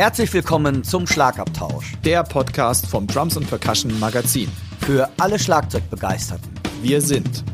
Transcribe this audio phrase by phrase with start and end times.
[0.00, 1.92] Herzlich willkommen zum Schlagabtausch.
[2.06, 4.50] Der Podcast vom Drums und Percussion Magazin.
[4.80, 6.50] Für alle Schlagzeugbegeisterten.
[6.80, 7.44] Wir sind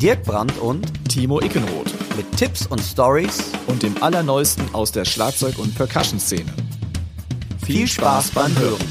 [0.00, 1.92] Dirk Brandt und Timo Ickenroth.
[2.16, 6.50] Mit Tipps und Stories und dem Allerneuesten aus der Schlagzeug- und Percussion-Szene.
[7.66, 8.88] Viel Spaß beim Hören.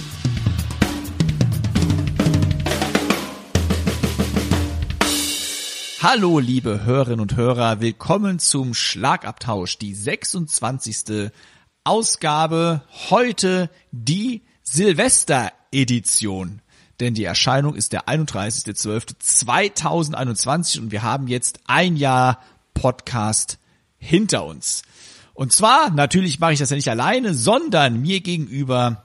[6.04, 11.32] Hallo, liebe Hörerinnen und Hörer, willkommen zum Schlagabtausch, die 26.
[11.89, 16.62] Ausgabe, heute die Silvester-Edition.
[17.00, 22.43] Denn die Erscheinung ist der 31.12.2021 und wir haben jetzt ein Jahr
[22.75, 23.57] Podcast
[23.98, 24.84] hinter uns.
[25.34, 29.04] Und zwar, natürlich mache ich das ja nicht alleine, sondern mir gegenüber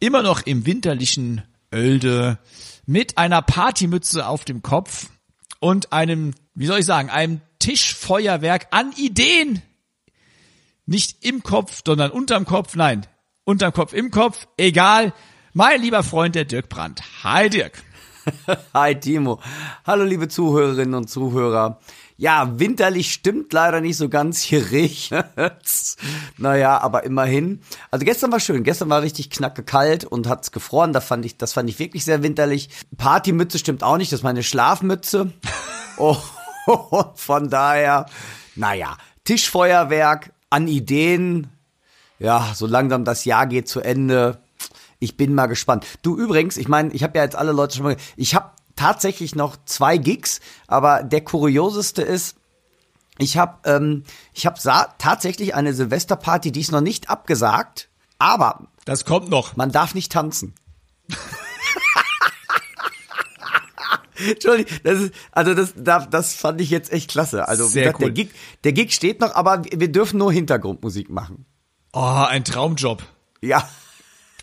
[0.00, 2.40] immer noch im winterlichen Oelde
[2.84, 5.06] mit einer Partymütze auf dem Kopf
[5.60, 9.62] und einem, wie soll ich sagen, einem Tischfeuerwerk an Ideen.
[10.86, 12.76] Nicht im Kopf, sondern unterm Kopf.
[12.76, 13.06] Nein,
[13.44, 14.46] unterm Kopf, im Kopf.
[14.58, 15.14] Egal.
[15.54, 17.00] Mein lieber Freund, der Dirk Brandt.
[17.22, 17.82] Hi Dirk.
[18.74, 19.40] Hi Timo.
[19.86, 21.80] Hallo liebe Zuhörerinnen und Zuhörer.
[22.18, 24.42] Ja, winterlich stimmt leider nicht so ganz.
[24.42, 25.96] Hier regnet's.
[26.36, 27.62] naja, aber immerhin.
[27.90, 28.62] Also gestern war schön.
[28.62, 30.92] Gestern war richtig knacke kalt und hat's gefroren.
[30.92, 32.68] Das fand ich, das fand ich wirklich sehr winterlich.
[32.98, 34.12] Partymütze stimmt auch nicht.
[34.12, 35.32] Das ist meine Schlafmütze.
[35.96, 36.18] oh,
[37.14, 38.04] von daher,
[38.54, 41.48] naja, Tischfeuerwerk an Ideen.
[42.20, 44.38] Ja, so langsam das Jahr geht zu Ende.
[45.00, 45.84] Ich bin mal gespannt.
[46.02, 49.34] Du übrigens, ich meine, ich habe ja jetzt alle Leute schon mal, ich habe tatsächlich
[49.34, 52.36] noch zwei Gigs, aber der kurioseste ist,
[53.18, 54.60] ich habe ähm, ich habe
[54.98, 57.88] tatsächlich eine Silvesterparty, die ist noch nicht abgesagt,
[58.18, 59.56] aber das kommt noch.
[59.56, 60.54] Man darf nicht tanzen.
[64.28, 67.48] Entschuldigung, das ist, also das, das fand ich jetzt echt klasse.
[67.48, 68.12] Also Sehr gesagt, cool.
[68.12, 68.34] der, Gig,
[68.64, 71.46] der Gig steht noch, aber wir dürfen nur Hintergrundmusik machen.
[71.92, 73.02] Oh, ein Traumjob.
[73.40, 73.68] Ja.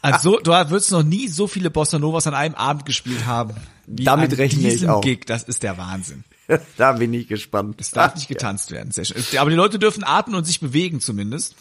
[0.02, 3.54] Also du würdest noch nie so viele Bossa Novas an einem Abend gespielt haben.
[3.88, 5.02] Damit rechne ich auch.
[5.02, 6.24] Gig, das ist der Wahnsinn.
[6.78, 7.80] da bin ich gespannt.
[7.80, 8.92] Es darf nicht getanzt werden.
[8.92, 9.24] Sehr schön.
[9.38, 11.56] Aber die Leute dürfen atmen und sich bewegen zumindest.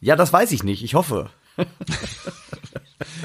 [0.00, 0.82] Ja, das weiß ich nicht.
[0.82, 1.30] Ich hoffe.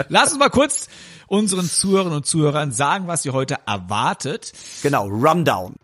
[0.10, 0.88] Lass uns mal kurz
[1.30, 4.52] unseren Zuhörern und Zuhörern sagen, was ihr heute erwartet.
[4.82, 5.76] Genau, Rundown.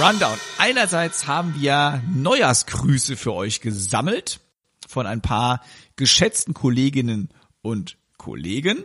[0.00, 0.38] Rundown.
[0.58, 4.40] Einerseits haben wir Neujahrsgrüße für euch gesammelt
[4.88, 5.60] von ein paar
[5.96, 7.28] geschätzten Kolleginnen
[7.60, 8.84] und Kollegen.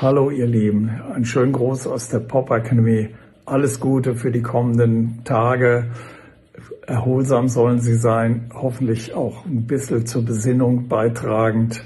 [0.00, 3.14] Hallo ihr Lieben, ein schönen Gruß aus der Pop Academy.
[3.44, 5.90] Alles Gute für die kommenden Tage.
[6.90, 11.84] Erholsam sollen sie sein, hoffentlich auch ein bisschen zur Besinnung beitragend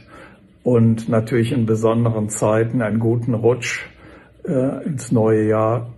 [0.62, 3.84] und natürlich in besonderen Zeiten einen guten Rutsch
[4.46, 5.92] äh, ins neue Jahr.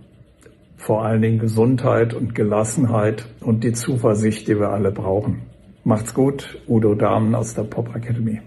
[0.75, 5.43] Vor allen Dingen Gesundheit und Gelassenheit und die Zuversicht, die wir alle brauchen.
[5.85, 8.41] Macht's gut, Udo Dahmen aus der Pop Academy.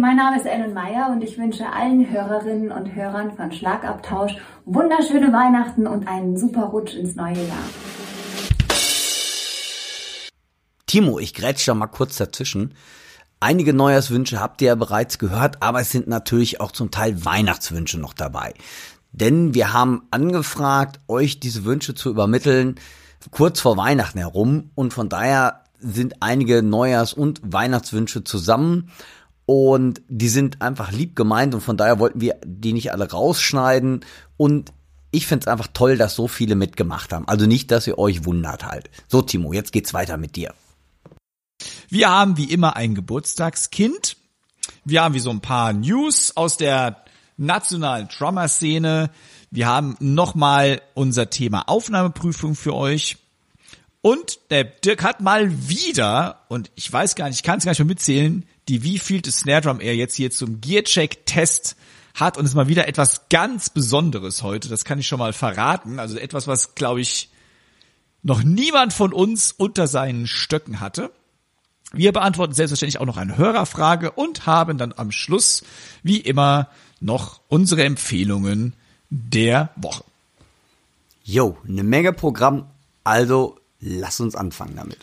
[0.00, 4.34] Mein Name ist Ellen Meyer und ich wünsche allen Hörerinnen und Hörern von Schlagabtausch
[4.64, 7.68] wunderschöne Weihnachten und einen super Rutsch ins neue Jahr.
[10.86, 12.74] Timo, ich grätsch da mal kurz dazwischen.
[13.40, 18.00] Einige Neujahrswünsche habt ihr ja bereits gehört, aber es sind natürlich auch zum Teil Weihnachtswünsche
[18.00, 18.54] noch dabei.
[19.12, 22.76] Denn wir haben angefragt, euch diese Wünsche zu übermitteln,
[23.30, 24.70] kurz vor Weihnachten herum.
[24.74, 28.90] Und von daher sind einige Neujahrs- und Weihnachtswünsche zusammen.
[29.50, 34.04] Und die sind einfach lieb gemeint und von daher wollten wir die nicht alle rausschneiden.
[34.36, 34.72] Und
[35.10, 37.26] ich finde es einfach toll, dass so viele mitgemacht haben.
[37.26, 38.90] Also nicht, dass ihr euch wundert halt.
[39.08, 40.54] So, Timo, jetzt geht's weiter mit dir.
[41.88, 44.16] Wir haben wie immer ein Geburtstagskind.
[44.84, 47.04] Wir haben wie so ein paar News aus der
[47.36, 49.10] nationalen Drummer-Szene.
[49.50, 53.16] Wir haben nochmal unser Thema Aufnahmeprüfung für euch.
[54.00, 57.72] Und der Dirk hat mal wieder, und ich weiß gar nicht, ich kann es gar
[57.72, 61.76] nicht mehr mitzählen, die wievielte Snare Drum er jetzt hier zum Gearcheck-Test
[62.14, 62.38] hat.
[62.38, 64.68] Und ist mal wieder etwas ganz Besonderes heute.
[64.68, 65.98] Das kann ich schon mal verraten.
[65.98, 67.30] Also etwas, was, glaube ich,
[68.22, 71.10] noch niemand von uns unter seinen Stöcken hatte.
[71.92, 75.64] Wir beantworten selbstverständlich auch noch eine Hörerfrage und haben dann am Schluss,
[76.04, 76.68] wie immer,
[77.00, 78.74] noch unsere Empfehlungen
[79.08, 80.04] der Woche.
[81.24, 82.66] Jo, eine Menge Programm,
[83.02, 84.98] also lass uns anfangen damit.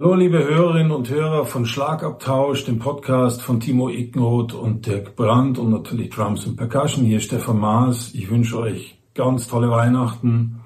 [0.00, 5.56] Hallo liebe Hörerinnen und Hörer von Schlagabtausch, dem Podcast von Timo Ickenroth und Dirk Brandt
[5.56, 7.04] und natürlich Drums und Percussion.
[7.04, 8.12] Hier ist Stefan Maas.
[8.12, 10.58] Ich wünsche euch ganz tolle Weihnachten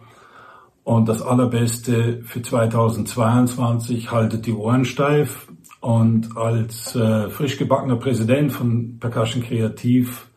[0.82, 5.46] Und das Allerbeste für 2022, haltet die Ohren steif.
[5.80, 10.30] Und als äh, frisch gebackener Präsident von Percussion Kreativ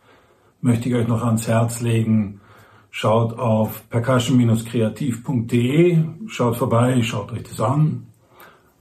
[0.60, 2.42] möchte ich euch noch ans Herz legen,
[2.90, 8.11] schaut auf percussion-kreativ.de, schaut vorbei, schaut euch das an,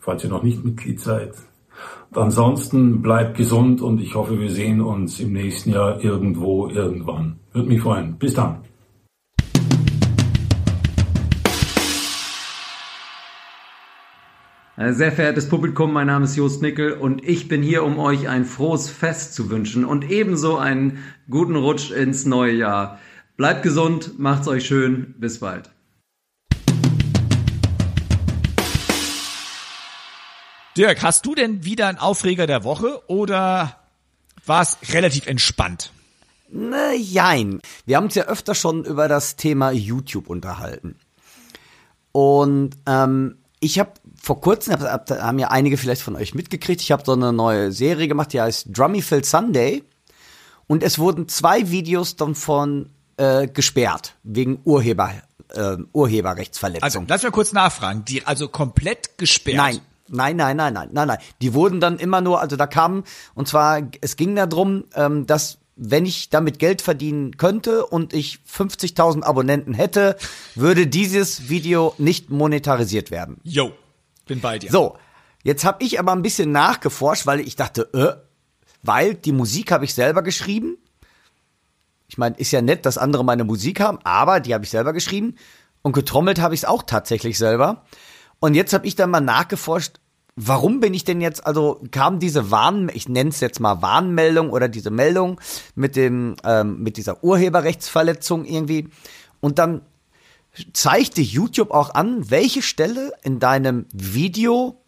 [0.01, 1.35] falls ihr noch nicht Mitglied seid.
[2.11, 7.39] Und ansonsten bleibt gesund und ich hoffe, wir sehen uns im nächsten Jahr irgendwo, irgendwann.
[7.53, 8.19] Würde mich freuen.
[8.19, 8.65] Bis dann.
[14.81, 18.29] Äh, sehr verehrtes Publikum, mein Name ist Jost Nickel und ich bin hier, um euch
[18.29, 20.99] ein frohes Fest zu wünschen und ebenso einen
[21.29, 22.99] guten Rutsch ins neue Jahr.
[23.37, 25.71] Bleibt gesund, macht's euch schön, bis bald.
[30.77, 33.77] Dirk, hast du denn wieder einen Aufreger der Woche oder
[34.47, 35.91] war es relativ entspannt?
[36.49, 37.61] Ne, jein.
[37.87, 40.97] Wir haben uns ja öfter schon über das Thema YouTube unterhalten.
[42.13, 46.93] Und ähm, ich habe vor kurzem, hab, haben ja einige vielleicht von euch mitgekriegt, ich
[46.93, 49.85] habe so eine neue Serie gemacht, die heißt Drummyfield Sunday.
[50.67, 55.13] Und es wurden zwei Videos dann von äh, gesperrt, wegen Urheber,
[55.49, 56.85] äh, Urheberrechtsverletzung.
[56.85, 58.05] Also, lass mal kurz nachfragen.
[58.05, 59.57] Die, also komplett gesperrt?
[59.57, 59.81] Nein,
[60.13, 61.19] Nein, nein, nein, nein, nein, nein.
[61.41, 63.05] Die wurden dann immer nur, also da kamen,
[63.35, 68.41] und zwar, es ging darum, ähm, dass wenn ich damit Geld verdienen könnte und ich
[68.47, 70.17] 50.000 Abonnenten hätte,
[70.55, 73.39] würde dieses Video nicht monetarisiert werden.
[73.45, 73.73] Yo,
[74.27, 74.71] bin bei dir.
[74.71, 74.99] So,
[75.43, 78.23] jetzt habe ich aber ein bisschen nachgeforscht, weil ich dachte, äh,
[78.83, 80.77] weil die Musik habe ich selber geschrieben.
[82.09, 84.93] Ich meine, ist ja nett, dass andere meine Musik haben, aber die habe ich selber
[84.93, 85.37] geschrieben
[85.83, 87.85] und getrommelt habe ich es auch tatsächlich selber.
[88.41, 90.01] Und jetzt habe ich dann mal nachgeforscht,
[90.35, 94.51] warum bin ich denn jetzt, also kam diese Warn, ich nenne es jetzt mal Warnmeldung
[94.51, 95.41] oder diese Meldung
[95.75, 98.89] mit dem, ähm, mit dieser Urheberrechtsverletzung irgendwie.
[99.41, 99.83] Und dann
[100.73, 104.83] zeigte YouTube auch an, welche Stelle in deinem Video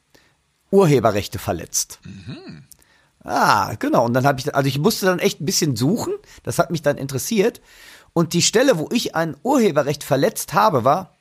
[0.70, 2.00] Urheberrechte verletzt.
[2.04, 2.64] Mhm.
[3.24, 4.04] Ah, genau.
[4.04, 6.14] Und dann habe ich, also ich musste dann echt ein bisschen suchen.
[6.42, 7.60] Das hat mich dann interessiert.
[8.14, 11.14] Und die Stelle, wo ich ein Urheberrecht verletzt habe, war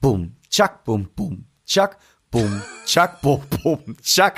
[0.00, 1.96] Bum, Chuck, Bum, Bum, Chuck,
[2.30, 4.34] Bum, Chuck, Bum, Bum, Chuck.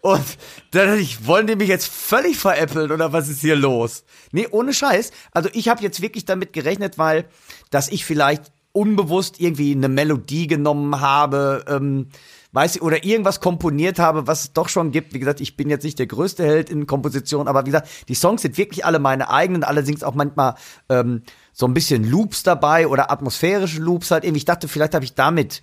[0.00, 0.24] Und
[0.70, 4.04] dann dachte ich, wollen die mich jetzt völlig veräppeln oder was ist hier los?
[4.30, 5.10] Nee, ohne Scheiß.
[5.32, 7.24] Also ich habe jetzt wirklich damit gerechnet, weil,
[7.70, 12.08] dass ich vielleicht unbewusst irgendwie eine Melodie genommen habe, ähm,
[12.52, 15.14] weiß ich, oder irgendwas komponiert habe, was es doch schon gibt.
[15.14, 18.14] Wie gesagt, ich bin jetzt nicht der größte Held in Komposition, aber wie gesagt, die
[18.14, 20.54] Songs sind wirklich alle meine eigenen, allerdings auch manchmal
[20.88, 21.22] ähm,
[21.52, 24.38] so ein bisschen Loops dabei oder atmosphärische Loops halt irgendwie.
[24.38, 25.62] Ich dachte, vielleicht habe ich damit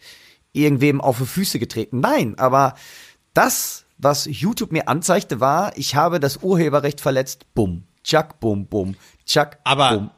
[0.56, 2.00] irgendwem auf die Füße getreten.
[2.00, 2.76] Nein, aber
[3.34, 7.46] das, was YouTube mir anzeigte, war, ich habe das Urheberrecht verletzt.
[7.54, 10.12] Bumm, tschak, bum, bum, tschak, Aber bum.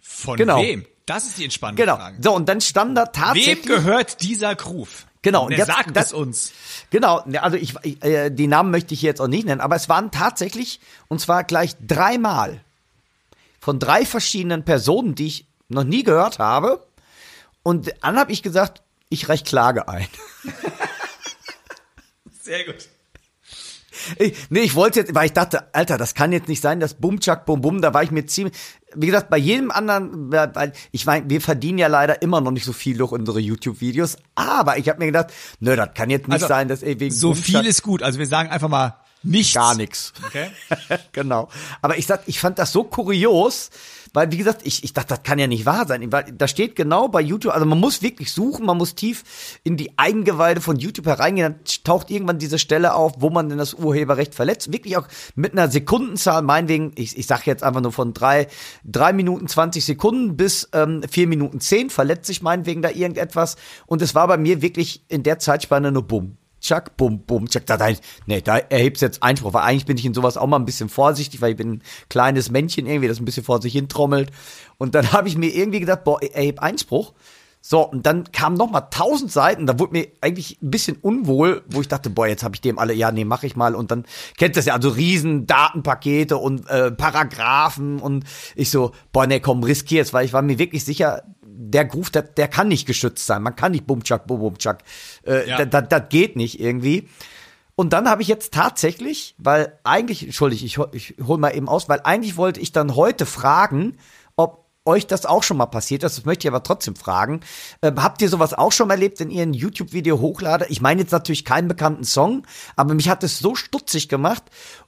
[0.00, 0.60] von Genau.
[0.60, 0.84] wem?
[1.06, 1.96] Das ist die entspannende Genau.
[1.96, 2.16] Frage.
[2.22, 3.66] So, und dann stand da tatsächlich.
[3.68, 5.06] Wem gehört dieser Groove?
[5.20, 6.52] Genau, und jetzt- sagt das- es uns?
[6.90, 9.88] Genau, also ich, ich äh, die Namen möchte ich jetzt auch nicht nennen, aber es
[9.88, 12.60] waren tatsächlich, und zwar gleich dreimal
[13.60, 16.86] von drei verschiedenen Personen, die ich noch nie gehört habe.
[17.62, 20.06] Und dann habe ich gesagt, ich reich Klage ein.
[22.42, 22.88] Sehr gut.
[24.18, 26.94] Ich, nee, ich wollte jetzt, weil ich dachte, Alter, das kann jetzt nicht sein, das
[26.94, 28.54] Bum, Chuck, Bum, Bum, da war ich mir ziemlich,
[28.94, 32.64] wie gesagt, bei jedem anderen, weil ich meine, wir verdienen ja leider immer noch nicht
[32.66, 36.34] so viel durch unsere YouTube-Videos, aber ich habe mir gedacht, nö, das kann jetzt nicht
[36.34, 38.02] Also, sein, dass ey, wegen So Bum, viel ist gut.
[38.02, 39.54] Also wir sagen einfach mal nichts.
[39.54, 40.12] gar nichts.
[40.26, 40.50] Okay.
[41.12, 41.48] genau.
[41.82, 43.70] Aber ich sag, ich fand das so kurios,
[44.14, 46.10] weil wie gesagt, ich, ich dachte, das kann ja nicht wahr sein.
[46.12, 49.24] Weil da steht genau bei YouTube, also man muss wirklich suchen, man muss tief
[49.64, 53.58] in die Eingeweide von YouTube hereingehen, dann taucht irgendwann diese Stelle auf, wo man denn
[53.58, 54.72] das Urheberrecht verletzt.
[54.72, 58.46] Wirklich auch mit einer Sekundenzahl, meinetwegen, ich, ich sag jetzt einfach nur von drei,
[58.84, 63.56] drei Minuten 20 Sekunden bis ähm, vier Minuten zehn verletzt sich meinetwegen da irgendetwas.
[63.86, 66.38] Und es war bei mir wirklich in der Zeitspanne nur bumm.
[66.64, 67.88] Chuck, bum, bum, Chuck, da, da,
[68.24, 70.88] nee, da erhebt's jetzt Einspruch, weil eigentlich bin ich in sowas auch mal ein bisschen
[70.88, 74.30] vorsichtig, weil ich bin ein kleines Männchen irgendwie, das ein bisschen vor sich hin trommelt.
[74.78, 77.12] Und dann habe ich mir irgendwie gedacht, boah, erheb Einspruch.
[77.60, 81.62] So, und dann kamen noch mal tausend Seiten, da wurde mir eigentlich ein bisschen unwohl,
[81.66, 83.74] wo ich dachte, boah, jetzt habe ich dem alle, ja, nee, mach ich mal.
[83.74, 84.04] Und dann
[84.36, 89.62] kennt das ja, also riesen Datenpakete und äh, Paragraphen und ich so, boah, nee, komm,
[89.62, 91.22] riskier's, weil ich war mir wirklich sicher,
[91.56, 93.42] der Groove, der, der kann nicht geschützt sein.
[93.42, 94.82] Man kann nicht Bumchak, Bum, Bumchak.
[95.26, 95.64] Äh, Ja.
[95.64, 97.08] das, das geht nicht irgendwie.
[97.76, 101.88] Und dann habe ich jetzt tatsächlich, weil eigentlich, entschuldige, ich, ich hol mal eben aus,
[101.88, 103.96] weil eigentlich wollte ich dann heute fragen,
[104.36, 106.18] ob euch das auch schon mal passiert ist.
[106.18, 107.40] Das möchte ich aber trotzdem fragen.
[107.82, 110.70] Ähm, habt ihr sowas auch schon erlebt, wenn ihr ein YouTube-Video hochladet?
[110.70, 112.46] Ich meine jetzt natürlich keinen bekannten Song,
[112.76, 114.42] aber mich hat es so stutzig gemacht.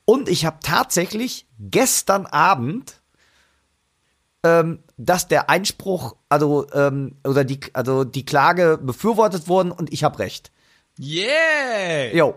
[0.04, 3.00] Und ich habe tatsächlich gestern Abend
[4.46, 10.04] ähm, dass der Einspruch, also ähm, oder die, also die Klage befürwortet worden und ich
[10.04, 10.52] habe recht.
[10.98, 12.14] Yeah!
[12.14, 12.34] Jo.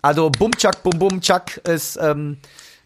[0.00, 2.38] Also Bum Chuck Bum Bum Chuck ist ähm,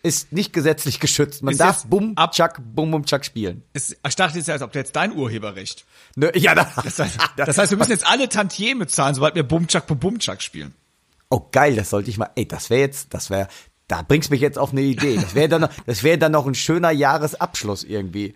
[0.03, 1.43] ist nicht gesetzlich geschützt.
[1.43, 3.63] Man Ist darf Bum Chuck Bum Bum Chuck spielen.
[3.73, 5.85] Es, ich dachte jetzt, als ob jetzt dein Urheberrecht.
[6.15, 9.43] Ne, ja, da, Das heißt, das heißt, wir müssen jetzt alle Tantieme zahlen, sobald wir
[9.43, 10.75] Bumchak Bumchak spielen.
[11.31, 12.31] Oh geil, das sollte ich mal.
[12.37, 13.49] Ey, das wäre jetzt, das wäre,
[13.89, 15.17] da bringst mich jetzt auf eine Idee.
[15.17, 18.35] Das wäre dann, noch- das wäre dann noch ein schöner Jahresabschluss irgendwie.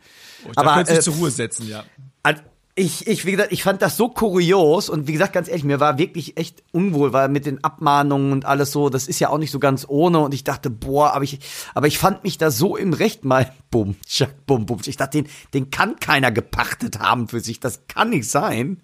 [0.54, 1.84] Da Aber äh, zur Ruhe setzen, ja.
[2.22, 2.42] Also,
[2.76, 5.80] ich, ich, wie gesagt, ich fand das so kurios und wie gesagt, ganz ehrlich, mir
[5.80, 9.38] war wirklich echt unwohl, weil mit den Abmahnungen und alles so, das ist ja auch
[9.38, 11.40] nicht so ganz ohne und ich dachte, boah, aber ich,
[11.74, 14.78] aber ich fand mich da so im Recht mal, bum, tschack, bum, bum.
[14.86, 18.80] Ich dachte, den, den kann keiner gepachtet haben für sich, das kann nicht sein.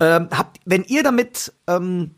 [0.00, 2.16] Ähm, habt, wenn ihr damit, ähm,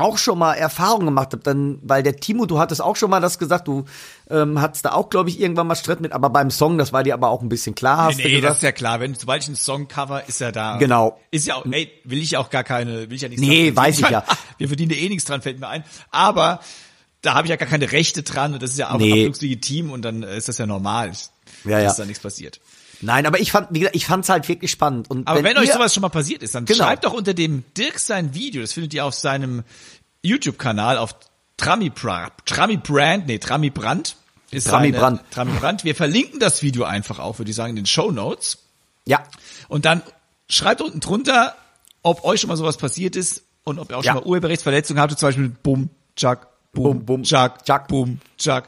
[0.00, 3.20] auch schon mal Erfahrungen gemacht habt, dann, weil der Timo, du hattest auch schon mal
[3.20, 3.84] das gesagt, du
[4.30, 7.02] ähm, hattest da auch, glaube ich, irgendwann mal Streit mit, aber beim Song, das war
[7.02, 9.00] dir aber auch ein bisschen klar, hast Nee, nee, das ist ja klar.
[9.00, 10.76] Wenn, sobald ich einen Song cover, ist er da.
[10.78, 11.20] Genau.
[11.30, 14.00] Ist ja auch, ey, will ich auch gar keine, will ich ja nichts Nee, weiß
[14.00, 14.24] ich ja.
[14.58, 15.84] Wir verdienen eh nichts dran, fällt mir ein.
[16.10, 16.60] Aber
[17.22, 19.12] da habe ich ja gar keine Rechte dran und das ist ja auch Nee.
[19.12, 21.12] absolut legitim und dann äh, ist das ja normal,
[21.64, 21.84] Ja, ja.
[21.84, 22.60] dass da nichts passiert.
[23.02, 25.10] Nein, aber ich fand, wie gesagt, ich fand's halt wirklich spannend.
[25.10, 26.84] Und Aber wenn, euch ihr- sowas schon mal passiert ist, dann Genau.
[26.84, 29.62] schreibt doch unter dem Dirk sein Video, das findet ihr auf seinem
[30.22, 31.14] YouTube-Kanal auf
[31.56, 31.90] Trami,
[32.44, 34.16] Trami Brand, nee, Trami Brand.
[34.50, 35.20] Ist Trami seine- Brand.
[35.30, 35.84] Trami Brand.
[35.84, 38.58] Wir verlinken das Video einfach auch, würde ich sagen, in den Show Notes.
[39.06, 39.22] Ja,
[39.68, 40.02] Und dann
[40.48, 41.54] schreibt unten drunter,
[42.02, 44.12] ob euch schon mal sowas passiert ist und ob ihr auch Ja.
[44.14, 47.86] schon mal Urheberrechtsverletzungen habt, zum Beispiel mit Bum, Chuck, Bum, Bum, Bum, Chuck, Chuck.
[47.88, 48.64] Bum, Chuck.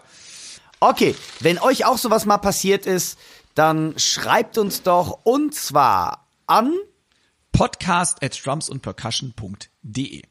[0.81, 1.15] okay.
[1.41, 3.19] Wenn euch auch sowas mal passiert ist,
[3.55, 6.73] dann schreibt uns doch und zwar an
[7.53, 10.23] Podcast at drumsundpercussion.de.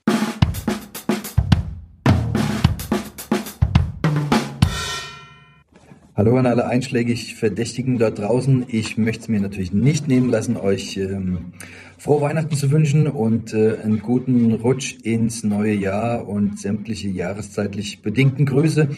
[6.14, 8.66] Hallo an alle einschlägig Verdächtigen da draußen.
[8.68, 11.54] Ich möchte es mir natürlich nicht nehmen lassen, euch ähm,
[11.98, 18.02] frohe Weihnachten zu wünschen und äh, einen guten Rutsch ins neue Jahr und sämtliche jahreszeitlich
[18.02, 18.90] bedingten Grüße.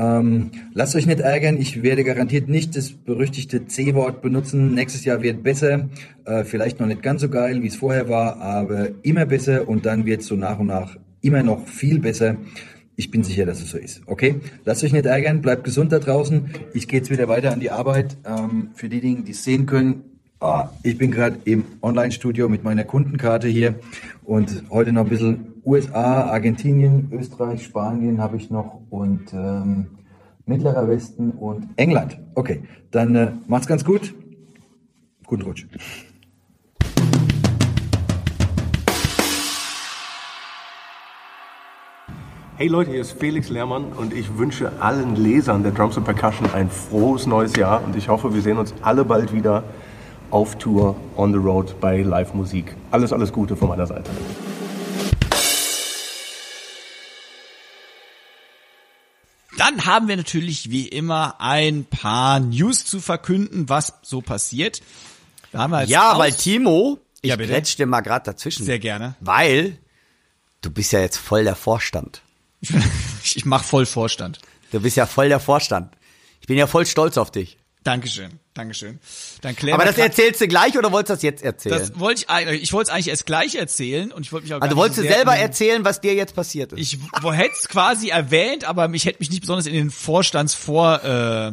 [0.00, 4.72] Ähm, lasst euch nicht ärgern, ich werde garantiert nicht das berüchtigte C-Wort benutzen.
[4.74, 5.90] Nächstes Jahr wird besser,
[6.24, 9.84] äh, vielleicht noch nicht ganz so geil, wie es vorher war, aber immer besser und
[9.84, 12.36] dann wird es so nach und nach immer noch viel besser.
[12.96, 14.00] Ich bin sicher, dass es so ist.
[14.06, 14.36] Okay?
[14.64, 16.48] Lasst euch nicht ärgern, bleibt gesund da draußen.
[16.72, 18.16] Ich gehe jetzt wieder weiter an die Arbeit.
[18.24, 20.04] Ähm, für diejenigen, die es sehen können,
[20.40, 23.74] ah, ich bin gerade im Online-Studio mit meiner Kundenkarte hier
[24.24, 29.86] und heute noch ein bisschen USA, Argentinien, Österreich, Spanien habe ich noch und ähm,
[30.46, 32.18] Mittlerer Westen und England.
[32.34, 34.14] Okay, dann äh, macht's ganz gut.
[35.26, 35.66] Guten Rutsch.
[42.56, 46.46] Hey Leute, hier ist Felix Lehrmann und ich wünsche allen Lesern der Drums and Percussion
[46.52, 49.64] ein frohes neues Jahr und ich hoffe, wir sehen uns alle bald wieder
[50.30, 52.76] auf Tour, on the road, bei Live-Musik.
[52.90, 54.10] Alles, alles Gute von meiner Seite.
[59.60, 64.80] Dann haben wir natürlich wie immer ein paar News zu verkünden, was so passiert.
[65.52, 68.64] Da haben wir als Ja, weil Timo, ich Ja, dir mal gerade dazwischen.
[68.64, 69.16] Sehr gerne.
[69.20, 69.76] Weil
[70.62, 72.22] du bist ja jetzt voll der Vorstand.
[72.62, 72.70] Ich,
[73.36, 74.38] ich mach voll Vorstand.
[74.72, 75.94] Du bist ja voll der Vorstand.
[76.40, 77.58] Ich bin ja voll stolz auf dich.
[77.82, 78.98] Dankeschön, Dankeschön.
[79.40, 81.78] Dann klären Aber das erzählst du gleich oder wolltest du das jetzt erzählen?
[81.78, 84.52] das wollte ich eigentlich, ich wollte es eigentlich erst gleich erzählen und ich wollte mich
[84.54, 86.78] auch also nicht wolltest so du selber in- erzählen, was dir jetzt passiert ist?
[86.80, 91.48] Ich hätte es quasi erwähnt, aber ich hätte mich nicht besonders in den Vorstandsvor, äh,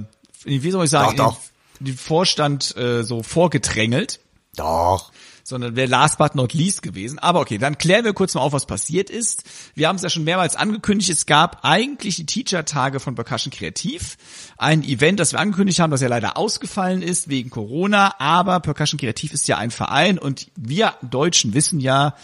[0.50, 1.40] in, wie soll ich sagen, Doch, doch.
[1.80, 4.20] in den Vorstand äh, so vorgedrängelt,
[4.56, 5.12] Doch.
[5.48, 7.20] Sondern wäre last but not least gewesen.
[7.20, 9.46] Aber okay, dann klären wir kurz mal auf, was passiert ist.
[9.75, 14.18] Wir haben es ja schon mehrmals angekündigt, es gab eigentlich die Teacher-Tage von Percussion Kreativ,
[14.58, 19.00] ein Event, das wir angekündigt haben, das ja leider ausgefallen ist wegen Corona, aber Percussion
[19.00, 22.16] Kreativ ist ja ein Verein und wir Deutschen wissen ja,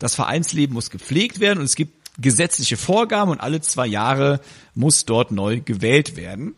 [0.00, 4.40] das Vereinsleben muss gepflegt werden und es gibt gesetzliche Vorgaben und alle zwei Jahre
[4.74, 6.56] muss dort neu gewählt werden.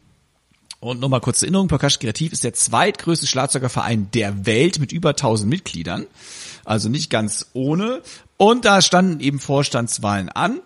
[0.84, 5.10] Und nochmal kurz zur Erinnerung, Percussion Kreativ ist der zweitgrößte Schlagzeugerverein der Welt mit über
[5.10, 6.06] 1000 Mitgliedern.
[6.66, 8.02] Also nicht ganz ohne.
[8.36, 10.60] Und da standen eben Vorstandswahlen an.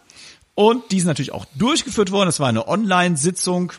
[0.56, 2.26] Und die sind natürlich auch durchgeführt worden.
[2.26, 3.72] Das war eine Online-Sitzung.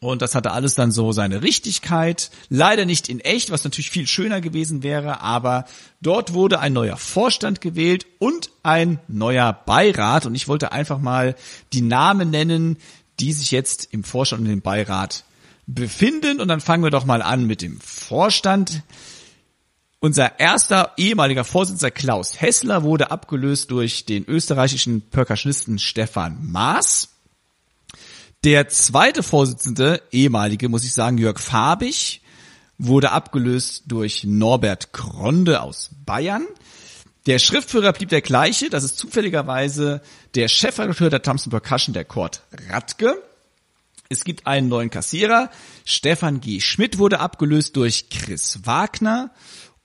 [0.00, 2.30] Und das hatte alles dann so seine Richtigkeit.
[2.50, 5.64] Leider nicht in echt, was natürlich viel schöner gewesen wäre, aber
[6.02, 10.26] dort wurde ein neuer Vorstand gewählt und ein neuer Beirat.
[10.26, 11.36] Und ich wollte einfach mal
[11.72, 12.76] die Namen nennen,
[13.18, 15.24] die sich jetzt im Vorstand und im Beirat
[15.68, 16.40] befinden.
[16.40, 18.82] Und dann fangen wir doch mal an mit dem Vorstand.
[20.00, 27.10] Unser erster ehemaliger Vorsitzender Klaus Hessler wurde abgelöst durch den österreichischen Percussionisten Stefan Maas.
[28.44, 32.22] Der zweite Vorsitzende, ehemalige, muss ich sagen, Jörg Fabich,
[32.78, 36.46] wurde abgelöst durch Norbert Kronde aus Bayern.
[37.26, 40.00] Der Schriftführer blieb der gleiche, das ist zufälligerweise
[40.36, 43.20] der Chefredakteur der Thompson Percussion, der Kurt Radke.
[44.10, 45.50] Es gibt einen neuen Kassierer.
[45.84, 46.60] Stefan G.
[46.60, 49.30] Schmidt wurde abgelöst durch Chris Wagner.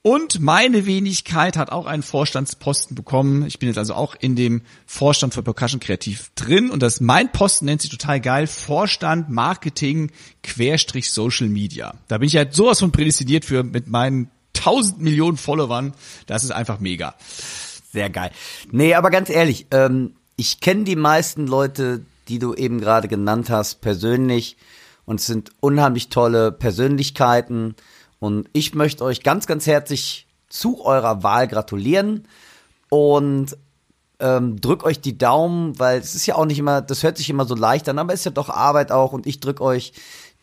[0.02, 3.46] Und meine Wenigkeit hat auch einen Vorstandsposten bekommen.
[3.46, 6.70] Ich bin jetzt also auch in dem Vorstand für Percussion Kreativ drin.
[6.70, 8.48] Und das mein Posten nennt sich total geil.
[8.48, 10.10] Vorstand Marketing
[10.42, 11.94] Querstrich Social Media.
[12.08, 15.94] Da bin ich halt sowas von prädestiniert für mit meinen tausend Millionen Followern.
[16.28, 17.16] Das ist einfach mega.
[17.92, 18.32] Sehr geil.
[18.72, 23.50] Nee, aber ganz ehrlich, ähm, ich kenne die meisten Leute, die du eben gerade genannt
[23.50, 24.58] hast, persönlich
[25.06, 27.76] und es sind unheimlich tolle Persönlichkeiten
[28.20, 32.28] und ich möchte euch ganz, ganz herzlich zu eurer Wahl gratulieren
[32.90, 33.58] und
[34.20, 37.30] ähm, drück euch die Daumen, weil es ist ja auch nicht immer, das hört sich
[37.30, 39.94] immer so leicht an, aber es ist ja doch Arbeit auch und ich drück euch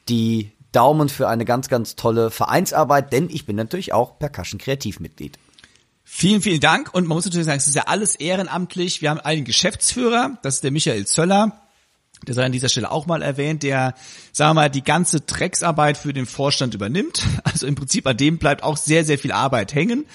[0.08, 5.38] die Daumen für eine ganz, ganz tolle Vereinsarbeit, denn ich bin natürlich auch Percussion Kreativmitglied.
[6.04, 6.92] Vielen, vielen Dank.
[6.92, 9.00] Und man muss natürlich sagen, es ist ja alles ehrenamtlich.
[9.00, 11.60] Wir haben einen Geschäftsführer, das ist der Michael Zöller.
[12.26, 13.94] Der sei an dieser Stelle auch mal erwähnt, der,
[14.32, 17.22] sagen wir mal, die ganze Drecksarbeit für den Vorstand übernimmt.
[17.44, 20.06] Also im Prinzip an dem bleibt auch sehr, sehr viel Arbeit hängen.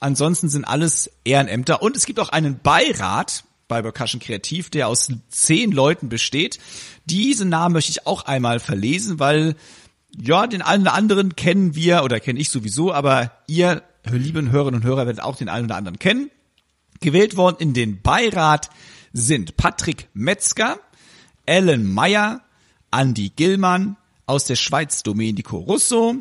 [0.00, 1.82] Ansonsten sind alles Ehrenämter.
[1.82, 6.58] Und es gibt auch einen Beirat bei Percussion Kreativ, der aus zehn Leuten besteht.
[7.06, 9.56] Diesen Namen möchte ich auch einmal verlesen, weil
[10.20, 14.80] ja, den einen oder anderen kennen wir oder kenne ich sowieso, aber ihr, lieben Hörerinnen
[14.80, 16.30] und Hörer, werdet auch den einen oder anderen kennen.
[17.00, 18.70] Gewählt worden in den Beirat
[19.12, 20.78] sind Patrick Metzger,
[21.46, 22.42] Ellen Meyer,
[22.90, 23.96] Andy Gillmann,
[24.26, 26.16] aus der Schweiz Domenico Russo,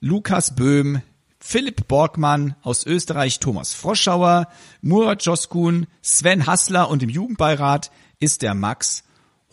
[0.00, 1.02] Lukas Böhm,
[1.38, 4.48] Philipp Borgmann, aus Österreich Thomas Froschauer,
[4.80, 9.04] Murat Joskun, Sven Hassler und im Jugendbeirat ist der Max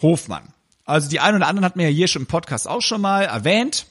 [0.02, 0.54] Hofmann.
[0.86, 3.24] Also die einen oder anderen hat mir ja hier schon im Podcast auch schon mal
[3.24, 3.88] erwähnt.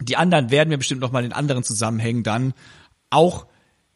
[0.00, 2.54] Die anderen werden wir bestimmt noch mal in anderen Zusammenhängen dann
[3.10, 3.46] auch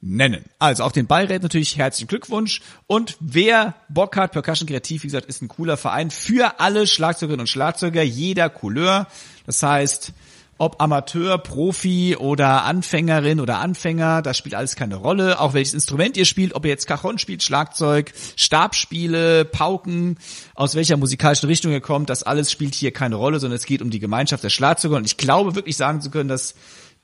[0.02, 0.44] nennen.
[0.58, 2.60] Also auch den Beiräten natürlich herzlichen Glückwunsch.
[2.86, 7.42] Und wer Bock hat, Percussion Kreativ, wie gesagt, ist ein cooler Verein für alle Schlagzeugerinnen
[7.42, 9.06] und Schlagzeuger jeder Couleur.
[9.46, 10.12] Das heißt,
[10.58, 15.40] ob Amateur, Profi oder Anfängerin oder Anfänger, das spielt alles keine Rolle.
[15.40, 20.18] Auch welches Instrument ihr spielt, ob ihr jetzt Cajon spielt, Schlagzeug, Stabspiele, Pauken,
[20.54, 23.82] aus welcher musikalischen Richtung ihr kommt, das alles spielt hier keine Rolle, sondern es geht
[23.82, 24.96] um die Gemeinschaft der Schlagzeuger.
[24.96, 26.54] Und ich glaube wirklich sagen zu können, dass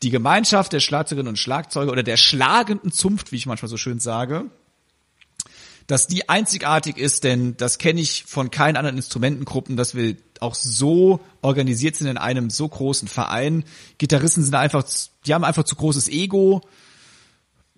[0.02, 3.98] die Gemeinschaft der Schlagzeugerinnen und Schlagzeuger oder der schlagenden Zunft, wie ich manchmal so schön
[3.98, 4.46] sage,
[5.88, 10.54] dass die einzigartig ist, denn das kenne ich von keinen anderen Instrumentengruppen, dass wir auch
[10.54, 13.64] so organisiert sind in einem so großen Verein.
[13.96, 14.84] Gitarristen sind einfach,
[15.26, 16.60] die haben einfach zu großes Ego.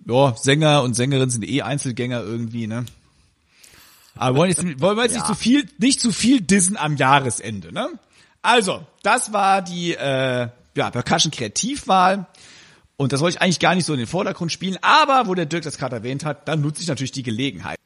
[0.05, 2.85] Ja, Sänger und Sängerinnen sind eh Einzelgänger irgendwie, ne?
[4.17, 5.21] Aber wollen, jetzt, wollen wir jetzt ja.
[5.21, 7.89] nicht zu viel, nicht zu viel dissen am Jahresende, ne?
[8.43, 10.49] Also, das war die äh,
[10.81, 12.27] ja, Percussion Kreativwahl.
[12.97, 15.47] Und das wollte ich eigentlich gar nicht so in den Vordergrund spielen, aber wo der
[15.47, 17.77] Dirk das gerade erwähnt hat, dann nutze ich natürlich die Gelegenheit.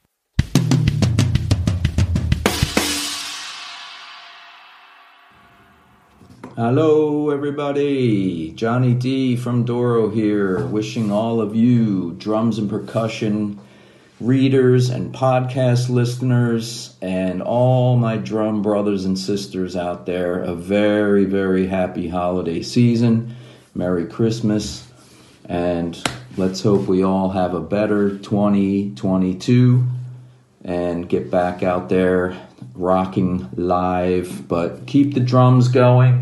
[6.57, 8.55] Hello, everybody.
[8.57, 13.59] Johnny D from Doro here, wishing all of you drums and percussion
[14.21, 21.25] readers and podcast listeners and all my drum brothers and sisters out there a very,
[21.25, 23.35] very happy holiday season.
[23.75, 24.87] Merry Christmas.
[25.47, 26.01] And
[26.37, 29.85] let's hope we all have a better 2022
[30.65, 32.41] and get back out there
[32.75, 34.47] rocking live.
[34.47, 36.21] But keep the drums going.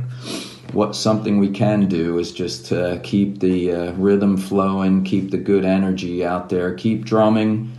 [0.72, 5.36] What something we can do is just uh, keep the uh, rhythm flowing, keep the
[5.36, 7.70] good energy out there, keep drumming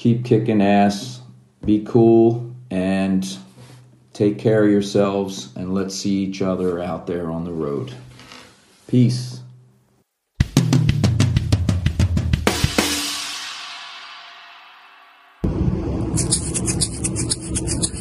[0.00, 1.20] keep kicking ass,
[1.62, 3.36] be cool, and
[4.14, 7.92] take care of yourselves, and let's see each other out there on the road.
[8.86, 9.42] Peace.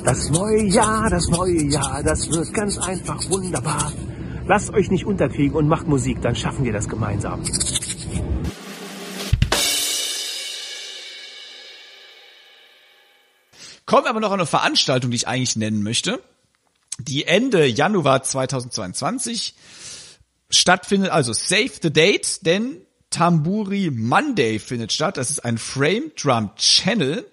[0.06, 3.92] Das neue Jahr, das neue Jahr, das wird ganz einfach wunderbar.
[4.48, 7.42] Lasst euch nicht unterkriegen und macht Musik, dann schaffen wir das gemeinsam.
[13.90, 16.22] Kommen wir aber noch an eine Veranstaltung, die ich eigentlich nennen möchte,
[17.00, 19.56] die Ende Januar 2022
[20.52, 25.18] stattfindet, also save the date, denn Tamburi Monday findet statt.
[25.18, 27.26] Das ist ein Frame Drum Channel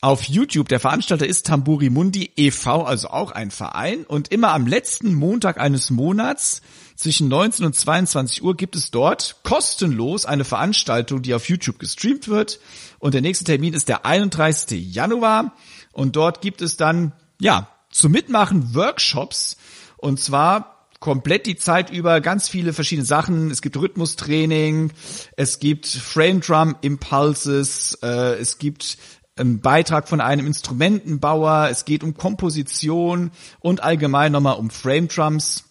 [0.00, 0.68] auf YouTube.
[0.68, 4.04] Der Veranstalter ist Tamburi Mundi e.V., also auch ein Verein.
[4.04, 6.62] Und immer am letzten Montag eines Monats
[6.96, 12.28] zwischen 19 und 22 Uhr gibt es dort kostenlos eine Veranstaltung, die auf YouTube gestreamt
[12.28, 12.58] wird.
[12.98, 14.94] Und der nächste Termin ist der 31.
[14.94, 15.54] Januar.
[15.92, 19.56] Und dort gibt es dann, ja, zu mitmachen Workshops.
[19.98, 23.50] Und zwar komplett die Zeit über ganz viele verschiedene Sachen.
[23.50, 24.92] Es gibt Rhythmustraining,
[25.36, 28.98] es gibt Frame Drum Impulses, äh, es gibt
[29.36, 33.30] einen Beitrag von einem Instrumentenbauer, es geht um Komposition
[33.60, 35.65] und allgemein nochmal um Frame Drums.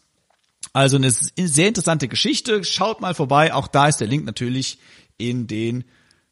[0.76, 2.66] Also eine sehr interessante Geschichte.
[2.66, 3.54] Schaut mal vorbei.
[3.54, 4.78] Auch da ist der Link natürlich
[5.18, 5.86] in den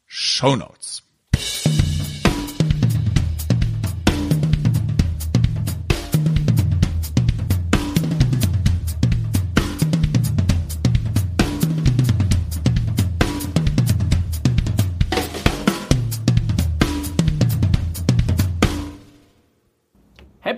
[0.04, 0.83] Show Notes.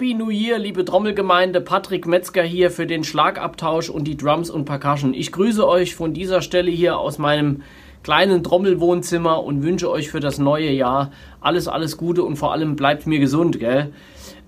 [0.07, 1.61] Happy New Year, liebe Trommelgemeinde.
[1.61, 5.15] Patrick Metzger hier für den Schlagabtausch und die Drums und Percussion.
[5.15, 7.63] Ich grüße euch von dieser Stelle hier aus meinem
[8.05, 12.77] kleinen Trommelwohnzimmer und wünsche euch für das neue Jahr alles, alles Gute und vor allem
[12.77, 13.93] bleibt mir gesund, gell?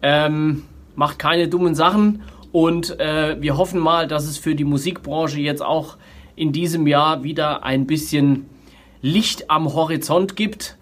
[0.00, 0.62] Ähm,
[0.94, 5.64] macht keine dummen Sachen und äh, wir hoffen mal, dass es für die Musikbranche jetzt
[5.64, 5.96] auch
[6.36, 8.46] in diesem Jahr wieder ein bisschen
[9.02, 10.76] Licht am Horizont gibt.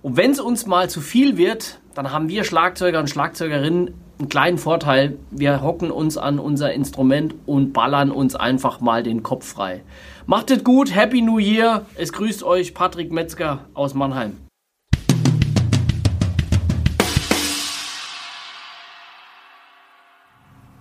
[0.00, 3.92] Und wenn es uns mal zu viel wird, dann haben wir Schlagzeuger und Schlagzeugerinnen
[4.22, 5.18] einen kleinen Vorteil.
[5.32, 9.82] Wir hocken uns an unser Instrument und ballern uns einfach mal den Kopf frei.
[10.26, 11.86] Macht es gut, Happy New Year.
[11.96, 14.36] Es grüßt euch Patrick Metzger aus Mannheim.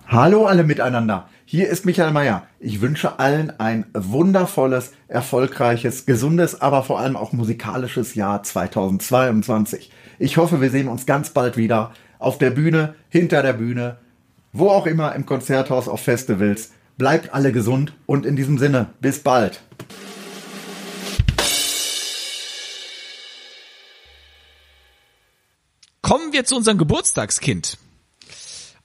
[0.08, 1.28] Hallo alle miteinander.
[1.46, 2.46] Hier ist Michael Mayer.
[2.60, 9.90] Ich wünsche allen ein wundervolles, erfolgreiches, gesundes, aber vor allem auch musikalisches Jahr 2022.
[10.20, 13.98] Ich hoffe, wir sehen uns ganz bald wieder auf der Bühne, hinter der Bühne,
[14.54, 16.72] wo auch immer im Konzerthaus, auf Festivals.
[16.98, 19.62] Bleibt alle gesund und in diesem Sinne, bis bald.
[26.02, 27.78] Kommen wir zu unserem Geburtstagskind.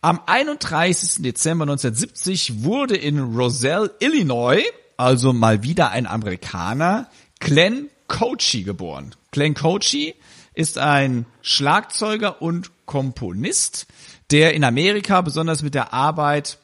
[0.00, 1.22] Am 31.
[1.22, 4.62] Dezember 1970 wurde in Roselle, Illinois,
[4.96, 9.14] also mal wieder ein Amerikaner, Glenn Coachy geboren.
[9.32, 10.14] Glenn Coachy
[10.54, 13.86] ist ein Schlagzeuger und Komponist,
[14.30, 16.58] der in Amerika besonders mit der Arbeit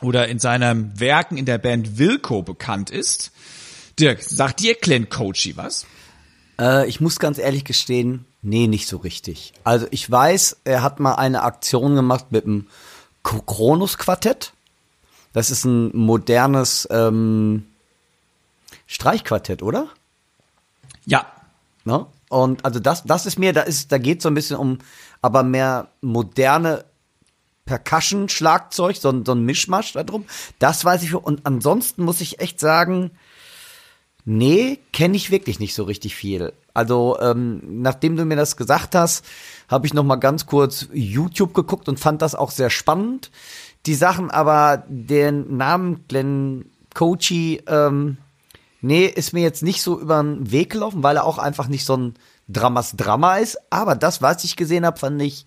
[0.00, 3.32] oder in seinen Werken in der Band Wilco bekannt ist.
[3.98, 5.86] Dirk, sagt dir Glenn Coachy was?
[6.58, 9.52] Äh, ich muss ganz ehrlich gestehen, nee, nicht so richtig.
[9.64, 12.66] Also ich weiß, er hat mal eine Aktion gemacht mit dem
[13.22, 14.52] Kronos Quartett.
[15.32, 17.66] Das ist ein modernes ähm,
[18.86, 19.88] Streichquartett, oder?
[21.06, 21.26] Ja.
[21.84, 22.06] Ne?
[22.30, 24.78] Und also das, das ist mir, da ist, da geht so ein bisschen um,
[25.20, 26.84] aber mehr moderne
[27.64, 30.24] Percussion-Schlagzeug, so, so ein Mischmasch da drum.
[30.60, 31.12] Das weiß ich.
[31.12, 33.10] Und ansonsten muss ich echt sagen,
[34.24, 36.52] nee, kenne ich wirklich nicht so richtig viel.
[36.72, 39.24] Also ähm, nachdem du mir das gesagt hast,
[39.68, 43.32] habe ich noch mal ganz kurz YouTube geguckt und fand das auch sehr spannend.
[43.86, 48.18] Die Sachen, aber den Namen Glenn Coachy, ähm,
[48.80, 51.84] nee, ist mir jetzt nicht so über den Weg gelaufen, weil er auch einfach nicht
[51.84, 52.14] so ein
[52.48, 53.58] Dramas Drama ist.
[53.70, 55.46] Aber das, was ich gesehen habe, fand ich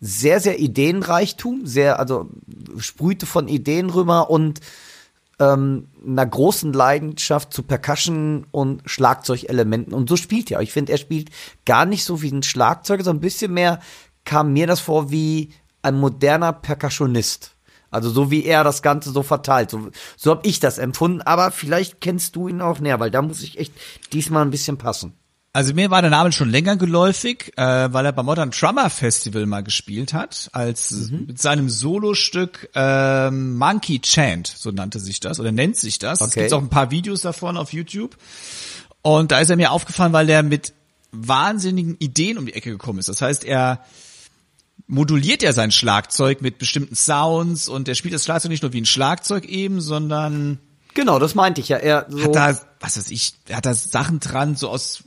[0.00, 2.28] sehr, sehr Ideenreichtum, sehr, also
[2.78, 4.60] sprühte von Ideen rüber und
[5.38, 9.92] ähm, einer großen Leidenschaft zu Percussion und Schlagzeugelementen.
[9.92, 10.60] Und so spielt er.
[10.60, 11.30] Ich finde, er spielt
[11.64, 13.80] gar nicht so wie ein Schlagzeuger, sondern ein bisschen mehr
[14.24, 17.55] kam mir das vor wie ein moderner Percussionist.
[17.90, 19.70] Also so wie er das Ganze so verteilt.
[19.70, 21.22] So, so habe ich das empfunden.
[21.22, 23.72] Aber vielleicht kennst du ihn auch näher, weil da muss ich echt
[24.12, 25.14] diesmal ein bisschen passen.
[25.56, 29.46] Also mir war der Name schon länger geläufig, äh, weil er beim Modern Drummer Festival
[29.46, 31.24] mal gespielt hat, als mhm.
[31.28, 36.20] mit seinem Solostück äh, Monkey Chant, so nannte sich das oder nennt sich das.
[36.20, 36.28] Okay.
[36.28, 38.18] Es gibt auch ein paar Videos davon auf YouTube.
[39.00, 40.74] Und da ist er mir aufgefallen, weil er mit
[41.12, 43.08] wahnsinnigen Ideen um die Ecke gekommen ist.
[43.08, 43.80] Das heißt, er
[44.86, 48.80] moduliert ja sein Schlagzeug mit bestimmten Sounds und er spielt das Schlagzeug nicht nur wie
[48.80, 50.58] ein Schlagzeug eben, sondern
[50.94, 51.76] Genau, das meinte ich ja.
[51.76, 55.04] Er so hat da, was weiß ich, er hat da Sachen dran, so aus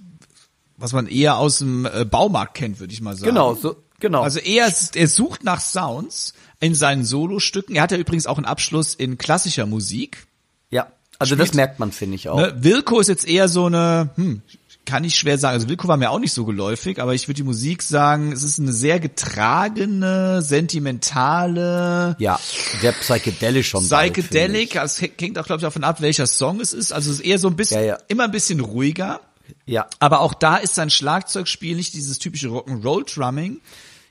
[0.78, 3.32] was man eher aus dem äh, Baumarkt kennt, würde ich mal sagen.
[3.32, 4.22] Genau, so, genau.
[4.22, 7.76] Also er, er sucht nach Sounds in seinen Solostücken.
[7.76, 10.28] Er hat ja übrigens auch einen Abschluss in klassischer Musik.
[10.70, 10.88] Ja,
[11.18, 12.38] also Spielt, das merkt man, finde ich auch.
[12.38, 12.56] Ne?
[12.60, 14.42] Wilco ist jetzt eher so eine, hm,
[14.90, 15.54] kann ich schwer sagen.
[15.54, 18.42] Also Wilco war mir auch nicht so geläufig, aber ich würde die Musik sagen, es
[18.42, 22.16] ist eine sehr getragene, sentimentale.
[22.18, 22.40] Ja,
[22.82, 23.84] sehr psychedelisch schon.
[23.84, 26.92] Psychedelic, es hängt auch, glaube ich, davon ab, welcher Song es ist.
[26.92, 27.98] Also es ist eher so ein bisschen, ja, ja.
[28.08, 29.22] immer ein bisschen ruhiger.
[29.68, 29.88] Ja.
[30.00, 33.62] Aber auch da ist sein Schlagzeugspiel nicht dieses typische Rock'n'Roll-Drumming.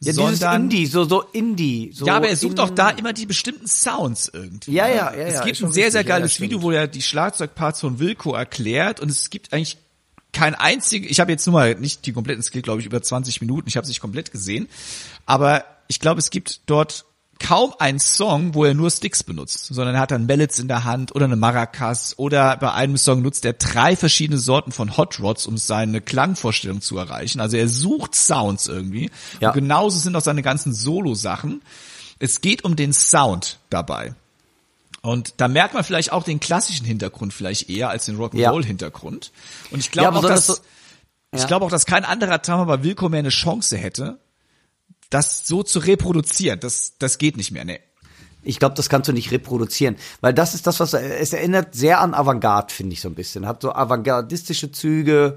[0.01, 1.91] Ja, dieses Indie, so, so Indie.
[1.93, 4.71] So ja, aber er sucht auch da immer die bestimmten Sounds irgendwie.
[4.71, 5.11] Ja, ja, ja.
[5.13, 8.33] Es ja, gibt ein sehr, sehr geiles ja, Video, wo er die Schlagzeugparts von Wilco
[8.33, 9.77] erklärt und es gibt eigentlich
[10.33, 13.41] kein einzig, ich habe jetzt nur mal nicht die kompletten Skill, glaube ich, über 20
[13.41, 14.69] Minuten, ich habe es nicht komplett gesehen,
[15.27, 17.07] aber ich glaube, es gibt dort
[17.39, 20.85] kaum einen Song, wo er nur Sticks benutzt, sondern er hat dann Mallets in der
[20.85, 25.21] Hand oder eine Maracas oder bei einem Song nutzt er drei verschiedene Sorten von Hot
[25.21, 27.41] Rods, um seine Klangvorstellung zu erreichen.
[27.41, 29.11] Also er sucht Sounds irgendwie.
[29.41, 29.51] Ja.
[29.51, 31.63] Und genauso sind auch seine ganzen Solo-Sachen.
[32.19, 34.15] Es geht um den Sound dabei.
[35.03, 38.25] Und da merkt man vielleicht auch den klassischen Hintergrund vielleicht eher als den Ja.
[38.51, 39.31] Rock'n'Roll-Hintergrund.
[39.71, 40.63] Und ich Ja, glaube auch, besonders dass, so-
[41.33, 41.47] ich Ja.
[41.47, 44.19] glaube auch, dass kein anderer Drummer bei Wilco mehr eine Chance hätte,
[45.11, 46.61] das so zu reproduzieren.
[46.61, 47.81] Das, das geht nicht mehr, ne.
[48.43, 52.01] Ich glaube, das kannst du nicht reproduzieren, weil das ist das, was es erinnert sehr
[52.01, 53.47] an Avantgarde, finde ich so ein bisschen.
[53.47, 55.37] Hat so avantgardistische Züge,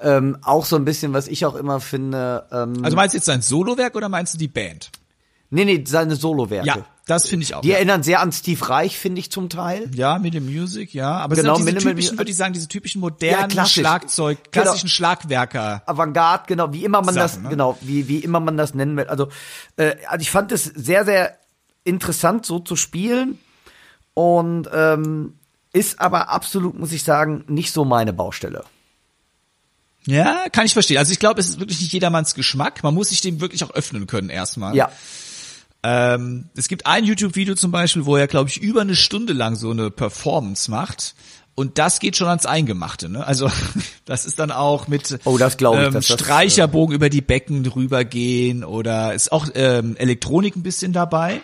[0.00, 2.46] ähm, auch so ein bisschen, was ich auch immer finde.
[2.52, 4.90] Ähm, Also meinst du jetzt sein Solowerk oder meinst du die Band?
[5.50, 6.66] Nee, nee, seine Solowerke.
[6.66, 7.60] Ja, das finde ich auch.
[7.60, 7.76] Die ja.
[7.76, 9.90] erinnern sehr an Steve Reich, finde ich zum Teil.
[9.94, 11.18] Ja, Minimal Music, ja.
[11.18, 13.74] Aber Genau, sind diese Minimal- typischen, würde ich sagen, diese typischen Ja, modernen klassisch.
[13.74, 14.64] Schlagzeug, Genau.
[14.64, 15.82] klassischen Schlagwerker.
[15.86, 17.48] Avantgarde, genau, wie immer man das, Sachen, ne?
[17.50, 19.04] genau, wie, wie immer man das nennen will.
[19.06, 19.28] Also,
[19.76, 21.36] äh, also ich fand es sehr, sehr
[21.84, 23.38] interessant, so zu spielen.
[24.14, 25.34] Und ähm,
[25.72, 28.64] ist aber absolut, muss ich sagen, nicht so meine Baustelle.
[30.06, 30.98] Ja, kann ich verstehen.
[30.98, 32.82] Also ich glaube, es ist wirklich nicht jedermanns Geschmack.
[32.82, 34.76] Man muss sich dem wirklich auch öffnen können erstmal.
[34.76, 34.90] Ja.
[35.86, 39.54] Ähm, es gibt ein YouTube-Video zum Beispiel, wo er, glaube ich, über eine Stunde lang
[39.54, 41.14] so eine Performance macht.
[41.54, 43.24] Und das geht schon ans Eingemachte, ne?
[43.24, 43.50] Also
[44.06, 48.04] das ist dann auch mit Oh, das ich, ähm, das, Streicherbogen über die Becken drüber
[48.04, 51.42] gehen oder ist auch ähm, Elektronik ein bisschen dabei.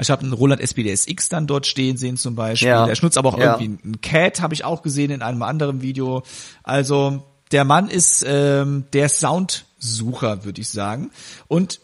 [0.00, 2.68] Ich habe einen Roland SPDSX dann dort stehen sehen zum Beispiel.
[2.68, 2.86] Ja.
[2.86, 3.58] Er nutzt aber auch Ja.
[3.58, 6.24] irgendwie einen Cat, habe ich auch gesehen in einem anderen Video.
[6.64, 7.22] Also
[7.52, 11.10] der Mann ist ähm, der Soundsucher, würde ich sagen.
[11.46, 11.80] Und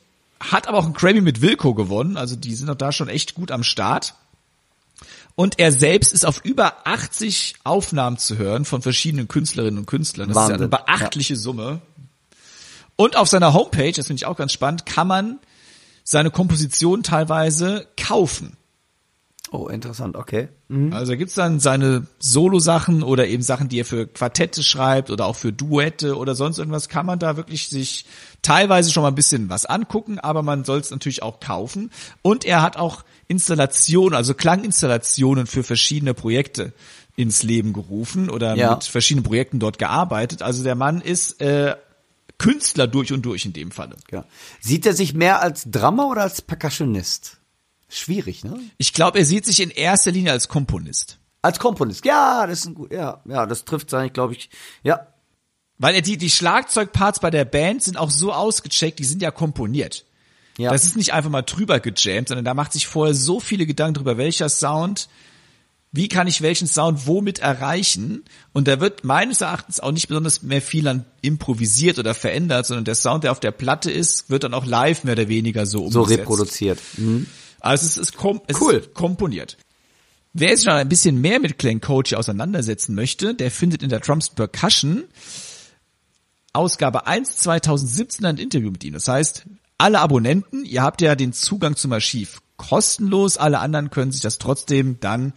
[0.51, 2.17] hat aber auch einen Grammy mit Wilco gewonnen.
[2.17, 4.15] Also die sind auch da schon echt gut am Start.
[5.37, 10.29] Und er selbst ist auf über 80 Aufnahmen zu hören von verschiedenen Künstlerinnen und Künstlern.
[10.29, 10.55] Das Wahnsinn.
[10.55, 11.81] ist ja eine beachtliche Summe.
[12.97, 15.41] Und auf seiner Homepage, das finde ich auch ganz spannend, kann man
[16.05, 18.57] seine Komposition teilweise kaufen.
[19.51, 20.49] Oh, interessant, okay.
[20.91, 25.27] Also da gibt's dann seine Solo-Sachen oder eben Sachen, die er für Quartette schreibt oder
[25.27, 28.07] auch für Duette oder sonst irgendwas, kann man da wirklich sich
[28.43, 31.91] teilweise schon mal ein bisschen was angucken, aber man soll es natürlich auch kaufen.
[32.23, 36.73] Und er hat auch Installationen, also Klanginstallationen für verschiedene Projekte
[37.15, 38.75] ins Leben gerufen oder Ja.
[38.75, 40.43] mit verschiedenen Projekten dort gearbeitet.
[40.43, 41.77] Also der Mann ist äh,
[42.39, 43.97] Künstler durch und durch in dem Falle.
[44.11, 44.25] Ja.
[44.61, 47.39] Sieht er sich mehr als Drummer oder als Percussionist?
[47.97, 48.59] Schwierig, ne?
[48.79, 51.19] Ich glaube, er sieht sich in erster Linie als Komponist.
[51.43, 52.05] Als Komponist.
[52.05, 54.49] Ja, das ist ein gut, ja, ja, das trifft sein, glaube ich.
[54.83, 55.07] Ja,
[55.79, 59.31] Weil er die, die Schlagzeugparts bei der Band sind auch so ausgecheckt, die sind ja
[59.31, 60.05] komponiert.
[60.57, 60.71] ja.
[60.71, 63.95] Das ist nicht einfach mal drüber gejammt, sondern da macht sich vorher so viele Gedanken
[63.95, 65.09] drüber, welcher Sound,
[65.93, 68.25] wie kann ich welchen Sound womit erreichen.
[68.53, 72.85] Und da wird meines Erachtens auch nicht besonders mehr viel an improvisiert oder verändert, sondern
[72.85, 75.91] der Sound, der auf der Platte ist, wird dann auch live mehr oder weniger so
[75.91, 76.21] so umgesetzt.
[76.23, 76.81] reproduziert.
[76.97, 77.27] Mhm.
[77.65, 78.75] Also es ist, kom es Cool.
[78.75, 79.57] ist komponiert.
[80.35, 84.01] Wer sich noch ein bisschen mehr mit Clan Coach auseinandersetzen möchte, der findet in der
[84.01, 85.05] Drums Percussion
[86.53, 88.95] Ausgabe 1 2017 ein Interview mit ihm.
[88.95, 89.47] Das heißt,
[89.79, 94.39] alle Abonnenten, ihr habt ja den Zugang zum Archiv kostenlos, alle anderen können sich das
[94.39, 95.33] trotzdem dann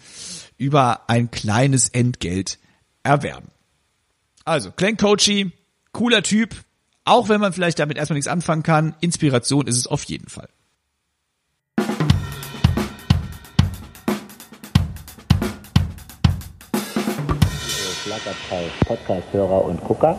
[0.57, 2.59] über ein kleines Entgelt
[3.03, 3.47] erwerben.
[4.45, 5.51] Also, Clan Coachy,
[5.91, 6.55] cooler Typ,
[7.05, 10.49] auch wenn man vielleicht damit erstmal nichts anfangen kann, Inspiration ist es auf jeden Fall.
[18.17, 20.15] Schlagabteil Podcast-Hörer und Gucker.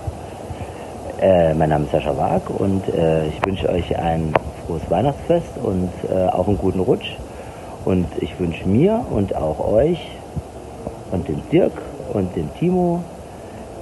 [1.20, 4.32] Äh, mein Name ist Sascha Wag und äh, ich wünsche euch ein
[4.64, 7.16] frohes Weihnachtsfest und äh, auch einen guten Rutsch.
[7.84, 9.98] Und ich wünsche mir und auch euch
[11.10, 11.72] und dem Dirk
[12.12, 13.02] und dem Timo,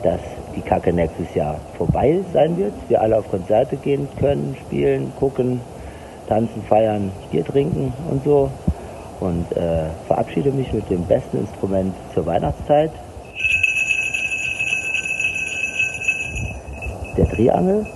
[0.03, 0.21] dass
[0.55, 2.73] die Kacke nächstes Jahr vorbei sein wird.
[2.89, 5.61] Wir alle auf Konzerte gehen können, spielen, gucken,
[6.27, 8.51] tanzen, feiern, Bier trinken und so.
[9.21, 12.93] Und äh, verabschiede mich mit dem besten Instrument zur Weihnachtszeit,
[17.17, 17.87] der Triangel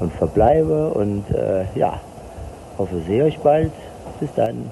[0.00, 2.00] und verbleibe und äh, ja,
[2.78, 3.72] hoffe, sehe euch bald.
[4.20, 4.70] Bis dann.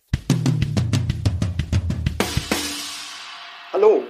[3.73, 4.03] Hallo,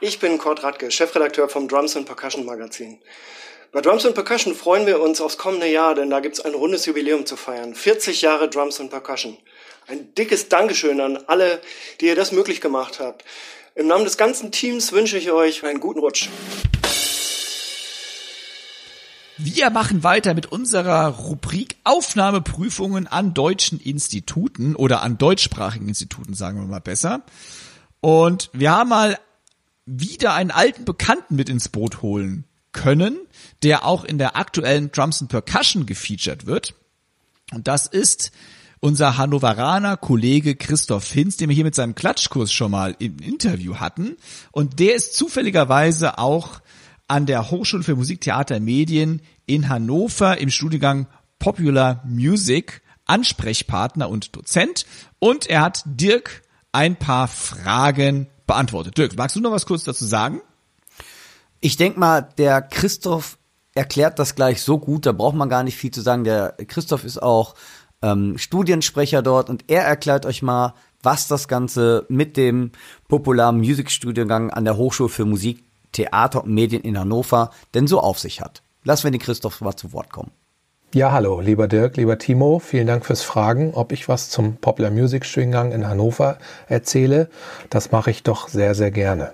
[0.00, 2.98] ich bin Kurt Radke, Chefredakteur vom Drums and Percussion Magazin.
[3.72, 6.86] Bei Drums and Percussion freuen wir uns aufs kommende Jahr, denn da gibt's ein rundes
[6.86, 7.74] Jubiläum zu feiern.
[7.74, 9.36] 40 Jahre Drums and Percussion.
[9.88, 11.60] Ein dickes Dankeschön an alle,
[12.00, 13.24] die ihr das möglich gemacht habt.
[13.74, 16.28] Im Namen des ganzen Teams wünsche ich euch einen guten Rutsch.
[19.46, 26.58] Wir machen weiter mit unserer Rubrik Aufnahmeprüfungen an deutschen Instituten oder an deutschsprachigen Instituten, sagen
[26.58, 27.24] wir mal besser.
[28.00, 29.18] Und wir haben mal
[29.84, 33.18] wieder einen alten Bekannten mit ins Boot holen können,
[33.62, 36.72] der auch in der aktuellen Drums and Percussion gefeatured wird.
[37.52, 38.32] Und das ist
[38.80, 43.74] unser Hannoveraner Kollege Christoph Hinz, den wir hier mit seinem Klatschkurs schon mal im Interview
[43.74, 44.16] hatten.
[44.52, 46.62] Und der ist zufälligerweise auch
[47.06, 51.06] an der Hochschule für Musik, Theater, Medien in Hannover im Studiengang
[51.38, 54.86] Popular Music Ansprechpartner und Dozent.
[55.18, 58.98] Und er hat Dirk ein paar Fragen beantwortet.
[58.98, 60.40] Dirk, magst du noch was kurz dazu sagen?
[61.60, 63.38] Ich denk mal, der Christoph
[63.74, 66.24] erklärt das gleich so gut, da braucht man gar nicht viel zu sagen.
[66.24, 67.54] Der Christoph ist auch
[68.02, 72.72] ähm, Studiensprecher dort und er erklärt euch mal, was das Ganze mit dem
[73.08, 78.18] popularen Musikstudiengang an der Hochschule für Musik, Theater und Medien in Hannover denn so auf
[78.18, 78.63] sich hat.
[78.86, 80.30] Lassen wir den Christoph mal zu Wort kommen.
[80.92, 84.90] Ja, hallo, lieber Dirk, lieber Timo, vielen Dank fürs Fragen, ob ich was zum Popular
[84.90, 86.36] Music Studiengang in Hannover
[86.68, 87.30] erzähle.
[87.70, 89.32] Das mache ich doch sehr, sehr gerne.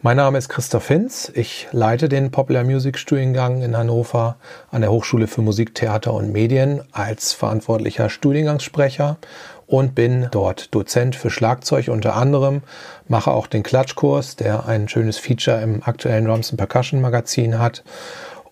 [0.00, 1.30] Mein Name ist Christoph Hinz.
[1.34, 4.36] Ich leite den Popular Music Studiengang in Hannover
[4.70, 9.18] an der Hochschule für Musik, Theater und Medien als verantwortlicher Studiengangssprecher
[9.66, 12.62] und bin dort Dozent für Schlagzeug unter anderem,
[13.06, 17.84] mache auch den Klatschkurs, der ein schönes Feature im aktuellen Drums Percussion Magazin hat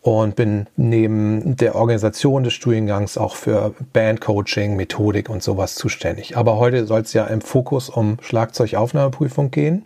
[0.07, 6.37] und bin neben der Organisation des Studiengangs auch für Bandcoaching, Methodik und sowas zuständig.
[6.37, 9.85] Aber heute soll es ja im Fokus um Schlagzeugaufnahmeprüfung gehen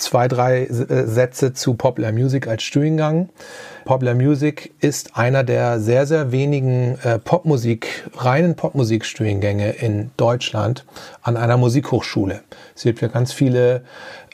[0.00, 3.28] zwei, drei äh, Sätze zu Popular Music als Studiengang.
[3.84, 10.84] Popular Music ist einer der sehr, sehr wenigen äh, Popmusik, reinen Popmusikstudiengänge in Deutschland
[11.22, 12.42] an einer Musikhochschule.
[12.76, 13.82] Es gibt ja ganz viele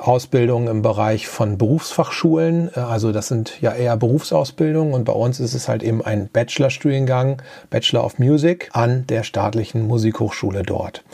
[0.00, 2.70] Ausbildungen im Bereich von Berufsfachschulen.
[2.74, 6.28] Äh, also das sind ja eher Berufsausbildungen und bei uns ist es halt eben ein
[6.32, 11.04] Bachelorstudiengang, Bachelor of Music an der staatlichen Musikhochschule dort.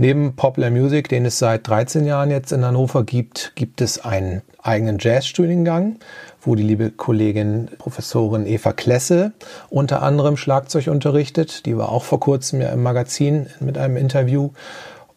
[0.00, 4.42] Neben Popular Music, den es seit 13 Jahren jetzt in Hannover gibt, gibt es einen
[4.62, 5.98] eigenen Jazzstudiengang,
[6.40, 9.32] wo die liebe Kollegin Professorin Eva Klesse
[9.70, 11.66] unter anderem Schlagzeug unterrichtet.
[11.66, 14.50] Die war auch vor kurzem ja im Magazin mit einem Interview.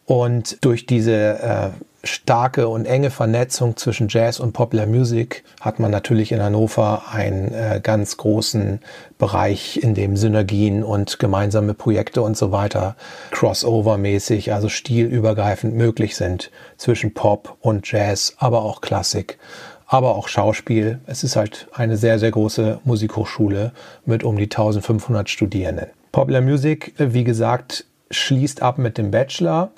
[0.04, 1.68] Und durch diese äh,
[2.04, 7.52] starke und enge Vernetzung zwischen Jazz und Popular Music hat man natürlich in Hannover einen
[7.54, 8.80] äh, ganz großen
[9.18, 12.96] Bereich, in dem Synergien und gemeinsame Projekte und so weiter
[13.30, 19.38] crossover-mäßig, also stilübergreifend möglich sind zwischen Pop und Jazz, aber auch Klassik,
[19.86, 20.98] aber auch Schauspiel.
[21.06, 23.72] Es ist halt eine sehr, sehr große Musikhochschule
[24.04, 25.86] mit um die 1500 Studierenden.
[26.10, 29.70] Popular Music, äh, wie gesagt, schließt ab mit dem Bachelor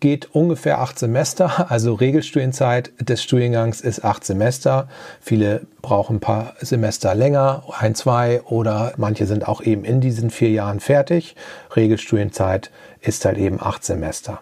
[0.00, 4.88] geht ungefähr acht Semester, also Regelstudienzeit des Studiengangs ist acht Semester.
[5.20, 10.30] Viele brauchen ein paar Semester länger, ein, zwei oder manche sind auch eben in diesen
[10.30, 11.36] vier Jahren fertig.
[11.76, 14.40] Regelstudienzeit ist halt eben acht Semester.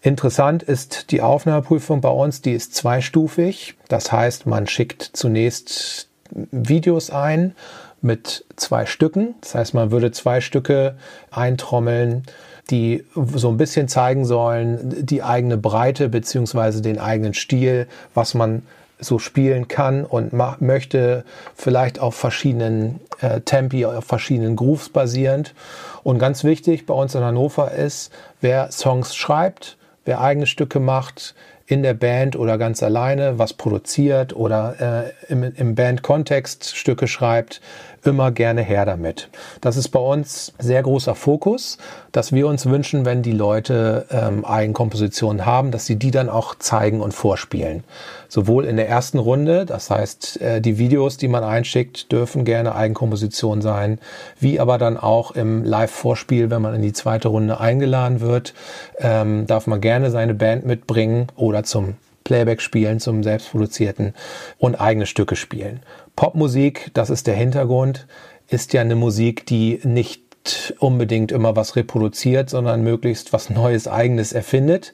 [0.00, 3.74] Interessant ist die Aufnahmeprüfung bei uns, die ist zweistufig.
[3.88, 7.54] Das heißt, man schickt zunächst Videos ein
[8.00, 9.34] mit zwei Stücken.
[9.40, 10.96] Das heißt, man würde zwei Stücke
[11.30, 12.22] eintrommeln
[12.70, 18.62] die so ein bisschen zeigen sollen, die eigene Breite beziehungsweise den eigenen Stil, was man
[19.00, 25.54] so spielen kann und möchte, vielleicht auf verschiedenen äh, Tempi, auf verschiedenen Grooves basierend.
[26.02, 31.34] Und ganz wichtig bei uns in Hannover ist, wer Songs schreibt, wer eigene Stücke macht,
[31.66, 37.60] in der Band oder ganz alleine was produziert oder äh, im, im Band-Kontext Stücke schreibt,
[38.04, 39.28] immer gerne her damit.
[39.60, 41.78] Das ist bei uns sehr großer Fokus,
[42.12, 46.54] dass wir uns wünschen, wenn die Leute ähm, Eigenkompositionen haben, dass sie die dann auch
[46.54, 47.84] zeigen und vorspielen.
[48.28, 52.74] Sowohl in der ersten Runde, das heißt, äh, die Videos, die man einschickt, dürfen gerne
[52.74, 53.98] Eigenkompositionen sein,
[54.38, 58.54] wie aber dann auch im Live-Vorspiel, wenn man in die zweite Runde eingeladen wird,
[58.98, 61.96] ähm, darf man gerne seine Band mitbringen oder zum
[62.28, 64.12] Playback spielen, zum selbstproduzierten
[64.58, 65.80] und eigene Stücke spielen.
[66.18, 68.08] Popmusik, das ist der Hintergrund,
[68.48, 74.32] ist ja eine Musik, die nicht unbedingt immer was reproduziert, sondern möglichst was Neues, Eigenes
[74.32, 74.92] erfindet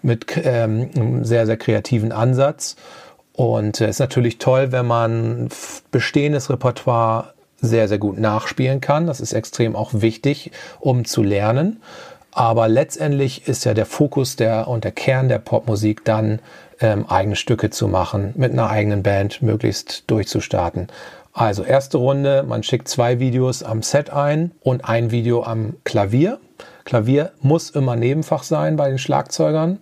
[0.00, 2.76] mit ähm, einem sehr, sehr kreativen Ansatz.
[3.34, 5.50] Und es äh, ist natürlich toll, wenn man
[5.90, 9.06] bestehendes Repertoire sehr, sehr gut nachspielen kann.
[9.06, 11.82] Das ist extrem auch wichtig, um zu lernen.
[12.30, 16.40] Aber letztendlich ist ja der Fokus der und der Kern der Popmusik dann
[16.82, 20.88] ähm, eigene Stücke zu machen, mit einer eigenen Band möglichst durchzustarten.
[21.32, 26.38] Also erste Runde, man schickt zwei Videos am Set ein und ein Video am Klavier.
[26.84, 29.78] Klavier muss immer Nebenfach sein bei den Schlagzeugern.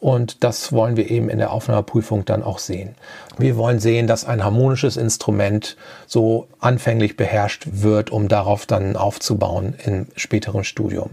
[0.00, 2.94] Und das wollen wir eben in der Aufnahmeprüfung dann auch sehen.
[3.36, 5.76] Wir wollen sehen, dass ein harmonisches Instrument
[6.06, 11.10] so anfänglich beherrscht wird, um darauf dann aufzubauen im späteren Studium.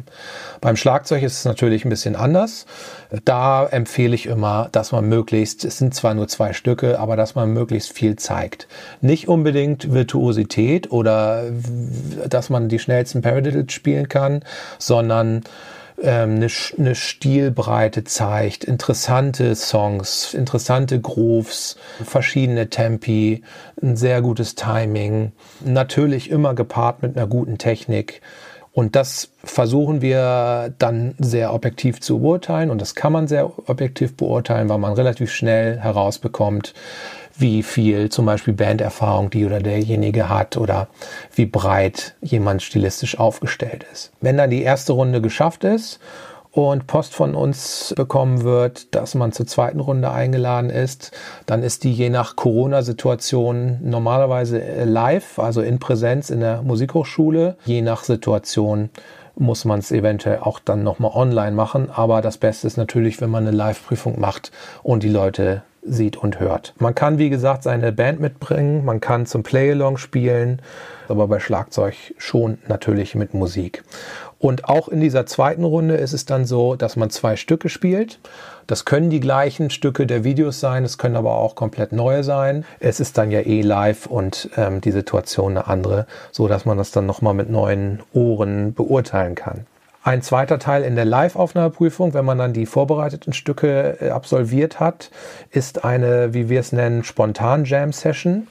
[0.61, 2.67] Beim Schlagzeug ist es natürlich ein bisschen anders.
[3.25, 7.33] Da empfehle ich immer, dass man möglichst, es sind zwar nur zwei Stücke, aber dass
[7.33, 8.67] man möglichst viel zeigt.
[9.01, 11.45] Nicht unbedingt Virtuosität oder
[12.29, 14.43] dass man die schnellsten Paradiddles spielen kann,
[14.77, 15.43] sondern
[16.01, 23.43] ähm, eine, eine Stilbreite zeigt, interessante Songs, interessante Grooves, verschiedene Tempi,
[23.81, 25.31] ein sehr gutes Timing,
[25.63, 28.21] natürlich immer gepaart mit einer guten Technik.
[28.73, 34.17] Und das versuchen wir dann sehr objektiv zu beurteilen und das kann man sehr objektiv
[34.17, 36.73] beurteilen, weil man relativ schnell herausbekommt,
[37.37, 40.87] wie viel zum Beispiel Banderfahrung die oder derjenige hat oder
[41.33, 44.11] wie breit jemand stilistisch aufgestellt ist.
[44.21, 45.99] Wenn dann die erste Runde geschafft ist
[46.51, 51.11] und Post von uns bekommen wird, dass man zur zweiten Runde eingeladen ist,
[51.45, 57.57] dann ist die je nach Corona-Situation normalerweise live, also in Präsenz in der Musikhochschule.
[57.65, 58.89] Je nach Situation
[59.37, 61.89] muss man es eventuell auch dann nochmal online machen.
[61.93, 66.39] Aber das Beste ist natürlich, wenn man eine Live-Prüfung macht und die Leute sieht und
[66.39, 66.73] hört.
[66.79, 70.61] Man kann, wie gesagt, seine Band mitbringen, man kann zum Play-Along spielen,
[71.07, 73.83] aber bei Schlagzeug schon natürlich mit Musik.
[74.39, 78.19] Und auch in dieser zweiten Runde ist es dann so, dass man zwei Stücke spielt.
[78.67, 82.65] Das können die gleichen Stücke der Videos sein, es können aber auch komplett neue sein.
[82.79, 86.77] Es ist dann ja eh live und ähm, die Situation eine andere, so dass man
[86.77, 89.65] das dann nochmal mit neuen Ohren beurteilen kann.
[90.05, 95.09] Ein zweiter Teil in der Live-Aufnahmeprüfung, wenn man dann die vorbereiteten Stücke äh, absolviert hat,
[95.49, 98.47] ist eine, wie wir es nennen, Spontan-Jam-Session.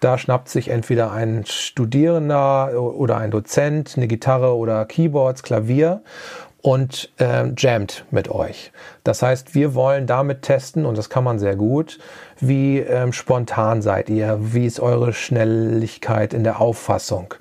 [0.00, 6.02] Da schnappt sich entweder ein Studierender oder ein Dozent eine Gitarre oder Keyboards, Klavier
[6.60, 8.70] und äh, jammt mit euch.
[9.02, 11.98] Das heißt, wir wollen damit testen, und das kann man sehr gut,
[12.40, 17.32] wie ähm, spontan seid ihr, wie ist eure Schnelligkeit in der Auffassung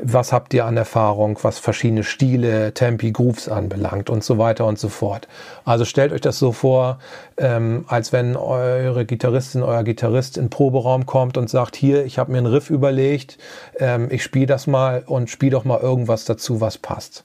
[0.00, 4.78] was habt ihr an Erfahrung, was verschiedene Stile, Tempi, Grooves anbelangt und so weiter und
[4.78, 5.26] so fort.
[5.64, 6.98] Also stellt euch das so vor,
[7.36, 12.18] ähm, als wenn eure Gitarristin, euer Gitarrist in den Proberaum kommt und sagt, hier, ich
[12.18, 13.38] habe mir einen Riff überlegt,
[13.78, 17.24] ähm, ich spiele das mal und spiele doch mal irgendwas dazu, was passt.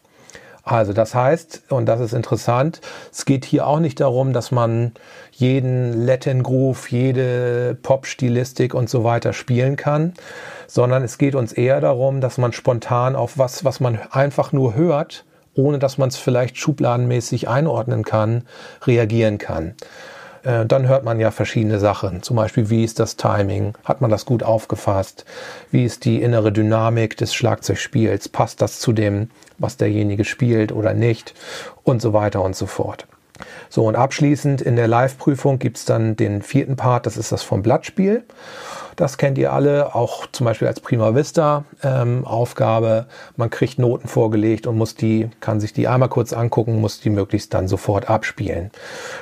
[0.63, 2.79] Also das heißt, und das ist interessant,
[3.11, 4.93] es geht hier auch nicht darum, dass man
[5.43, 10.13] jeden Latin Groove, jede Pop-Stilistik und so weiter spielen kann,
[10.67, 14.73] sondern es geht uns eher darum, dass man spontan auf was, was man einfach nur
[14.73, 18.43] hört, ohne dass man es vielleicht schubladenmäßig einordnen kann,
[18.87, 19.75] reagieren kann.
[20.43, 22.23] Äh, dann hört man ja verschiedene Sachen.
[22.23, 23.73] Zum Beispiel, wie ist das Timing?
[23.83, 25.25] Hat man das gut aufgefasst?
[25.71, 28.29] Wie ist die innere Dynamik des Schlagzeugspiels?
[28.29, 31.33] Passt das zu dem, was derjenige spielt oder nicht?
[31.83, 33.07] Und so weiter und so fort.
[33.69, 37.61] So, und abschließend in der Live-Prüfung gibt's dann den vierten Part, das ist das vom
[37.63, 38.23] Blattspiel.
[38.95, 43.07] Das kennt ihr alle, auch zum Beispiel als Prima Vista ähm, Aufgabe.
[43.35, 47.09] Man kriegt Noten vorgelegt und muss die, kann sich die einmal kurz angucken, muss die
[47.09, 48.71] möglichst dann sofort abspielen.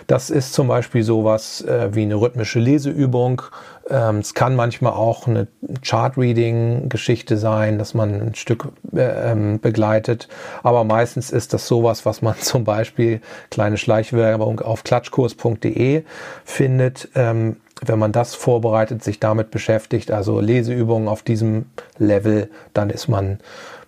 [0.08, 3.44] Das ist zum Beispiel sowas äh, wie eine rhythmische Leseübung.
[3.92, 5.48] Ähm, es kann manchmal auch eine
[5.82, 10.30] Chart-Reading-Geschichte sein, dass man ein Stück äh, ähm, begleitet.
[10.64, 16.04] Aber meistens ist das sowas, was man zum Beispiel kleine Schleichwerbung auf klatschkurs.de
[16.46, 17.10] findet.
[17.16, 21.66] Ähm, wenn man das vorbereitet, sich damit beschäftigt, also Leseübungen auf diesem
[21.98, 23.40] Level, dann ist man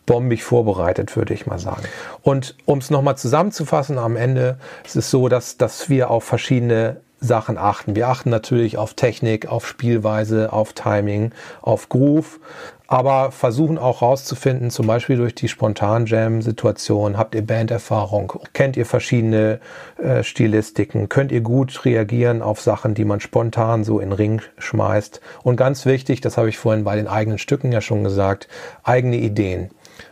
[0.06, 1.84] bombig vorbereitet, würde ich mal sagen.
[2.24, 6.98] Und um es nochmal zusammenzufassen, am Ende ist es so, dass, dass wir auf verschiedene
[7.24, 7.96] Sachen achten.
[7.96, 12.40] Wir achten natürlich auf Technik, auf Spielweise, auf Timing, auf Groove,
[12.88, 18.86] aber versuchen auch rauszufinden, zum Beispiel durch die spontan Jam-Situation, habt ihr Banderfahrung, kennt ihr
[18.86, 19.60] verschiedene
[19.98, 24.42] äh, Stilistiken, könnt ihr gut reagieren auf Sachen, die man spontan so in den Ring
[24.58, 25.22] schmeißt.
[25.44, 28.50] Und ganz wichtig, das habe ich vorhin bei den eigenen Stücken ja schon gesagt,
[28.84, 29.72] eigene Ideen.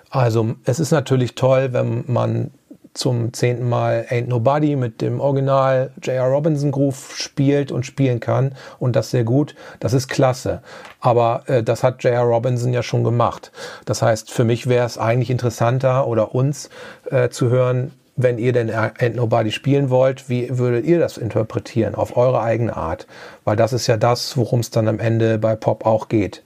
[0.10, 2.52] Also es ist natürlich toll, wenn man
[2.94, 6.28] zum zehnten Mal Ain't Nobody mit dem Original J.R.
[6.28, 10.62] Robinson Groove spielt und spielen kann und das sehr gut, das ist klasse.
[11.00, 12.24] Aber äh, das hat J.R.
[12.24, 13.52] Robinson ja schon gemacht.
[13.86, 16.70] Das heißt, für mich wäre es eigentlich interessanter oder uns
[17.10, 21.96] äh, zu hören, wenn ihr denn Ain't Nobody spielen wollt, wie würdet ihr das interpretieren
[21.96, 23.08] auf eure eigene Art?
[23.46, 26.44] Weil das ist ja das, worum es dann am Ende bei Pop auch geht,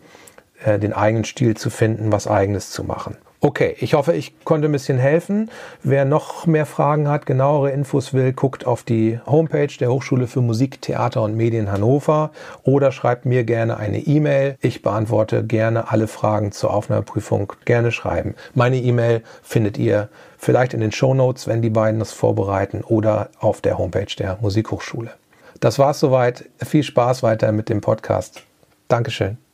[0.64, 3.18] äh, den eigenen Stil zu finden, was eigenes zu machen.
[3.42, 5.52] Okay, ich hoffe, ich konnte ein bisschen helfen.
[5.84, 10.42] Wer noch mehr Fragen hat, genauere Infos will, guckt auf die Homepage der Hochschule für
[10.42, 12.32] Musik, Theater und Medien Hannover
[12.64, 14.58] oder schreibt mir gerne eine E-Mail.
[14.62, 17.54] Ich beantworte gerne alle Fragen zur Aufnahmeprüfung.
[17.66, 18.36] Gerne schreiben.
[18.54, 23.30] Meine E-Mail findet ihr vielleicht in den Show Notes, wenn die beiden das vorbereiten oder
[23.40, 25.12] auf der Homepage der Musikhochschule.
[25.60, 26.46] Das war's soweit.
[26.64, 28.44] Viel Spaß weiter mit dem Podcast.
[28.88, 29.45] Dankeschön.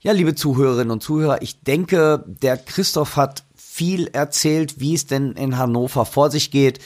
[0.00, 5.32] Ja, liebe Zuhörerinnen und Zuhörer, ich denke, der Christoph hat viel erzählt, wie es denn
[5.32, 6.78] in Hannover vor sich geht.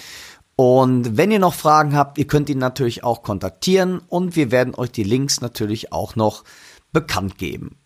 [0.57, 4.75] Und wenn ihr noch Fragen habt, ihr könnt ihn natürlich auch kontaktieren und wir werden
[4.75, 6.45] euch die Links natürlich auch noch
[6.95, 7.77] bekannt geben.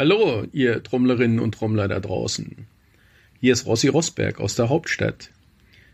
[0.00, 2.66] Hallo, ihr Trommlerinnen und Trommler da draußen.
[3.38, 5.30] Hier ist Rossi Rosberg aus der Hauptstadt.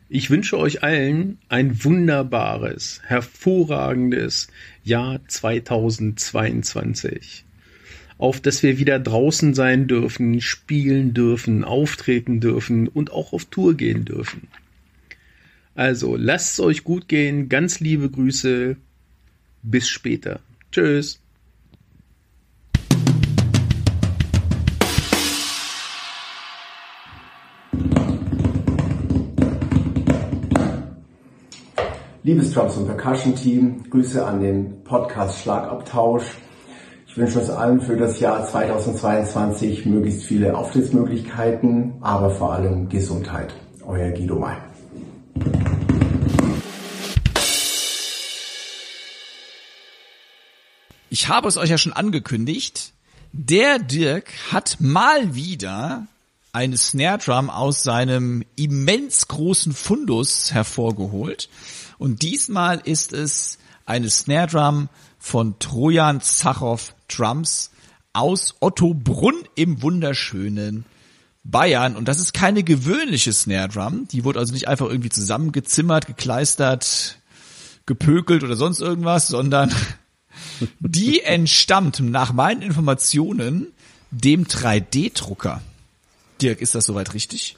[0.09, 4.47] Ich wünsche euch allen ein wunderbares, hervorragendes
[4.85, 7.45] Jahr 2022.
[8.17, 13.75] Auf dass wir wieder draußen sein dürfen, spielen dürfen, auftreten dürfen und auch auf Tour
[13.75, 14.47] gehen dürfen.
[15.75, 18.77] Also lasst es euch gut gehen, ganz liebe Grüße,
[19.65, 20.39] bis später.
[20.71, 21.19] Tschüss.
[32.27, 36.25] Liebes Drums und Percussion Team, Grüße an den Podcast Schlagabtausch.
[37.07, 43.55] Ich wünsche uns allen für das Jahr 2022 möglichst viele Auftrittsmöglichkeiten, aber vor allem Gesundheit.
[43.87, 44.57] Euer Guido May.
[51.09, 52.93] Ich habe es euch ja schon angekündigt.
[53.31, 56.09] Der Dirk hat mal wieder
[56.53, 61.49] eine Snare Drum aus seinem immens großen Fundus hervorgeholt.
[61.99, 64.89] Und diesmal ist es eine Snare Drum
[65.19, 67.71] von Trojan Zachow Drums
[68.13, 70.85] aus Ottobrunn im wunderschönen
[71.45, 71.97] Bayern.
[71.97, 74.09] Und das ist keine gewöhnliche Snare Drum.
[74.09, 77.19] Die wurde also nicht einfach irgendwie zusammengezimmert, gekleistert,
[77.87, 79.73] gepökelt oder sonst irgendwas, sondern
[80.81, 83.69] die entstammt nach meinen Informationen
[84.11, 85.61] dem 3D-Drucker.
[86.41, 87.57] Dirk, ist das soweit richtig?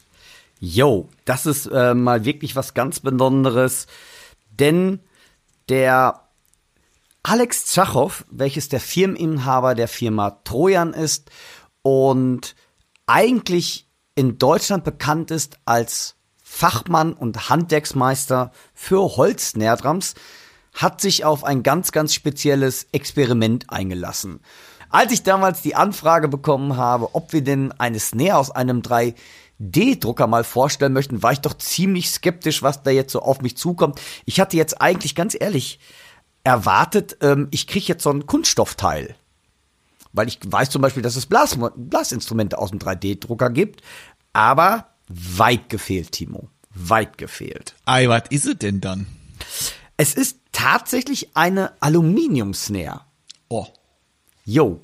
[0.60, 3.86] Yo, das ist äh, mal wirklich was ganz Besonderes.
[4.58, 5.00] Denn
[5.68, 6.28] der
[7.22, 11.30] Alex Zachow, welches der Firmeninhaber der Firma Trojan ist
[11.82, 12.54] und
[13.06, 20.14] eigentlich in Deutschland bekannt ist als Fachmann und Handwerksmeister für Holznährdrams,
[20.72, 24.40] hat sich auf ein ganz, ganz spezielles Experiment eingelassen.
[24.90, 29.14] Als ich damals die Anfrage bekommen habe, ob wir denn eine Snare aus einem 3
[29.58, 33.56] D-Drucker mal vorstellen möchten, war ich doch ziemlich skeptisch, was da jetzt so auf mich
[33.56, 34.00] zukommt.
[34.24, 35.80] Ich hatte jetzt eigentlich ganz ehrlich
[36.44, 39.16] erwartet, ähm, ich kriege jetzt so ein Kunststoffteil.
[40.12, 43.82] Weil ich weiß zum Beispiel, dass es Blas Blasinstrumente aus dem 3D-Drucker gibt.
[44.32, 46.48] Aber weit gefehlt, Timo.
[46.70, 47.74] Weit gefehlt.
[47.84, 49.06] Ei, was ist es denn dann?
[49.96, 53.02] Es ist tatsächlich eine Aluminium-Snare.
[53.48, 53.66] Oh.
[54.44, 54.80] Jo.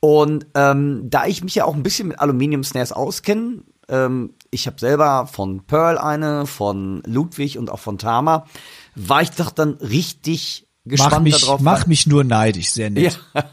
[0.00, 4.78] Und ähm, da ich mich ja auch ein bisschen mit Aluminium-Snares auskenne, ähm, ich habe
[4.78, 8.46] selber von Pearl eine, von Ludwig und auch von Tama.
[8.94, 11.60] War ich doch dann richtig gespannt mach mich, darauf.
[11.60, 13.20] Mach mich nur neidisch, sehr nett.
[13.34, 13.44] Ja.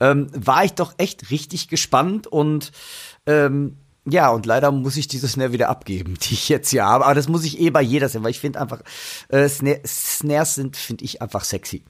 [0.10, 2.72] ähm, war ich doch echt richtig gespannt und
[3.26, 3.76] ähm,
[4.06, 7.04] ja, und leider muss ich diese Snare wieder abgeben, die ich jetzt hier habe.
[7.04, 8.80] Aber das muss ich eh bei jeder sein, weil ich finde einfach,
[9.28, 11.84] äh, Snare, Snares sind, finde ich einfach sexy.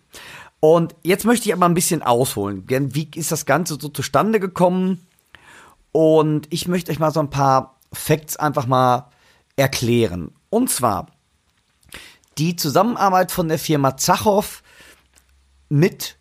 [0.58, 2.64] Und jetzt möchte ich aber ein bisschen ausholen.
[2.68, 5.06] Wie ist das Ganze so zustande gekommen?
[5.92, 9.10] Und ich möchte euch mal so ein paar Facts einfach mal
[9.56, 10.32] erklären.
[10.48, 11.06] Und zwar
[12.38, 14.62] die Zusammenarbeit von der Firma Zachow
[15.68, 16.16] mit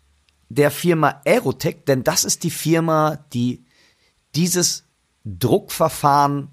[0.48, 3.64] der Firma Aerotech, denn das ist die Firma, die
[4.34, 4.84] dieses
[5.24, 6.50] Druckverfahren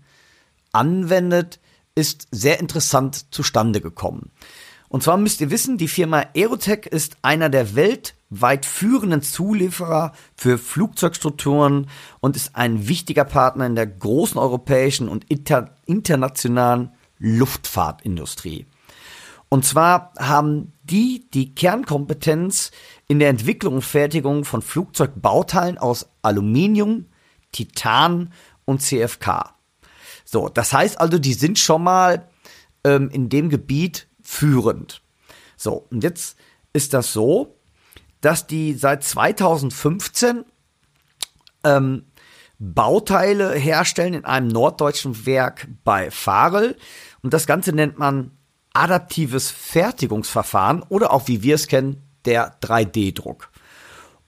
[0.71, 1.59] anwendet,
[1.95, 4.31] ist sehr interessant zustande gekommen.
[4.89, 10.57] Und zwar müsst ihr wissen, die Firma Aerotech ist einer der weltweit führenden Zulieferer für
[10.57, 11.89] Flugzeugstrukturen
[12.21, 18.65] und ist ein wichtiger Partner in der großen europäischen und inter internationalen Luftfahrtindustrie.
[19.49, 22.71] Und zwar haben die die Kernkompetenz
[23.07, 27.05] in der Entwicklung und Fertigung von Flugzeugbauteilen aus Aluminium,
[27.51, 28.33] Titan
[28.65, 29.53] und CFK.
[30.25, 32.27] So, das heißt also, die sind schon mal
[32.83, 35.01] ähm, in dem Gebiet führend.
[35.55, 36.35] So, und jetzt
[36.73, 37.55] ist das so,
[38.19, 40.43] dass die seit 2015
[41.63, 42.03] ähm,
[42.59, 46.75] Bauteile herstellen in einem norddeutschen Werk bei Farel.
[47.21, 48.31] Und das Ganze nennt man
[48.73, 53.49] adaptives Fertigungsverfahren oder auch wie wir es kennen, der 3D-Druck.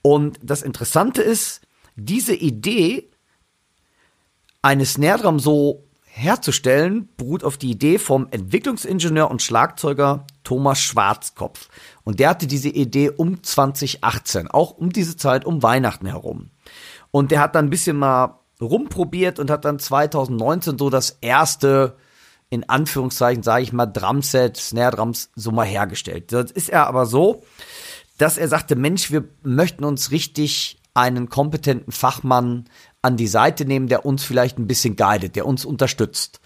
[0.02, 1.62] Und das Interessante ist,
[1.98, 3.12] diese Idee,
[4.62, 5.89] eine Snare Drum so
[6.20, 11.70] herzustellen, beruht auf die Idee vom Entwicklungsingenieur und Schlagzeuger Thomas Schwarzkopf.
[12.04, 16.52] Und der hatte diese Idee um 2018, auch um diese Zeit, um Weihnachten herum.
[17.12, 21.96] Und der hat dann ein bisschen mal rumprobiert und hat dann 2019 so das erste,
[22.50, 26.32] in Anführungszeichen, sage ich mal, Drumset, Snare Drums so mal hergestellt.
[26.34, 27.44] Das ist er aber so,
[28.18, 32.66] dass er sagte, Mensch, wir möchten uns richtig einen kompetenten Fachmann
[33.02, 36.40] an die Seite nehmen, der uns vielleicht ein bisschen guidet, der uns unterstützt.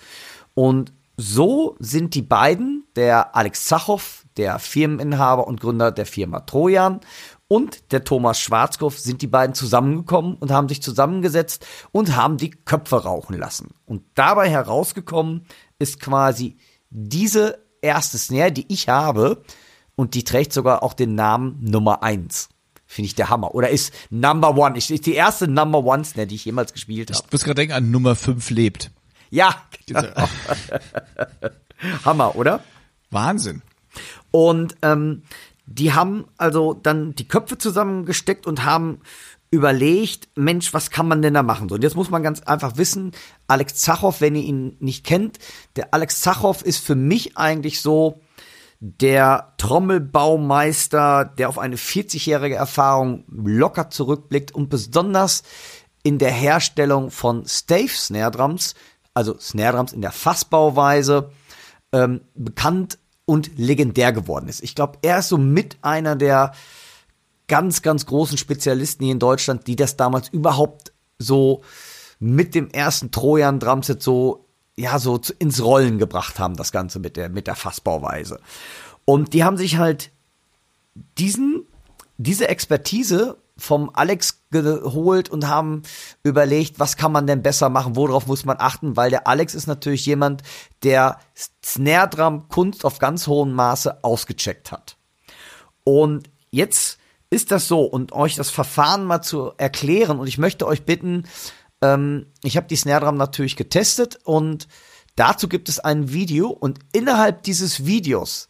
[0.54, 7.01] Und so sind die beiden, der Alex Zachow, der Firmeninhaber und Gründer der Firma Trojan,
[7.47, 12.49] und der Thomas Schwarzkopf sind die beiden zusammengekommen und haben sich zusammengesetzt und haben die
[12.49, 13.76] Köpfe rauchen lassen.
[13.86, 15.45] Und dabei herausgekommen
[15.78, 16.58] ist quasi
[16.89, 19.43] diese erste Snare, die ich habe,
[19.95, 22.49] und die trägt sogar auch den Namen Nummer eins.
[22.94, 23.56] Finde ich der Hammer.
[23.56, 24.78] Oder ist Number One.
[24.78, 27.24] Ich, ist die erste Number One Snare, die ich jemals gespielt habe.
[27.26, 28.91] Ich muss gerade denken an Nummer 5 lebt.
[29.32, 29.56] Ja.
[29.88, 30.04] Genau.
[32.06, 32.64] Hammer, oder?
[33.10, 33.64] Wahnsinn.
[34.30, 35.24] Und ähm,
[35.66, 39.02] die haben also dann die Köpfe zusammengesteckt und haben
[39.50, 41.70] überlegt, Mensch, was kann man denn da machen?
[41.70, 43.12] So, und jetzt muss man ganz einfach wissen,
[43.48, 45.39] Alex Zachow, wenn ihr ihn nicht kennt,
[45.78, 48.22] der Alex Zachow ist für mich eigentlich so
[48.86, 55.43] der Trommelbaumeister, der auf eine 40-jährige Erfahrung locker zurückblickt und besonders
[56.03, 58.75] in der Herstellung von Stave Snare Drums,
[59.13, 61.31] also Snare Drums in der Fassbauweise,
[61.93, 64.61] ähm, bekannt und legendär geworden ist.
[64.61, 66.51] Ich glaube, er ist so mit einer der
[67.47, 71.61] ganz, ganz großen Spezialisten hier in Deutschland, die das damals überhaupt so
[72.19, 74.43] mit dem ersten Trojan Drumset so
[74.78, 78.39] ja so ins Rollen gebracht haben, das Ganze mit der mit der Fassbauweise.
[79.05, 80.11] Und die haben sich halt
[81.17, 81.65] diesen
[82.17, 85.84] diese Expertise vom Alex geholt und haben
[86.24, 89.67] überlegt, was kann man denn besser machen, worauf muss man achten, weil der Alex ist
[89.67, 90.41] natürlich jemand,
[90.82, 91.19] der
[91.63, 94.97] Snare Drum Kunst auf ganz hohem Maße ausgecheckt hat.
[95.84, 96.97] Und jetzt
[97.30, 101.26] ist das so und euch das Verfahren mal zu erklären und ich möchte euch bitten,
[101.84, 104.67] ähm, ich habe die Snare Drum natürlich getestet und
[105.15, 108.49] dazu gibt es ein Video und innerhalb dieses Videos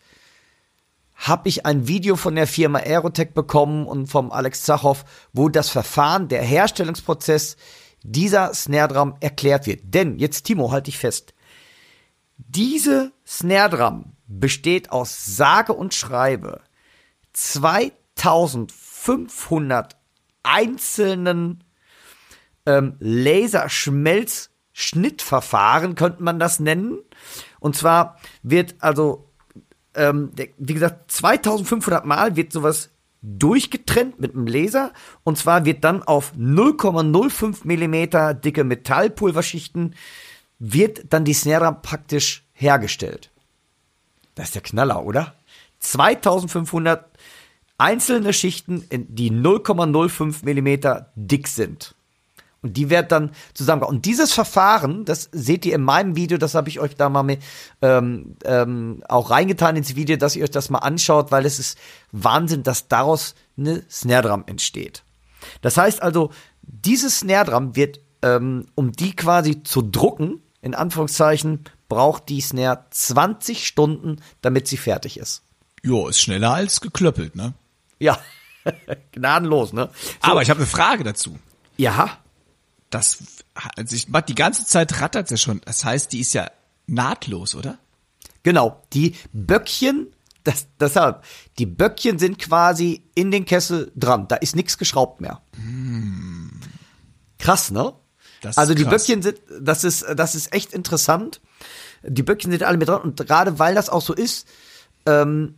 [1.15, 5.69] habe ich ein Video von der Firma Aerotech bekommen und vom Alex Zachow, wo das
[5.69, 7.55] Verfahren, der Herstellungsprozess
[8.03, 9.81] dieser Snare Drum erklärt wird.
[9.85, 11.33] Denn, jetzt Timo, halte ich fest,
[12.37, 16.61] diese Snare Drum besteht aus sage und schreibe
[17.33, 19.95] 2500
[20.43, 21.63] einzelnen
[22.65, 26.99] ähm, Laserschmelzschnittverfahren, könnte man das nennen.
[27.59, 29.29] Und zwar wird also
[29.95, 32.89] ähm, wie gesagt, 2500 Mal wird sowas
[33.21, 34.91] durchgetrennt mit einem Laser
[35.23, 39.95] und zwar wird dann auf 0,05 Millimeter dicke Metallpulverschichten
[40.59, 43.31] wird dann die Snare praktisch hergestellt.
[44.35, 45.35] Das ist der Knaller, oder?
[45.79, 47.05] 2500
[47.77, 51.95] einzelne Schichten, die 0,05 Millimeter dick sind.
[52.63, 53.83] Und die wird dann zusammen.
[53.83, 57.21] Und dieses Verfahren, das seht ihr in meinem Video, das habe ich euch da mal
[57.21, 57.43] mit,
[57.81, 61.77] ähm, ähm, auch reingetan ins Video, dass ihr euch das mal anschaut, weil es ist
[62.13, 65.03] Wahnsinn, dass daraus eine Snare Drum entsteht.
[65.61, 71.65] Das heißt also, dieses Snare Drum wird, ähm, um die quasi zu drucken, in Anführungszeichen,
[71.89, 75.43] braucht die Snare 20 Stunden, damit sie fertig ist.
[75.83, 77.55] Jo, ist schneller als geklöppelt, ne?
[77.99, 78.19] Ja,
[79.11, 79.89] gnadenlos, ne?
[80.01, 80.31] So.
[80.31, 81.37] Aber ich habe eine Frage dazu.
[81.75, 82.22] Ja
[82.93, 83.19] das,
[83.75, 85.61] also ich, die ganze Zeit rattert ja schon.
[85.65, 86.51] Das heißt, die ist ja
[86.87, 87.77] nahtlos, oder?
[88.43, 88.83] Genau.
[88.93, 90.13] Die Böckchen,
[90.43, 91.23] das, deshalb,
[91.57, 94.27] die Böckchen sind quasi in den Kessel dran.
[94.27, 95.41] Da ist nichts geschraubt mehr.
[95.55, 96.51] Hm.
[97.39, 97.93] Krass, ne?
[98.41, 99.07] Das also die krass.
[99.07, 101.41] Böckchen sind, das ist, das ist echt interessant.
[102.03, 104.47] Die Böckchen sind alle mit dran und gerade weil das auch so ist,
[105.05, 105.55] ähm,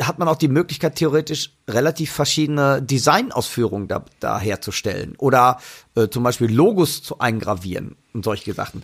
[0.00, 5.60] hat man auch die Möglichkeit, theoretisch relativ verschiedene Designausführungen da, da herzustellen oder
[5.94, 8.82] äh, zum Beispiel Logos zu eingravieren und solche Sachen.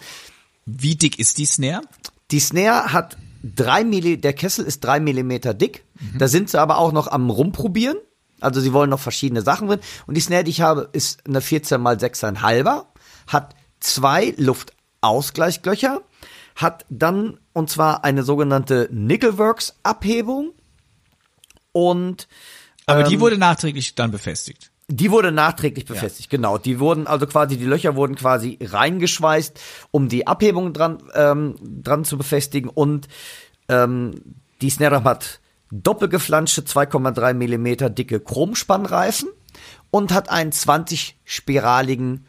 [0.64, 1.82] Wie dick ist die Snare?
[2.30, 5.84] Die Snare hat drei Milli, der Kessel ist drei Millimeter dick.
[5.98, 6.18] Mhm.
[6.18, 7.98] Da sind sie aber auch noch am rumprobieren.
[8.40, 9.80] Also sie wollen noch verschiedene Sachen drin.
[10.06, 12.86] Und die Snare, die ich habe, ist eine 14 mal 6,5er,
[13.26, 16.02] hat zwei Luftausgleichslöcher,
[16.57, 20.53] hat dann und zwar eine sogenannte Nickelworks Abhebung
[21.72, 22.28] und
[22.86, 24.70] Aber die ähm, wurde nachträglich dann befestigt.
[24.88, 26.59] die wurde nachträglich befestigt, genau.
[26.59, 29.59] Die wurden also quasi, die Löcher wurden quasi reingeschweißt,
[29.90, 32.68] um die Abhebung dran, ähm, dran zu befestigen.
[32.68, 33.09] Und
[33.68, 34.20] ähm,
[34.61, 35.40] die Snare hat
[35.70, 39.30] doppelgeflanschte 2,3 Millimeter dicke Chromspannreifen
[39.90, 42.26] und hat einen 20-spiraligen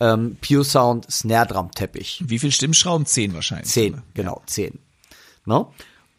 [0.00, 2.22] ähm, Pure Sound Snare Drum Teppich.
[2.26, 3.06] Wie viel Stimmschrauben?
[3.06, 3.70] Zehn wahrscheinlich.
[3.70, 4.78] Zehn, genau, zehn.
[5.46, 5.66] Ne?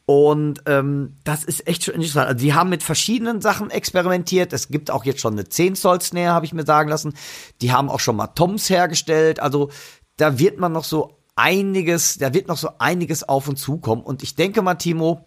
[0.06, 2.28] Und ähm, das ist echt schon interessant.
[2.28, 4.54] Also die haben mit verschiedenen Sachen experimentiert.
[4.54, 7.16] Es gibt auch jetzt schon eine 10 Zoll Snare, habe ich mir sagen lassen.
[7.62, 9.40] Die haben auch schon mal Toms hergestellt.
[9.40, 9.72] Also
[10.18, 14.04] da wird man noch so einiges, da wird noch so einiges auf uns zukommen.
[14.04, 15.26] Und ich denke mal, Timo,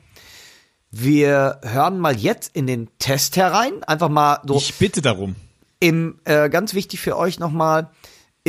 [0.92, 3.82] wir hören mal jetzt in den Test herein.
[3.84, 4.56] Einfach mal so.
[4.56, 5.34] Ich bitte darum.
[5.80, 7.90] Im, äh, ganz wichtig für euch nochmal,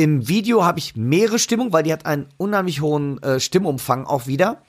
[0.00, 4.26] im Video habe ich mehrere Stimmungen, weil die hat einen unheimlich hohen äh, Stimmumfang auch
[4.26, 4.62] wieder.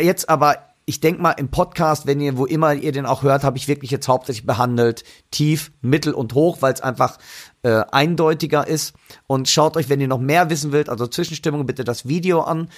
[0.00, 3.42] Jetzt aber ich denke mal, im Podcast, wenn ihr, wo immer ihr den auch hört,
[3.42, 5.02] habe ich wirklich jetzt hauptsächlich behandelt,
[5.32, 7.18] tief, mittel und hoch, weil es einfach
[7.62, 8.94] äh, eindeutiger ist.
[9.26, 12.68] Und schaut euch, wenn ihr noch mehr wissen wollt, also Zwischenstimmung, bitte das Video an.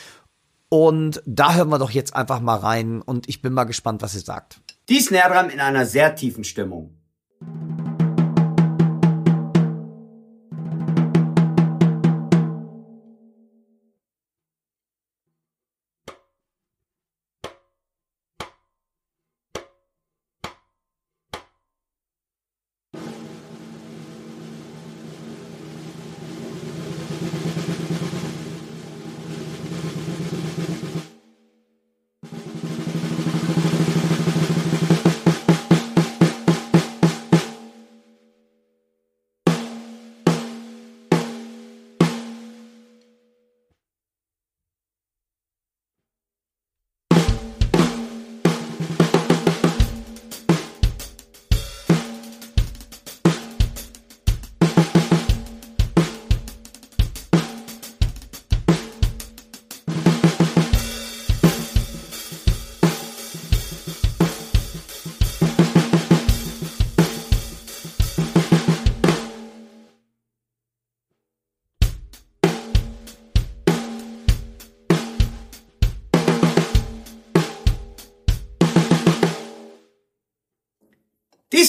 [0.70, 4.14] Und da hören wir doch jetzt einfach mal rein und ich bin mal gespannt, was
[4.14, 4.60] ihr sagt.
[4.88, 6.94] Die Snare Drum in einer sehr tiefen Stimmung.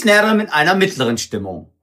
[0.05, 1.74] Die Snare Drum in einer mittleren Stimmung.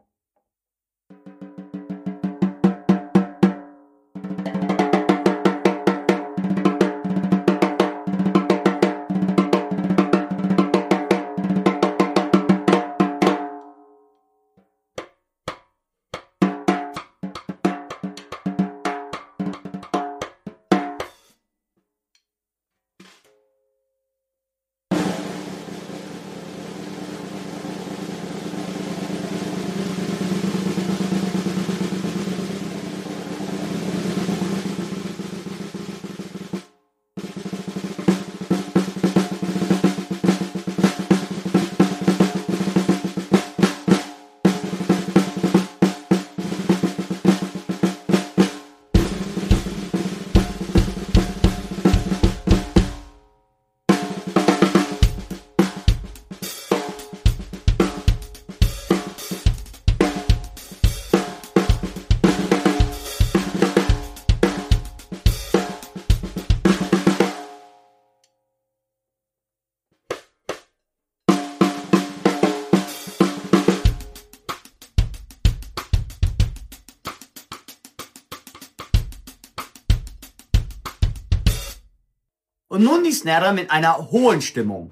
[82.83, 84.91] Nun die Snare in einer hohen Stimmung.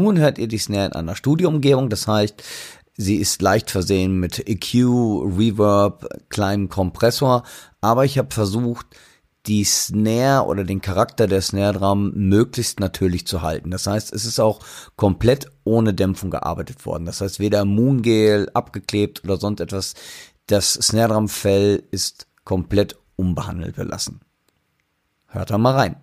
[0.00, 2.42] Nun hört ihr die Snare in einer Studioumgebung, das heißt,
[2.96, 7.44] sie ist leicht versehen mit EQ, Reverb, kleinem Kompressor,
[7.80, 8.86] aber ich habe versucht,
[9.46, 13.70] die Snare oder den Charakter der Snare Drum möglichst natürlich zu halten.
[13.70, 14.60] Das heißt, es ist auch
[14.96, 17.06] komplett ohne Dämpfung gearbeitet worden.
[17.06, 19.94] Das heißt, weder Moongel abgeklebt oder sonst etwas.
[20.46, 24.20] Das Snare Drum Fell ist komplett unbehandelt belassen.
[25.28, 25.96] Hört da mal rein.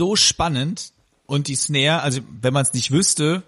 [0.00, 0.94] So spannend
[1.26, 3.42] und die Snare, also wenn man es nicht wüsste,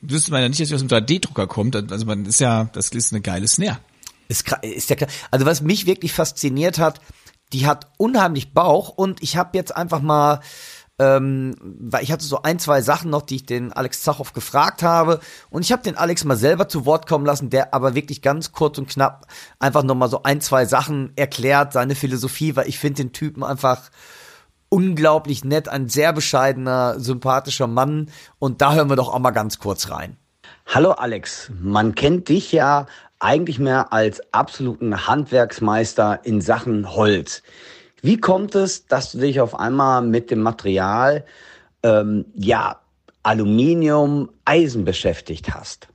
[0.00, 1.74] wüsste man ja nicht, dass sie aus dem 3D-Drucker kommt.
[1.74, 3.80] Also man ist ja, das ist eine geile Snare.
[4.28, 5.10] Ist, ist ja klar.
[5.32, 7.00] Also was mich wirklich fasziniert hat,
[7.52, 10.40] die hat unheimlich Bauch und ich habe jetzt einfach mal
[11.00, 14.84] ähm, weil ich hatte so ein, zwei Sachen noch, die ich den Alex Zachow gefragt
[14.84, 15.18] habe
[15.50, 18.52] und ich habe den Alex mal selber zu Wort kommen lassen, der aber wirklich ganz
[18.52, 19.26] kurz und knapp
[19.58, 23.42] einfach noch mal so ein, zwei Sachen erklärt, seine Philosophie, weil ich finde den Typen
[23.42, 23.90] einfach
[24.68, 28.10] unglaublich nett, ein sehr bescheidener, sympathischer Mann.
[28.38, 30.16] Und da hören wir doch auch mal ganz kurz rein.
[30.66, 32.86] Hallo Alex, man kennt dich ja
[33.20, 37.42] eigentlich mehr als absoluten Handwerksmeister in Sachen Holz.
[38.00, 41.24] Wie kommt es, dass du dich auf einmal mit dem Material,
[41.82, 42.80] ähm, ja,
[43.22, 45.88] Aluminium, Eisen beschäftigt hast?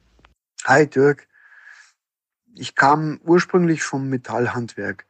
[0.65, 1.27] Hi Dirk,
[2.55, 5.05] ich kam ursprünglich vom Metallhandwerk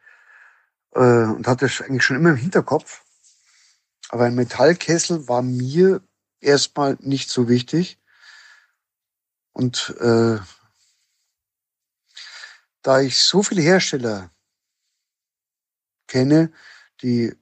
[0.93, 3.02] äh, und hatte eigentlich schon immer im Hinterkopf,
[4.13, 6.07] aber ein Metallkessel war mir
[6.39, 7.99] erstmal nicht so wichtig.
[9.53, 10.37] Und äh,
[12.83, 14.29] da ich so viele Hersteller
[16.05, 16.53] kenne,
[17.01, 17.35] die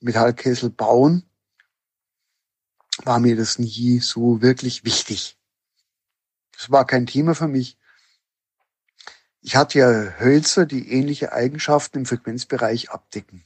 [0.00, 1.28] Metallkessel bauen,
[3.04, 5.38] war mir das nie so wirklich wichtig.
[6.52, 7.76] Das war kein Thema für mich.
[9.42, 13.44] Ich hatte ja Hölzer, die ähnliche Eigenschaften im Frequenzbereich abdecken.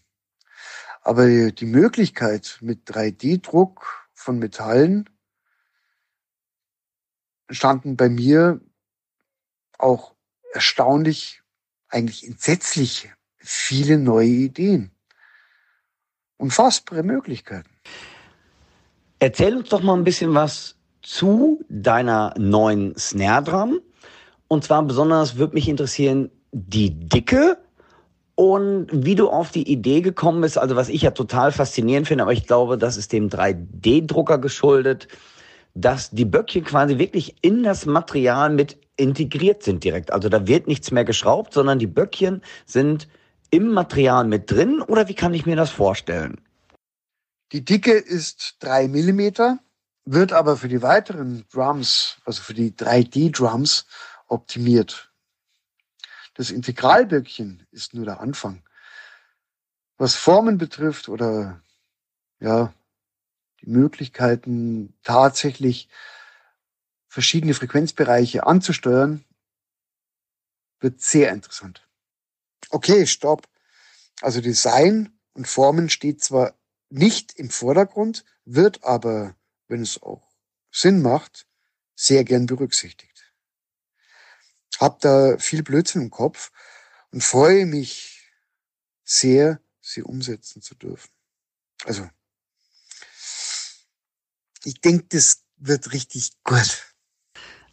[1.07, 5.09] Aber die Möglichkeit mit 3D-Druck von Metallen
[7.48, 8.61] standen bei mir
[9.78, 10.16] auch
[10.52, 11.44] erstaunlich,
[11.86, 14.90] eigentlich entsetzlich viele neue Ideen.
[16.38, 17.70] Unfassbare Möglichkeiten.
[19.20, 23.80] Erzähl uns doch mal ein bisschen was zu deiner neuen Snare Drum.
[24.48, 27.59] Und zwar besonders würde mich interessieren die Dicke
[28.37, 32.22] Und wie du auf die Idee gekommen bist, also was ich ja total faszinierend finde,
[32.22, 35.09] aber ich glaube, das ist dem 3D-Drucker geschuldet,
[35.74, 40.12] dass die Böckchen quasi wirklich in das Material mit integriert sind direkt.
[40.12, 43.09] Also da wird nichts mehr geschraubt, sondern die Böckchen sind
[43.51, 46.41] im Material mit drin oder wie kann ich mir das vorstellen?
[47.53, 49.59] Die Dicke ist drei Millimeter,
[50.05, 53.87] wird aber für die weiteren Drums, also für die 3D-Drums,
[54.28, 55.11] optimiert.
[56.37, 58.62] Das Integralböckchen ist nur der Anfang.
[59.97, 61.62] Was Formen betrifft oder
[62.41, 62.74] ja,
[63.62, 65.89] die Möglichkeiten tatsächlich
[67.09, 69.24] verschiedene Frequenzbereiche anzusteuern,
[70.80, 71.89] wird sehr interessant.
[72.68, 73.49] Okay, stopp.
[74.20, 76.55] Also Design und Formen steht zwar
[76.91, 79.34] nicht im Vordergrund, wird aber,
[79.68, 80.30] wenn es auch
[80.70, 81.47] Sinn macht,
[81.95, 83.16] sehr gern berücksichtigt
[84.81, 86.51] habe da viel Blödsinn im Kopf
[87.12, 88.31] und freue mich
[89.05, 91.11] sehr, sie umsetzen zu dürfen.
[91.85, 92.09] Also,
[94.64, 96.95] ich denke, das wird richtig gut.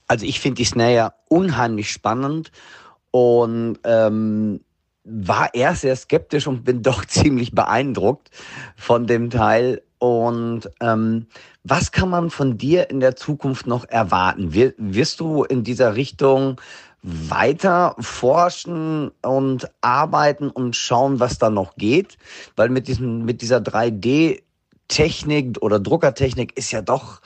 [0.08, 2.52] Also ich finde die Snare ja unheimlich spannend
[3.12, 4.64] und ähm,
[5.04, 8.30] war erst sehr skeptisch und bin doch ziemlich beeindruckt
[8.76, 9.82] von dem Teil.
[9.98, 11.28] Und ähm,
[11.64, 14.54] was kann man von dir in der Zukunft noch erwarten?
[14.54, 16.60] Wir, wirst du in dieser Richtung
[17.04, 22.18] weiter forschen und arbeiten und schauen, was da noch geht,
[22.56, 24.42] weil mit diesem mit dieser 3D
[24.88, 27.22] Technik oder Druckertechnik ist ja doch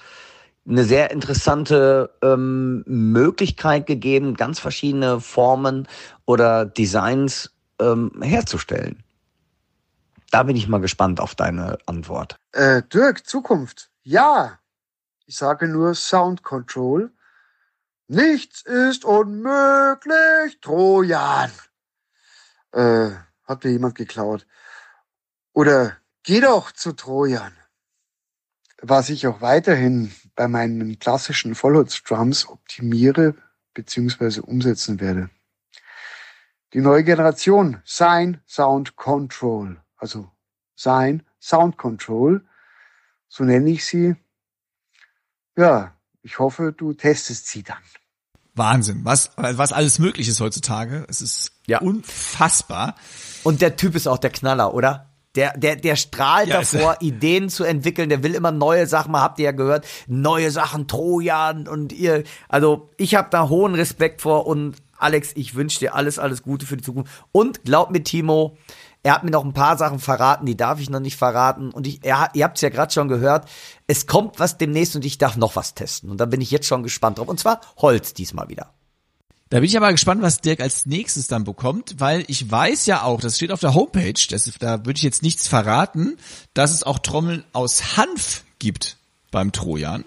[0.68, 5.88] eine sehr interessante ähm, Möglichkeit gegeben, ganz verschiedene Formen
[6.26, 9.04] oder Designs ähm, herzustellen.
[10.32, 12.36] Da bin ich mal gespannt auf deine Antwort.
[12.52, 13.90] Äh, Dirk, Zukunft.
[14.04, 14.60] Ja.
[15.26, 17.12] Ich sage nur Sound Control
[18.10, 21.52] Nichts ist unmöglich, Trojan.
[22.72, 23.12] Äh,
[23.44, 24.48] hat mir jemand geklaut.
[25.52, 27.54] Oder geh doch zu Trojan.
[28.82, 33.36] Was ich auch weiterhin bei meinen klassischen Vollholz-Drums optimiere
[33.74, 34.40] bzw.
[34.40, 35.30] umsetzen werde.
[36.74, 40.32] Die neue Generation Sign Sound Control, also
[40.76, 42.48] Sign Sound Control,
[43.28, 44.16] so nenne ich sie.
[45.58, 45.97] Ja,
[46.28, 47.78] ich hoffe, du testest sie dann.
[48.54, 51.06] Wahnsinn, was, was alles möglich ist heutzutage.
[51.08, 51.80] Es ist ja.
[51.80, 52.96] unfassbar.
[53.44, 55.14] Und der Typ ist auch der Knaller, oder?
[55.36, 58.10] Der, der, der strahlt ja, davor, Ideen zu entwickeln.
[58.10, 62.26] Der will immer neue Sachen, mal habt ihr ja gehört, neue Sachen, Trojan und ihr.
[62.50, 66.66] Also ich habe da hohen Respekt vor und Alex, ich wünsche dir alles, alles Gute
[66.66, 67.14] für die Zukunft.
[67.32, 68.58] Und glaub mir, Timo,
[69.04, 71.72] er hat mir noch ein paar Sachen verraten, die darf ich noch nicht verraten.
[71.72, 73.48] Und ich, er, ihr habt es ja gerade schon gehört,
[73.88, 76.10] es kommt was demnächst und ich darf noch was testen.
[76.10, 77.28] Und da bin ich jetzt schon gespannt drauf.
[77.28, 78.74] Und zwar Holz diesmal wieder.
[79.50, 83.04] Da bin ich aber gespannt, was Dirk als nächstes dann bekommt, weil ich weiß ja
[83.04, 86.18] auch, das steht auf der Homepage, das, da würde ich jetzt nichts verraten,
[86.54, 88.98] dass es auch Trommeln aus Hanf gibt
[89.32, 90.04] beim Trojan.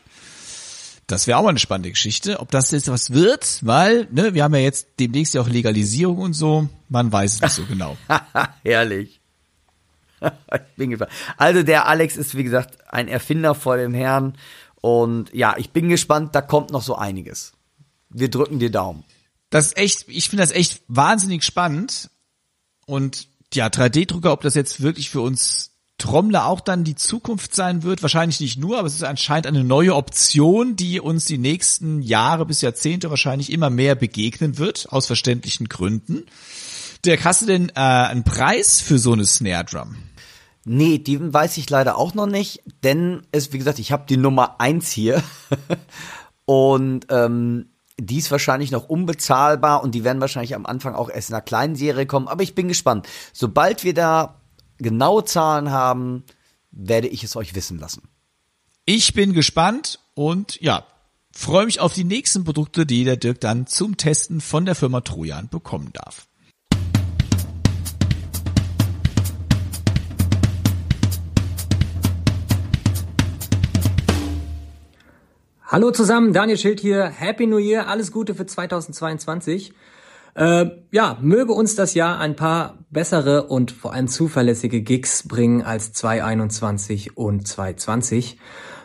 [1.10, 4.44] Das wäre auch mal eine spannende Geschichte, ob das jetzt was wird, weil ne, wir
[4.44, 6.68] haben ja jetzt demnächst ja auch Legalisierung und so.
[6.88, 7.96] Man weiß es nicht so genau.
[8.64, 9.20] Herrlich.
[10.20, 11.10] ich bin gespannt.
[11.36, 14.34] Also der Alex ist wie gesagt ein Erfinder vor dem Herrn
[14.80, 16.34] und ja, ich bin gespannt.
[16.34, 17.54] Da kommt noch so einiges.
[18.08, 19.02] Wir drücken dir Daumen.
[19.50, 22.10] Das ist echt, ich finde das echt wahnsinnig spannend
[22.86, 25.69] und ja, 3D-Drucker, ob das jetzt wirklich für uns
[26.00, 28.02] Trommler auch dann die Zukunft sein wird.
[28.02, 32.46] Wahrscheinlich nicht nur, aber es ist anscheinend eine neue Option, die uns die nächsten Jahre
[32.46, 36.24] bis Jahrzehnte wahrscheinlich immer mehr begegnen wird, aus verständlichen Gründen.
[37.04, 39.96] Der hast du denn äh, einen Preis für so eine Snare Drum?
[40.64, 44.18] Nee, die weiß ich leider auch noch nicht, denn es, wie gesagt, ich habe die
[44.18, 45.22] Nummer eins hier
[46.44, 47.66] und ähm,
[47.98, 51.42] die ist wahrscheinlich noch unbezahlbar und die werden wahrscheinlich am Anfang auch erst in einer
[51.42, 53.06] kleinen Serie kommen, aber ich bin gespannt.
[53.32, 54.39] Sobald wir da
[54.80, 56.24] genaue Zahlen haben,
[56.70, 58.08] werde ich es euch wissen lassen.
[58.84, 60.84] Ich bin gespannt und ja,
[61.32, 65.00] freue mich auf die nächsten Produkte, die der Dirk dann zum Testen von der Firma
[65.00, 66.26] Trojan bekommen darf.
[75.66, 77.04] Hallo zusammen, Daniel Schild hier.
[77.04, 79.72] Happy New Year, alles Gute für 2022.
[80.40, 85.60] Äh, ja, möge uns das Jahr ein paar bessere und vor allem zuverlässige Gigs bringen
[85.60, 88.38] als 2021 und 2020.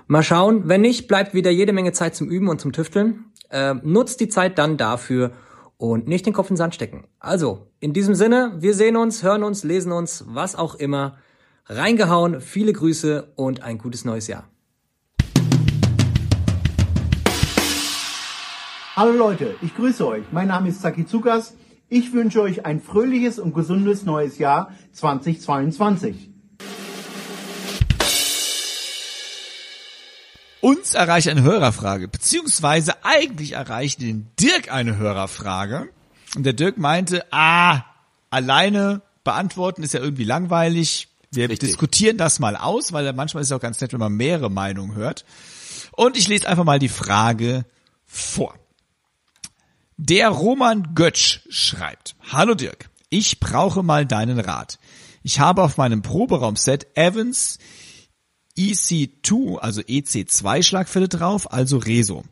[0.07, 3.31] Mal schauen, wenn nicht, bleibt wieder jede Menge Zeit zum Üben und zum Tüfteln.
[3.49, 5.31] Äh, nutzt die Zeit dann dafür
[5.77, 7.05] und nicht den Kopf in den Sand stecken.
[7.19, 11.19] Also, in diesem Sinne, wir sehen uns, hören uns, lesen uns, was auch immer.
[11.67, 14.49] Reingehauen, viele Grüße und ein gutes neues Jahr.
[18.97, 20.23] Hallo Leute, ich grüße euch.
[20.31, 21.53] Mein Name ist Saki Zukas.
[21.89, 26.29] Ich wünsche euch ein fröhliches und gesundes neues Jahr 2022.
[30.61, 35.89] Uns erreicht eine Hörerfrage, beziehungsweise eigentlich erreicht den Dirk eine Hörerfrage.
[36.37, 37.83] Und der Dirk meinte, ah,
[38.29, 41.09] alleine beantworten ist ja irgendwie langweilig.
[41.31, 41.67] Wir Richtig.
[41.67, 44.95] diskutieren das mal aus, weil manchmal ist es auch ganz nett, wenn man mehrere Meinungen
[44.95, 45.25] hört.
[45.91, 47.65] Und ich lese einfach mal die Frage
[48.05, 48.55] vor.
[49.97, 54.77] Der Roman Götsch schreibt, Hallo Dirk, ich brauche mal deinen Rat.
[55.23, 57.59] Ich habe auf meinem Proberaumset Evans
[58.57, 62.25] EC2, also EC2 Schlagfälle drauf, also Reso.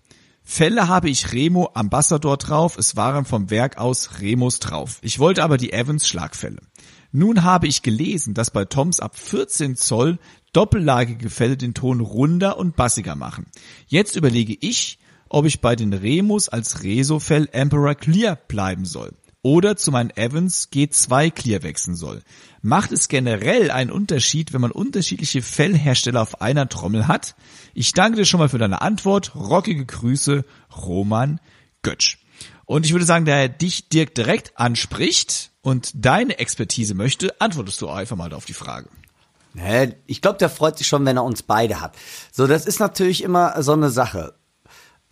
[0.43, 4.99] Fälle habe ich Remo Ambassador drauf, es waren vom Werk aus Remos drauf.
[5.01, 6.59] Ich wollte aber die Evans Schlagfälle.
[7.13, 10.19] Nun habe ich gelesen, dass bei Toms ab 14 Zoll
[10.51, 13.45] doppellagige Fälle den Ton runder und bassiger machen.
[13.87, 14.99] Jetzt überlege ich,
[15.33, 20.69] ob ich bei den Remus als Reso-Fell Emperor Clear bleiben soll oder zu meinen Evans
[20.71, 22.21] G2 Clear wechseln soll.
[22.61, 27.35] Macht es generell einen Unterschied, wenn man unterschiedliche Fellhersteller auf einer Trommel hat?
[27.73, 29.35] Ich danke dir schon mal für deine Antwort.
[29.35, 30.45] Rockige Grüße,
[30.77, 31.41] Roman
[31.81, 32.19] Götsch.
[32.65, 37.81] Und ich würde sagen, da er dich Dirk direkt anspricht und deine Expertise möchte, antwortest
[37.81, 38.87] du einfach mal auf die Frage.
[40.07, 41.95] Ich glaube, der freut sich schon, wenn er uns beide hat.
[42.31, 44.35] So, das ist natürlich immer so eine Sache.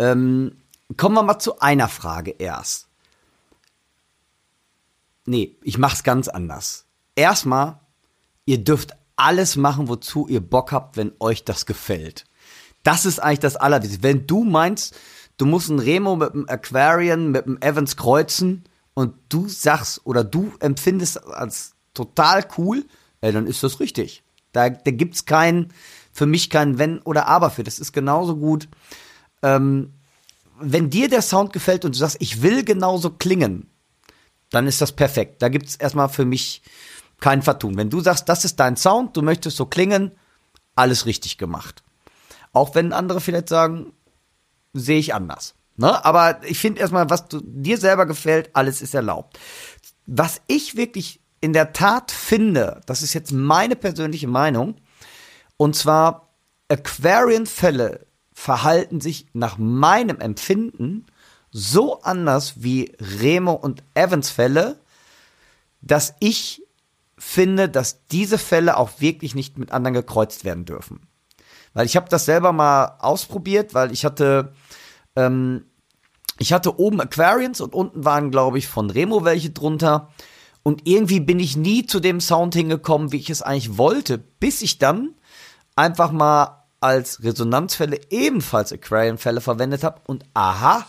[0.01, 0.57] Ähm,
[0.97, 2.87] kommen wir mal zu einer Frage erst.
[5.27, 6.85] Nee, ich mach's ganz anders.
[7.15, 7.79] Erstmal,
[8.45, 12.25] ihr dürft alles machen, wozu ihr Bock habt, wenn euch das gefällt.
[12.81, 14.01] Das ist eigentlich das Allerwichtigste.
[14.01, 14.95] Wenn du meinst,
[15.37, 18.63] du musst ein Remo mit einem Aquarian, mit einem Evans kreuzen
[18.95, 22.85] und du sagst oder du empfindest als total cool,
[23.21, 24.23] ey, dann ist das richtig.
[24.51, 25.71] Da, da gibt's kein,
[26.11, 27.63] für mich kein Wenn oder Aber für.
[27.63, 28.67] Das ist genauso gut.
[29.41, 29.93] Ähm,
[30.59, 33.69] wenn dir der Sound gefällt und du sagst, ich will genauso klingen,
[34.51, 35.41] dann ist das perfekt.
[35.41, 36.61] Da gibt's erstmal für mich
[37.19, 37.77] kein Vertun.
[37.77, 40.11] Wenn du sagst, das ist dein Sound, du möchtest so klingen,
[40.75, 41.83] alles richtig gemacht.
[42.53, 43.93] Auch wenn andere vielleicht sagen,
[44.73, 45.55] sehe ich anders.
[45.77, 46.03] Ne?
[46.05, 49.39] Aber ich finde erstmal, was du, dir selber gefällt, alles ist erlaubt.
[50.05, 54.75] Was ich wirklich in der Tat finde, das ist jetzt meine persönliche Meinung,
[55.57, 56.29] und zwar
[56.69, 58.05] Aquarian-Fälle
[58.41, 61.05] verhalten sich nach meinem Empfinden
[61.51, 64.79] so anders wie Remo und Evans Fälle,
[65.81, 66.63] dass ich
[67.19, 71.01] finde, dass diese Fälle auch wirklich nicht mit anderen gekreuzt werden dürfen.
[71.75, 74.53] Weil ich habe das selber mal ausprobiert, weil ich hatte
[75.15, 75.65] ähm,
[76.39, 80.09] ich hatte oben Aquarians und unten waren, glaube ich, von Remo welche drunter.
[80.63, 84.63] Und irgendwie bin ich nie zu dem Sound hingekommen, wie ich es eigentlich wollte, bis
[84.63, 85.13] ich dann
[85.75, 90.01] einfach mal als Resonanzfälle ebenfalls Aquarian-Fälle verwendet habe.
[90.05, 90.85] Und aha,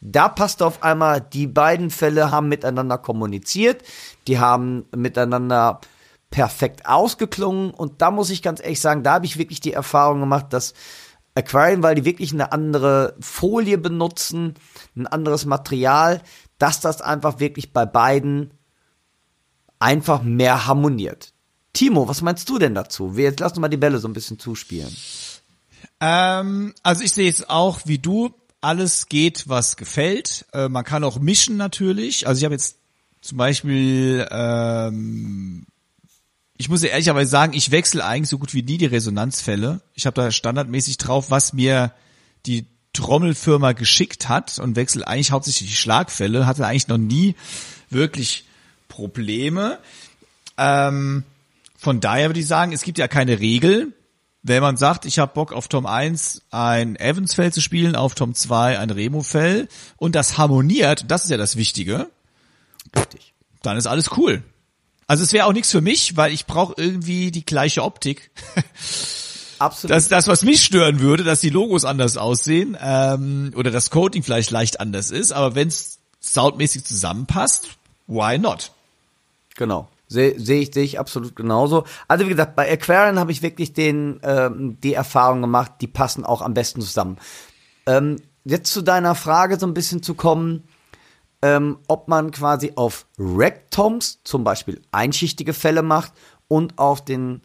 [0.00, 3.82] da passt auf einmal, die beiden Fälle haben miteinander kommuniziert,
[4.26, 5.80] die haben miteinander
[6.30, 7.70] perfekt ausgeklungen.
[7.70, 10.74] Und da muss ich ganz ehrlich sagen, da habe ich wirklich die Erfahrung gemacht, dass
[11.34, 14.54] Aquarian, weil die wirklich eine andere Folie benutzen,
[14.96, 16.20] ein anderes Material,
[16.58, 18.52] dass das einfach wirklich bei beiden
[19.78, 21.32] einfach mehr harmoniert.
[21.72, 23.16] Timo, was meinst du denn dazu?
[23.16, 24.94] Wir jetzt lass uns mal die Bälle so ein bisschen zuspielen.
[26.00, 28.34] Ähm, also ich sehe es auch wie du.
[28.62, 30.44] Alles geht, was gefällt.
[30.52, 32.26] Äh, man kann auch mischen natürlich.
[32.26, 32.76] Also ich habe jetzt
[33.22, 35.66] zum Beispiel, ähm,
[36.58, 39.80] ich muss ja ehrlicherweise sagen, ich wechsle eigentlich so gut wie nie die Resonanzfälle.
[39.94, 41.92] Ich habe da standardmäßig drauf, was mir
[42.44, 46.46] die Trommelfirma geschickt hat und wechsle eigentlich hauptsächlich die Schlagfälle.
[46.46, 47.34] Hatte eigentlich noch nie
[47.88, 48.44] wirklich
[48.88, 49.78] Probleme.
[50.58, 51.24] Ähm,
[51.80, 53.94] von daher würde ich sagen, es gibt ja keine Regel.
[54.42, 58.34] Wenn man sagt, ich habe Bock auf Tom 1 ein Evans-Fell zu spielen, auf Tom
[58.34, 59.66] 2 ein Remo-Fell
[59.96, 62.08] und das harmoniert, das ist ja das Wichtige,
[62.94, 63.32] Richtig.
[63.62, 64.42] dann ist alles cool.
[65.06, 68.30] Also es wäre auch nichts für mich, weil ich brauche irgendwie die gleiche Optik.
[69.58, 69.94] Absolut.
[69.94, 74.22] Das, das, was mich stören würde, dass die Logos anders aussehen ähm, oder das Coating
[74.22, 77.68] vielleicht leicht anders ist, aber wenn es soundmäßig zusammenpasst,
[78.06, 78.70] why not?
[79.56, 79.88] Genau.
[80.10, 81.84] Sehe seh ich, sehe ich absolut genauso.
[82.08, 86.24] Also wie gesagt, bei Aquarian habe ich wirklich den, ähm, die Erfahrung gemacht, die passen
[86.24, 87.16] auch am besten zusammen.
[87.86, 90.64] Ähm, jetzt zu deiner Frage so ein bisschen zu kommen,
[91.42, 96.12] ähm, ob man quasi auf Rectoms zum Beispiel einschichtige Fälle macht
[96.48, 97.42] und auf den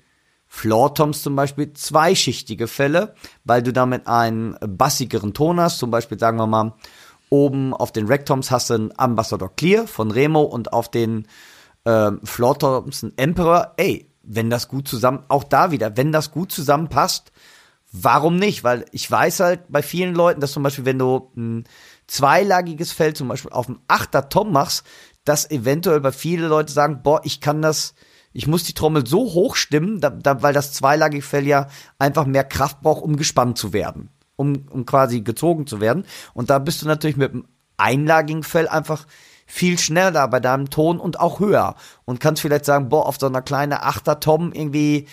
[0.47, 3.13] Floortoms zum Beispiel zweischichtige Fälle,
[3.43, 5.77] weil du damit einen bassigeren Ton hast.
[5.77, 6.73] Zum Beispiel sagen wir mal,
[7.29, 11.27] oben auf den Rectoms hast du einen Ambassador Clear von Remo und auf den
[11.85, 13.73] ähm, Floortoms einen Emperor.
[13.77, 17.31] Ey, wenn das gut zusammen, auch da wieder, wenn das gut zusammenpasst,
[17.91, 18.63] warum nicht?
[18.63, 21.65] Weil ich weiß halt bei vielen Leuten, dass zum Beispiel, wenn du ein
[22.07, 24.85] zweilagiges Feld zum Beispiel auf dem Achter Tom machst,
[25.23, 27.95] dass eventuell bei viele Leute sagen, boah, ich kann das,
[28.31, 31.67] ich muss die Trommel so hoch stimmen, da, da, weil das zweilagige Fell ja
[31.97, 36.05] einfach mehr Kraft braucht, um gespannt zu werden, um, um quasi gezogen zu werden.
[36.33, 37.47] Und da bist du natürlich mit dem
[37.77, 39.07] einlagigen Fell einfach
[39.45, 43.27] viel schneller bei deinem Ton und auch höher und kannst vielleicht sagen, boah, auf so
[43.27, 45.07] einer kleinen Achter-Tom irgendwie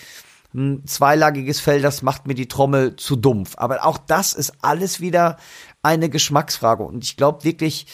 [0.55, 3.53] ein zweilagiges Fell, das macht mir die Trommel zu dumpf.
[3.57, 5.37] Aber auch das ist alles wieder
[5.81, 7.87] eine Geschmacksfrage und ich glaube wirklich,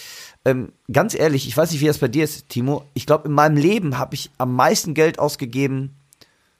[0.45, 2.85] ähm, ganz ehrlich, ich weiß nicht, wie das bei dir ist, Timo.
[2.93, 5.95] Ich glaube, in meinem Leben habe ich am meisten Geld ausgegeben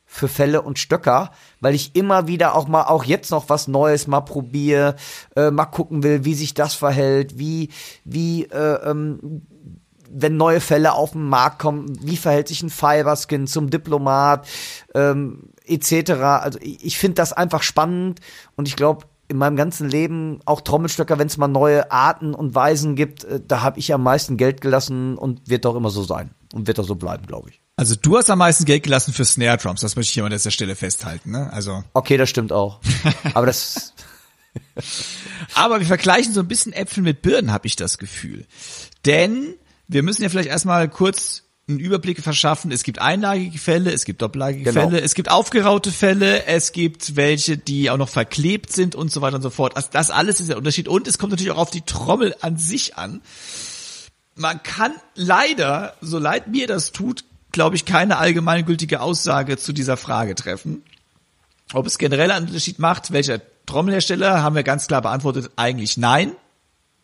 [0.06, 1.32] für Fälle und Stöcker,
[1.62, 4.96] weil ich immer wieder auch mal, auch jetzt noch was Neues mal probiere,
[5.36, 7.70] äh, mal gucken will, wie sich das verhält, wie,
[8.06, 9.44] wie, äh, ähm,
[10.12, 14.48] wenn neue Fälle auf den Markt kommen, wie verhält sich ein Fiberskin zum Diplomat,
[14.96, 16.12] ähm, etc.
[16.12, 18.20] Also ich, ich finde das einfach spannend
[18.56, 22.56] und ich glaube, in meinem ganzen Leben, auch Trommelstöcker, wenn es mal neue Arten und
[22.56, 26.04] Weisen gibt, äh, da habe ich am meisten Geld gelassen und wird doch immer so
[26.04, 27.62] sein und wird doch so bleiben, glaube ich.
[27.76, 30.32] Also du hast am meisten Geld gelassen für Snare Drums, das möchte ich hier an
[30.32, 31.54] dieser Stelle festhalten, ne?
[31.54, 31.84] Also.
[31.94, 32.82] Okay, das stimmt auch.
[33.34, 33.94] Aber das.
[35.54, 38.48] Aber wir vergleichen so ein bisschen Äpfel mit Birnen, habe ich das Gefühl.
[39.06, 39.56] Denn
[39.90, 42.72] wir müssen ja vielleicht erstmal kurz einen Überblick verschaffen.
[42.72, 44.82] Es gibt einlagige Fälle, es gibt doppellagige Genau.
[44.82, 49.22] Fälle, es gibt aufgeraute Fälle, es gibt welche, die auch noch verklebt sind und so
[49.22, 49.76] weiter und so fort.
[49.76, 50.88] Also das alles ist der Unterschied.
[50.88, 53.22] Und es kommt natürlich auch auf die Trommel an sich an.
[54.36, 59.98] Man kann leider, so leid mir das tut, glaube ich, keine allgemeingültige Aussage zu dieser
[59.98, 60.84] Frage treffen.
[61.74, 66.32] Ob es generell einen Unterschied macht, welcher Trommelhersteller, haben wir ganz klar beantwortet, eigentlich nein.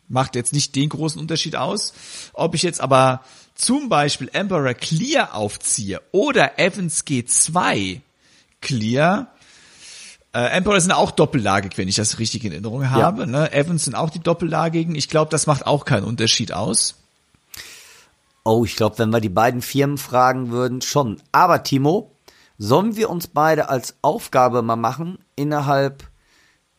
[0.08, 1.92] Macht jetzt nicht den großen Unterschied aus.
[2.32, 3.22] Ob ich jetzt aber
[3.54, 8.00] zum Beispiel Emperor Clear aufziehe oder Evans G2
[8.60, 9.28] Clear,
[10.32, 13.26] äh, Emperor sind auch doppellagig, wenn ich das richtig in Erinnerung habe.
[13.26, 13.52] Ne?
[13.52, 14.94] Evans sind auch die doppellagigen.
[14.94, 16.96] Ich glaube, das macht auch keinen Unterschied aus.
[18.44, 21.22] Oh, ich glaube, wenn wir die beiden Firmen fragen würden, schon.
[21.32, 22.12] Aber Timo,
[22.58, 26.04] sollen wir uns beide als Aufgabe mal machen, innerhalb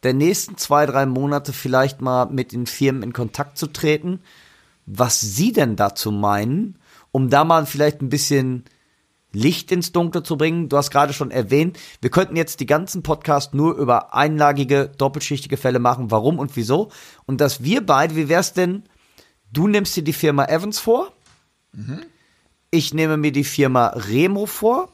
[0.07, 4.21] der nächsten zwei, drei Monate vielleicht mal mit den Firmen in Kontakt zu treten,
[4.85, 6.79] was sie denn dazu meinen,
[7.11, 8.63] um da mal vielleicht ein bisschen
[9.33, 10.69] Licht ins Dunkle zu bringen.
[10.69, 15.57] Du hast gerade schon erwähnt, wir könnten jetzt die ganzen Podcast nur über einlagige, doppelschichtige
[15.57, 16.89] Fälle machen, warum und wieso.
[17.25, 18.83] Und dass wir beide, wie wär's denn,
[19.51, 21.11] du nimmst dir die Firma Evans vor,
[22.71, 24.89] ich nehme mir die Firma Remo vor.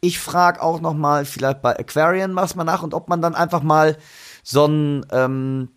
[0.00, 3.34] Ich frage auch noch mal vielleicht bei Aquarian was mal nach und ob man dann
[3.34, 3.96] einfach mal
[4.44, 5.70] so einen ähm,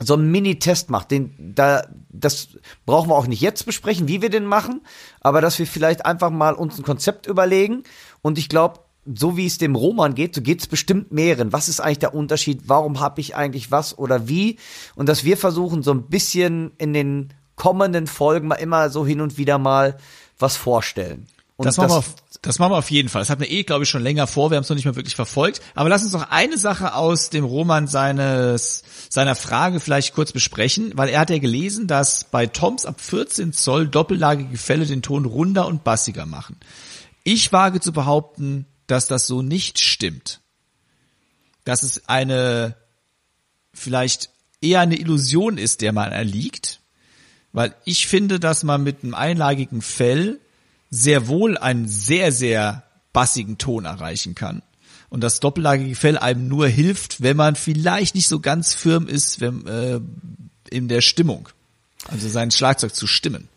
[0.00, 1.10] so einen Mini-Test macht.
[1.10, 2.48] Den da das
[2.84, 4.82] brauchen wir auch nicht jetzt besprechen, wie wir den machen,
[5.20, 7.84] aber dass wir vielleicht einfach mal uns ein Konzept überlegen
[8.20, 11.52] und ich glaube so wie es dem Roman geht, so geht es bestimmt mehreren.
[11.52, 12.62] Was ist eigentlich der Unterschied?
[12.66, 14.58] Warum habe ich eigentlich was oder wie?
[14.94, 19.20] Und dass wir versuchen, so ein bisschen in den kommenden Folgen mal immer so hin
[19.20, 19.98] und wieder mal
[20.38, 21.26] was vorstellen.
[21.56, 23.22] Und das, machen wir auf, das machen wir auf jeden Fall.
[23.22, 24.50] Das hatten wir eh, glaube ich, schon länger vor.
[24.50, 25.60] Wir haben es noch nicht mal wirklich verfolgt.
[25.76, 30.92] Aber lass uns noch eine Sache aus dem Roman seines, seiner Frage vielleicht kurz besprechen,
[30.96, 35.26] weil er hat ja gelesen, dass bei Toms ab 14 Zoll doppellagige Fälle den Ton
[35.26, 36.56] runder und bassiger machen.
[37.22, 40.40] Ich wage zu behaupten, dass das so nicht stimmt.
[41.64, 42.76] Dass es eine,
[43.72, 46.80] vielleicht eher eine Illusion ist, der man erliegt.
[47.52, 50.40] Weil ich finde, dass man mit einem einlagigen Fell
[50.94, 54.62] sehr wohl einen sehr, sehr bassigen Ton erreichen kann.
[55.10, 59.40] Und das doppellagige Fell einem nur hilft, wenn man vielleicht nicht so ganz firm ist
[59.40, 60.00] wenn, äh,
[60.70, 61.48] in der Stimmung.
[62.06, 63.48] Also sein Schlagzeug zu stimmen.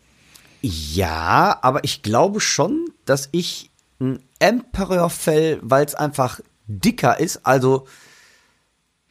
[0.62, 3.70] Ja, aber ich glaube schon, dass ich
[4.00, 7.86] ein Emperor-Fell, weil es einfach dicker ist, also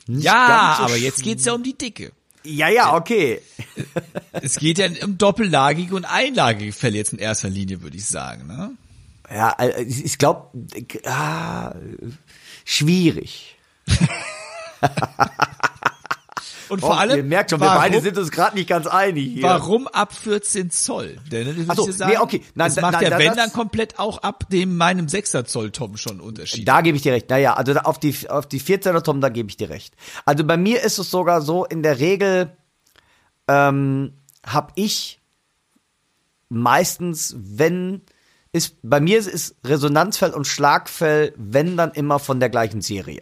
[0.07, 2.11] nicht Ja, ganz so aber jetzt geht's ja um die Dicke.
[2.47, 3.41] Ja, ja, okay.
[4.31, 8.47] Es geht ja um doppellagige und einlagige Fälle jetzt in erster Linie, würde ich sagen.
[8.47, 8.71] Ne?
[9.29, 10.49] Ja, äh, ich ich glaube,
[11.05, 11.75] ah,
[12.63, 13.57] schwierig.
[16.69, 18.87] Und vor Oh, allem, ihr merkt schon, wir warum- beide sind uns gerade nicht ganz
[18.87, 19.43] einig hier.
[19.43, 21.17] Warum ab 14 Zoll?
[21.31, 22.41] Denn, das so, dir nee, okay.
[22.55, 25.07] Nein, das da- macht nein, ja da- wenn das- dann komplett auch ab dem meinem
[25.07, 26.67] 6er Zoll Tom schon Unterschied.
[26.67, 27.29] Da gebe ich dir recht.
[27.29, 29.95] Naja, also auf die, auf die 14er Tom, da gebe ich dir recht.
[30.25, 32.51] Also bei mir ist es sogar so, in der Regel
[33.47, 34.13] ähm,
[34.45, 35.19] habe ich
[36.49, 38.01] meistens, wenn
[38.53, 43.21] ist, bei mir ist Resonanzfell und Schlagfell, wenn dann immer von der gleichen Serie.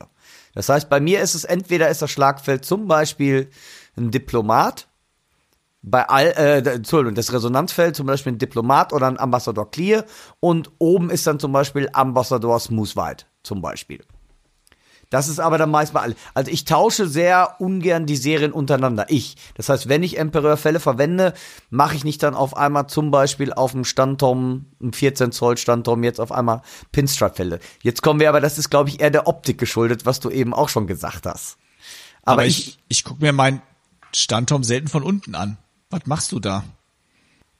[0.56, 3.49] Das heißt, bei mir ist es entweder ist das Schlagfell zum Beispiel
[3.95, 4.88] ein Diplomat,
[5.88, 10.06] bei all, äh, Entschuldigung, das Resonanzfeld zum Beispiel ein Diplomat oder ein Ambassador Clear
[10.40, 14.03] und oben ist dann zum Beispiel Ambassador Smooth White zum Beispiel.
[15.16, 16.16] Das ist aber dann meist bei alle.
[16.34, 19.06] Also ich tausche sehr ungern die Serien untereinander.
[19.08, 19.38] Ich.
[19.54, 21.34] Das heißt, wenn ich Emperor-Fälle verwende,
[21.70, 26.04] mache ich nicht dann auf einmal zum Beispiel auf dem Standtom, einem 14 Zoll Standtom,
[26.04, 27.62] jetzt auf einmal Pinstripe-Fälle.
[27.82, 30.54] Jetzt kommen wir aber, das ist glaube ich eher der Optik geschuldet, was du eben
[30.54, 31.56] auch schon gesagt hast.
[32.24, 33.62] Aber, aber ich, ich, ich gucke mir meinen
[34.14, 35.58] Standtom selten von unten an.
[35.92, 36.66] Was machst du da?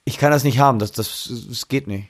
[0.04, 2.10] Ich kann das nicht haben, das, das, das geht nicht.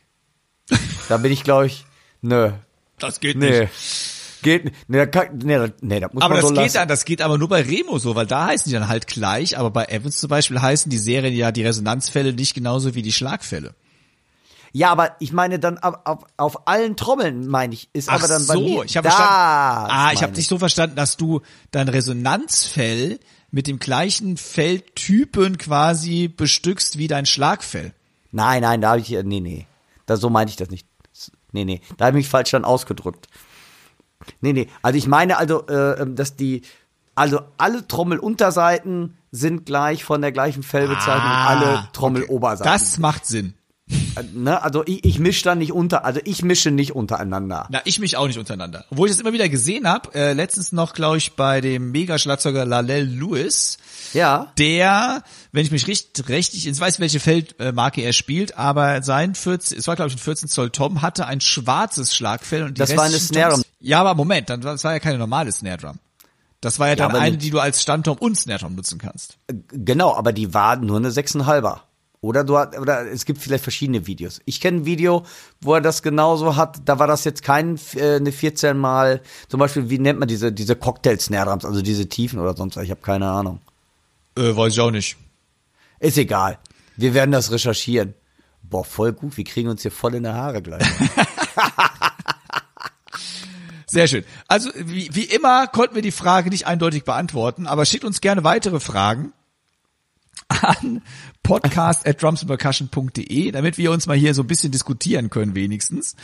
[1.07, 1.85] da bin ich, glaube ich,
[2.23, 2.51] nö.
[2.97, 3.59] Das geht nee.
[3.59, 4.24] nicht.
[4.45, 4.75] Geht nicht.
[4.87, 5.07] Nee,
[5.43, 6.87] nee, nee, das muss aber man das so geht lassen.
[6.87, 9.71] das geht aber nur bei Remo so, weil da heißen die dann halt gleich, aber
[9.71, 13.73] bei Evans zum Beispiel heißen die Serien ja die Resonanzfälle nicht genauso wie die Schlagfälle.
[14.71, 18.27] Ja, aber ich meine dann auf, auf, auf allen Trommeln, meine ich, ist Ach aber
[18.27, 19.91] dann bei so, mir, ich habe da, verstanden.
[19.91, 21.41] Ah, ich meine habe dich so verstanden, dass du
[21.71, 23.19] dein Resonanzfell
[23.49, 27.93] mit dem gleichen Felltypen quasi bestückst wie dein Schlagfell.
[28.31, 29.65] Nein, nein, da habe ich, nee, nee.
[30.05, 30.85] Da, so meinte ich das nicht.
[31.51, 33.27] Nee, nee, da habe ich mich falsch dann ausgedrückt.
[34.41, 36.61] Nee, nee, also ich meine also, äh, dass die,
[37.15, 42.71] also alle Trommelunterseiten sind gleich von der gleichen Fellbezeichnung, Ah, alle Trommeloberseiten.
[42.71, 43.53] Das macht Sinn.
[44.15, 47.67] Äh, Ne, also ich, ich mische da nicht unter, also ich mische nicht untereinander.
[47.69, 48.85] Na, ich mich auch nicht untereinander.
[48.89, 52.65] Obwohl ich das immer wieder gesehen habe, äh, letztens noch, glaube ich, bei dem Mega-Schlagzeuger
[52.65, 53.77] Lalel Lewis.
[54.13, 54.51] Ja.
[54.57, 59.77] Der, wenn ich mich richtig, richtig, ich weiß, welche Feldmarke er spielt, aber sein 14,
[59.77, 62.95] es war, glaube ich, ein 14 Zoll Tom, hatte ein schwarzes Schlagfell und die Das
[62.97, 63.61] war eine Snare.
[63.85, 65.99] Ja, aber Moment, dann, das war ja keine normale Snare Drum.
[66.59, 69.37] Das war ja, dann eine, die du als Standtom und Snare Drum nutzen kannst.
[69.71, 71.81] Genau, aber die war nur eine 6,5er.
[72.19, 74.41] Oder du hat, oder es gibt vielleicht verschiedene Videos.
[74.45, 75.23] Ich kenne ein Video,
[75.61, 76.79] wo er das genauso hat.
[76.85, 80.51] Da war das jetzt kein äh, eine 14 mal, zum Beispiel, wie nennt man diese
[80.51, 82.83] diese Cocktail Snare Drums, also diese Tiefen oder sonst was.
[82.85, 83.59] Ich habe keine Ahnung.
[84.35, 85.15] Äh, weiß ich auch nicht.
[85.99, 86.57] Ist egal.
[86.97, 88.15] Wir werden das recherchieren.
[88.63, 89.37] Boah, voll gut.
[89.37, 90.81] Wir kriegen uns hier voll in die Haare gleich.
[93.87, 94.23] Sehr schön.
[94.47, 98.43] Also wie, wie immer konnten wir die Frage nicht eindeutig beantworten, aber schickt uns gerne
[98.43, 99.33] weitere Fragen
[100.47, 101.01] an
[101.43, 106.15] podcast at drumsandpercussion.de, damit wir uns mal hier so ein bisschen diskutieren können wenigstens.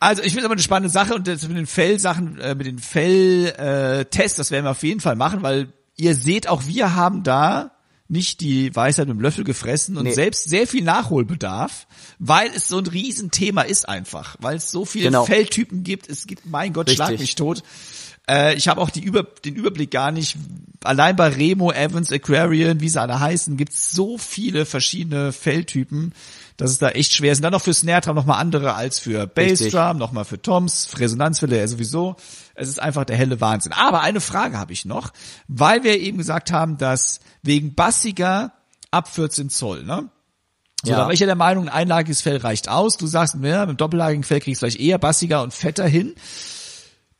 [0.00, 2.78] Also ich finde aber eine spannende Sache und das mit den Fellsachen, äh, mit den
[2.78, 7.22] Felltests, äh, das werden wir auf jeden Fall machen, weil ihr seht, auch wir haben
[7.22, 7.70] da
[8.12, 10.12] nicht die Weisheit mit dem Löffel gefressen und Nee.
[10.12, 11.86] selbst sehr viel Nachholbedarf,
[12.18, 15.24] weil es so ein Riesenthema ist einfach, weil es so viele Genau.
[15.24, 16.08] Felltypen gibt.
[16.08, 17.20] Es gibt, mein Gott, schlag Richtig.
[17.20, 17.62] mich tot.
[18.28, 20.36] Äh, ich habe auch die Über, den Überblick gar nicht.
[20.84, 26.12] Allein bei Remo, Evans, Aquarian, wie sie alle heißen, gibt es so viele verschiedene Felltypen,
[26.56, 27.38] dass es da echt schwer ist.
[27.38, 29.72] Und dann noch für Snare Drum nochmal andere als für Richtig.
[29.72, 32.16] Bassdrum, nochmal für Toms, Resonanzwelle ja sowieso.
[32.54, 33.72] Es ist einfach der helle Wahnsinn.
[33.72, 35.12] Aber eine Frage habe ich noch,
[35.48, 38.52] weil wir eben gesagt haben, dass wegen bassiger
[38.90, 40.08] ab 14 Zoll, ne?
[40.84, 40.98] So, Ja.
[40.98, 42.96] da war ich ja der Meinung, ein einlagiges Fell reicht aus.
[42.96, 46.14] Du sagst, ja, mit dem doppellagigen Fell kriegst du vielleicht eher bassiger und fetter hin.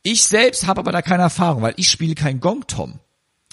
[0.03, 2.99] Ich selbst habe aber da keine Erfahrung, weil ich spiele kein Gong-Tom.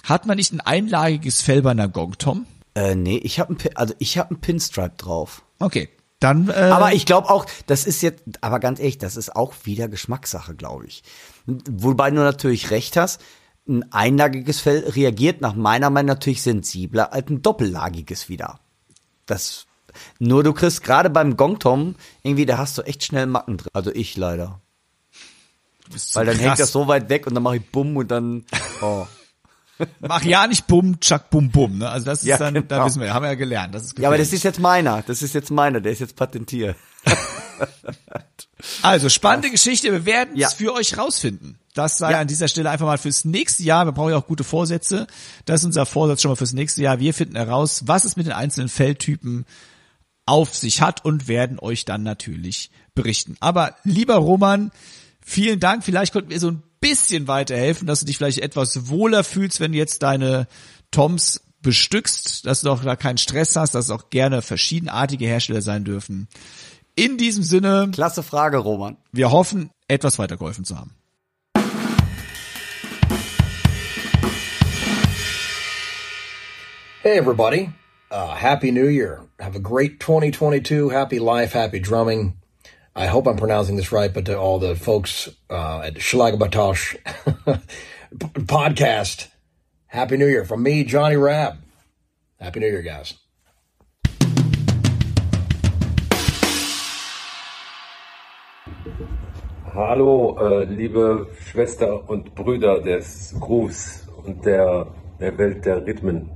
[0.02, 2.46] Hat man nicht ein einlagiges Fell bei einer Gong-Tom?
[2.80, 5.42] Äh, nee, ich habe also ich habe einen Pinstripe drauf.
[5.58, 5.88] Okay,
[6.20, 6.48] dann.
[6.48, 9.88] Äh, Aber ich glaube auch, das ist jetzt, aber ganz ehrlich, das ist auch wieder
[9.88, 11.02] Geschmackssache, glaube ich.
[11.46, 13.20] Wobei du natürlich recht hast,
[13.66, 18.60] ein einlagiges Fell reagiert nach meiner Meinung natürlich sensibler als ein doppellagiges wieder.
[19.26, 19.66] Das,
[20.18, 23.70] nur du kriegst gerade beim Gongtom irgendwie, da hast du echt schnell Macken drin.
[23.72, 24.60] Also ich leider.
[26.12, 26.46] Weil dann krass.
[26.46, 28.44] hängt das so weit weg und dann mache ich Bumm und dann,
[28.82, 29.06] oh.
[30.00, 31.78] Mach ja nicht Bumm, Chuck, Bum, Bum.
[31.78, 31.88] Ne?
[31.88, 32.86] Also das ist Ja, dann, da genau.
[32.86, 33.74] wissen wir, haben wir ja gelernt.
[33.74, 35.02] Das ist Ja, aber das ist jetzt meiner.
[35.02, 35.80] Das ist jetzt meiner.
[35.80, 36.76] Der ist jetzt patentiert.
[38.82, 39.90] Also spannende Geschichte.
[39.90, 40.48] Wir werden es Ja.
[40.50, 41.58] für euch rausfinden.
[41.74, 42.20] Das sei Ja.
[42.20, 43.86] an dieser Stelle einfach mal fürs nächste Jahr.
[43.86, 45.06] Wir brauchen ja auch gute Vorsätze.
[45.46, 46.98] Das ist unser Vorsatz schon mal fürs nächste Jahr.
[47.00, 49.46] Wir finden heraus, was es mit den einzelnen Feldtypen
[50.26, 53.36] auf sich hat und werden euch dann natürlich berichten.
[53.40, 54.72] Aber lieber Roman,
[55.24, 55.82] vielen Dank.
[55.84, 59.72] Vielleicht konnten wir so ein bisschen weiterhelfen, dass du dich vielleicht etwas wohler fühlst, wenn
[59.72, 60.46] du jetzt deine
[60.90, 65.62] Toms bestückst, dass du auch da keinen Stress hast, dass es auch gerne verschiedenartige Hersteller
[65.62, 66.28] sein dürfen.
[66.94, 67.90] In diesem Sinne.
[67.92, 68.96] Klasse Frage, Roman.
[69.12, 70.94] Wir hoffen, etwas weitergeholfen zu haben.
[77.02, 77.70] Hey, everybody.
[78.10, 79.24] Uh, happy New Year.
[79.38, 80.90] Have a great 2022.
[80.90, 82.39] Happy life, happy drumming.
[82.94, 86.96] I hope I'm pronouncing this right, but to all the folks uh, at Schlagabatosh
[88.14, 89.28] podcast,
[89.86, 91.58] Happy New Year from me, Johnny Rab.
[92.40, 93.14] Happy New Year, guys.
[99.72, 104.88] Hallo, äh, liebe Schwester und Brüder des Grooves und der,
[105.20, 106.30] der Welt der Rhythmen,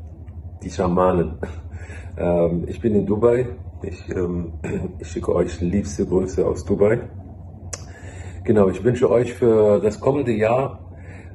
[0.63, 1.39] die Schamanen.
[2.17, 3.45] Ähm, ich bin in Dubai.
[3.87, 4.53] Ich, ähm,
[4.99, 7.01] ich schicke euch liebste Grüße aus Dubai.
[8.45, 10.81] Genau, ich wünsche euch für das kommende Jahr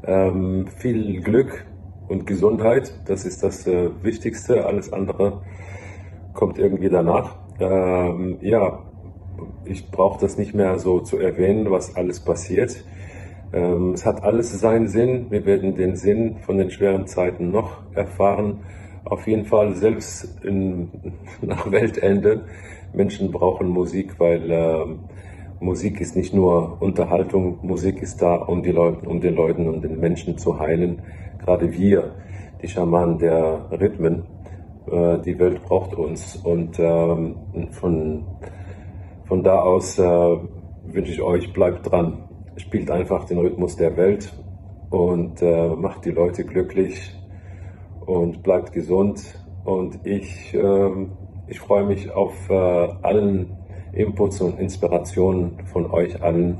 [0.01, 1.65] Ähm, viel Glück
[2.07, 4.65] und Gesundheit, das ist das äh, Wichtigste.
[4.65, 5.41] Alles andere
[6.33, 7.35] kommt irgendwie danach.
[7.59, 8.79] Ähm, ja,
[9.65, 12.83] ich brauche das nicht mehr so zu erwähnen, was alles passiert.
[13.51, 15.27] Ähm, es hat alles seinen Sinn.
[15.31, 18.61] Wir werden den Sinn von den schweren Zeiten noch erfahren.
[19.05, 20.89] Auf jeden Fall, selbst in,
[21.41, 22.41] nach Weltende,
[22.93, 24.85] Menschen brauchen Musik, weil äh,
[25.59, 29.83] Musik ist nicht nur Unterhaltung, Musik ist da, um die Leute, um den Leuten und
[29.83, 31.01] den Menschen zu heilen.
[31.39, 32.15] Gerade wir,
[32.61, 34.23] die Schamanen der Rhythmen,
[34.91, 36.35] äh, die Welt braucht uns.
[36.37, 37.35] Und ähm,
[37.71, 38.25] von,
[39.25, 42.23] von da aus äh, wünsche ich euch, bleibt dran.
[42.57, 44.33] Spielt einfach den Rhythmus der Welt
[44.89, 47.18] und äh, macht die Leute glücklich
[48.09, 49.21] und bleibt gesund.
[49.63, 51.11] Und ich, ähm,
[51.47, 53.55] ich freue mich auf äh, allen
[53.93, 56.57] Inputs und Inspirationen von euch allen.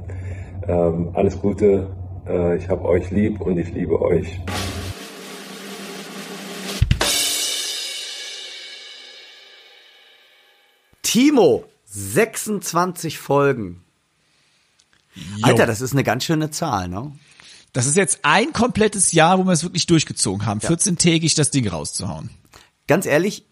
[0.68, 1.88] Ähm, alles Gute.
[2.28, 4.40] Äh, ich habe euch lieb und ich liebe euch.
[11.02, 13.84] Timo, 26 Folgen.
[15.42, 17.12] Alter, das ist eine ganz schöne Zahl, ne?
[17.74, 21.68] Das ist jetzt ein komplettes Jahr, wo wir es wirklich durchgezogen haben, 14-tägig das Ding
[21.68, 22.30] rauszuhauen.
[22.88, 23.46] Ganz ehrlich,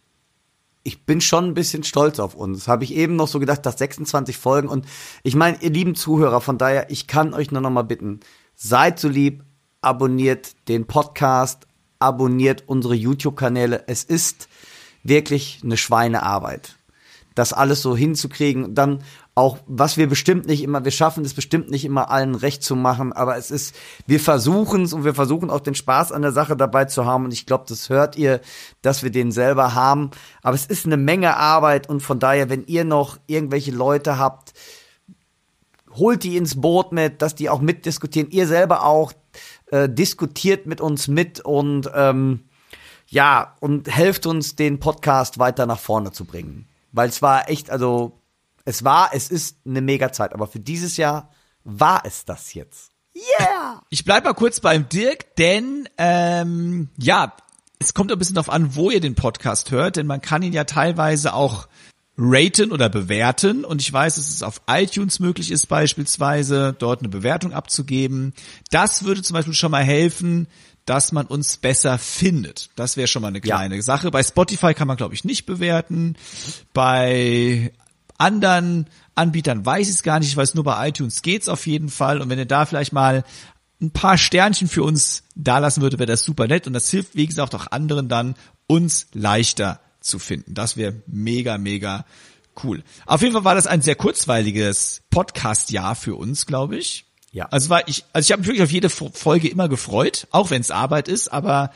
[0.84, 2.68] ich bin schon ein bisschen stolz auf uns.
[2.68, 4.86] Habe ich eben noch so gedacht, dass 26 Folgen und
[5.24, 8.22] ich meine, ihr lieben Zuhörer, von daher, ich kann euch nur noch mal bitten,
[8.56, 9.44] seid so lieb,
[9.82, 11.68] abonniert den Podcast,
[12.00, 13.84] abonniert unsere YouTube-Kanäle.
[13.88, 14.48] Es ist
[15.04, 16.78] wirklich eine Schweinearbeit
[17.38, 18.74] das alles so hinzukriegen.
[18.74, 19.04] Dann
[19.38, 22.76] auch, was wir bestimmt nicht immer, wir schaffen es bestimmt nicht immer allen recht zu
[22.76, 23.76] machen, aber es ist,
[24.08, 27.26] wir versuchen es und wir versuchen auch den Spaß an der Sache dabei zu haben
[27.26, 28.42] und ich glaube, das hört ihr,
[28.82, 30.10] dass wir den selber haben.
[30.42, 34.54] Aber es ist eine Menge Arbeit und von daher, wenn ihr noch irgendwelche Leute habt,
[35.94, 38.32] holt die ins Boot mit, dass die auch mitdiskutieren.
[38.32, 39.14] Ihr selber auch
[39.68, 42.40] äh, diskutiert mit uns mit und ähm,
[43.06, 46.68] ja, und helft uns, den Podcast weiter nach vorne zu bringen.
[46.92, 48.17] Weil es war echt, also,
[48.68, 51.32] es war, es ist eine mega Zeit, aber für dieses Jahr
[51.64, 52.92] war es das jetzt.
[53.16, 53.82] Yeah!
[53.90, 57.34] Ich bleib mal kurz beim Dirk, denn ähm, ja,
[57.80, 60.52] es kommt ein bisschen darauf an, wo ihr den Podcast hört, denn man kann ihn
[60.52, 61.70] ja teilweise auch
[62.18, 67.10] raten oder bewerten und ich weiß, dass es auf iTunes möglich ist beispielsweise, dort eine
[67.10, 68.34] Bewertung abzugeben.
[68.70, 70.48] Das würde zum Beispiel schon mal helfen,
[70.86, 72.70] dass man uns besser findet.
[72.76, 73.82] Das wäre schon mal eine kleine ja.
[73.82, 74.12] Sache.
[74.12, 76.18] Bei Spotify kann man, glaube ich, nicht bewerten.
[76.74, 77.72] Bei
[78.18, 80.30] anderen Anbietern weiß ich es gar nicht.
[80.30, 82.22] Ich weiß nur bei iTunes geht's auf jeden Fall.
[82.22, 83.24] Und wenn ihr da vielleicht mal
[83.82, 86.68] ein paar Sternchen für uns da lassen würde, wäre das super nett.
[86.68, 88.36] Und das hilft, wie gesagt, auch anderen dann,
[88.68, 90.54] uns leichter zu finden.
[90.54, 92.06] Das wäre mega, mega
[92.64, 92.84] cool.
[93.06, 97.06] Auf jeden Fall war das ein sehr kurzweiliges Podcast-Jahr für uns, glaube ich.
[97.32, 97.46] Ja.
[97.46, 100.62] Also war ich, also ich habe mich wirklich auf jede Folge immer gefreut, auch wenn
[100.62, 101.72] es Arbeit ist, aber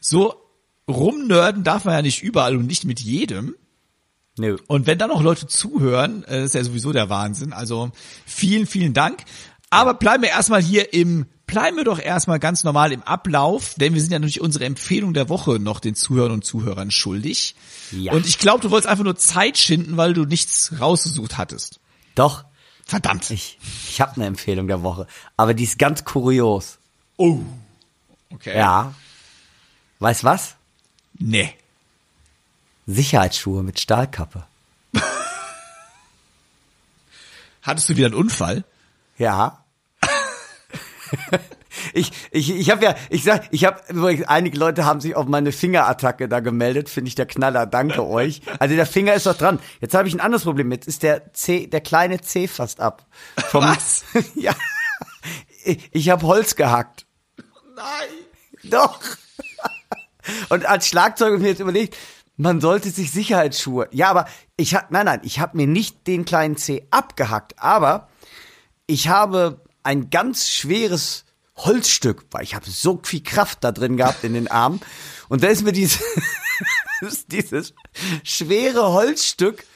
[0.00, 0.34] so
[0.88, 3.54] rumnörden darf man ja nicht überall und nicht mit jedem.
[4.40, 4.56] Nö.
[4.66, 7.52] Und wenn dann noch Leute zuhören, äh, ist ja sowieso der Wahnsinn.
[7.52, 7.90] Also
[8.26, 9.24] vielen, vielen Dank.
[9.68, 13.94] Aber bleiben wir erstmal hier im, bleiben wir doch erstmal ganz normal im Ablauf, denn
[13.94, 17.54] wir sind ja natürlich unsere Empfehlung der Woche noch den Zuhörern und Zuhörern schuldig.
[17.92, 18.12] Ja.
[18.12, 21.78] Und ich glaube, du wolltest einfach nur Zeit schinden, weil du nichts rausgesucht hattest.
[22.14, 22.44] Doch,
[22.90, 23.30] Verdammt.
[23.30, 23.56] Ich,
[23.88, 25.06] ich habe eine Empfehlung der Woche,
[25.36, 26.78] aber die ist ganz kurios.
[27.16, 27.38] Oh.
[28.30, 28.58] Okay.
[28.58, 28.94] Ja.
[30.00, 30.56] Weißt was?
[31.16, 31.54] Nee.
[32.86, 34.44] Sicherheitsschuhe mit Stahlkappe.
[37.62, 38.64] Hattest du wieder einen Unfall?
[39.18, 39.64] Ja.
[41.92, 43.80] ich, ich, ich habe ja, ich sag, ich habe
[44.26, 48.40] einige Leute haben sich auf meine Fingerattacke da gemeldet, finde ich der Knaller, danke euch.
[48.58, 49.60] Also der Finger ist doch dran.
[49.80, 50.72] Jetzt habe ich ein anderes Problem.
[50.72, 53.06] Jetzt ist der C, der kleine C fast ab.
[53.50, 54.04] Vom, Was?
[54.34, 54.54] ja.
[55.64, 57.06] Ich, ich habe Holz gehackt.
[57.76, 58.08] Nein.
[58.64, 59.00] Doch.
[60.48, 61.96] Und als Schlagzeuger mir jetzt überlegt,
[62.40, 63.88] man sollte sich Sicherheitsschuhe.
[63.92, 64.26] Ja, aber
[64.56, 68.08] ich hab, nein, nein, ich habe mir nicht den kleinen C abgehackt, aber
[68.86, 71.26] ich habe ein ganz schweres
[71.56, 74.80] Holzstück, weil ich habe so viel Kraft da drin gehabt in den Armen.
[75.28, 76.02] Und da ist mir dieses,
[77.26, 77.74] dieses
[78.24, 79.66] schwere Holzstück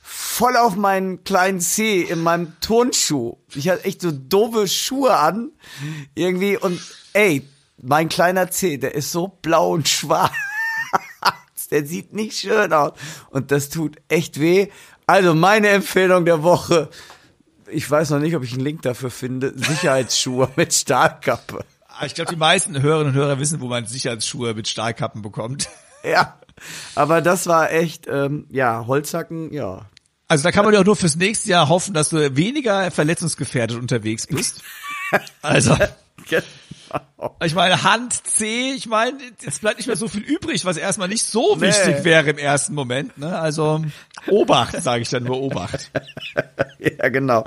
[0.00, 3.36] voll auf meinen kleinen Zeh in meinem Turnschuh.
[3.54, 5.50] Ich hatte echt so doofe Schuhe an.
[6.14, 6.80] Irgendwie und
[7.12, 7.46] ey,
[7.82, 10.32] mein kleiner Zeh, der ist so blau und schwarz.
[11.74, 12.92] Der sieht nicht schön aus.
[13.30, 14.68] Und das tut echt weh.
[15.06, 16.88] Also meine Empfehlung der Woche
[17.74, 19.52] ich weiß noch nicht, ob ich einen Link dafür finde.
[19.56, 21.64] Sicherheitsschuhe mit Stahlkappe.
[21.88, 25.68] Ah, ich glaube, die meisten Hörerinnen und Hörer wissen, wo man Sicherheitsschuhe mit Stahlkappen bekommt.
[26.02, 26.38] Ja,
[26.94, 29.86] aber das war echt, ähm, ja, Holzhacken, ja.
[30.28, 33.78] Also da kann man ja auch nur fürs nächste Jahr hoffen, dass du weniger verletzungsgefährdet
[33.78, 34.62] unterwegs bist.
[35.42, 35.76] Also.
[37.44, 41.08] Ich meine, Hand C, ich meine, jetzt bleibt nicht mehr so viel übrig, was erstmal
[41.08, 41.62] nicht so Nee.
[41.68, 43.16] wichtig wäre im ersten Moment.
[43.18, 43.38] Ne?
[43.38, 43.84] Also
[44.28, 45.90] Obacht, sage ich dann nur Obacht.
[46.78, 47.44] ja, genau.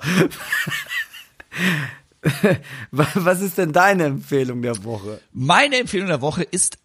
[2.91, 5.21] Was ist denn deine Empfehlung der Woche?
[5.31, 6.77] Meine Empfehlung der Woche ist,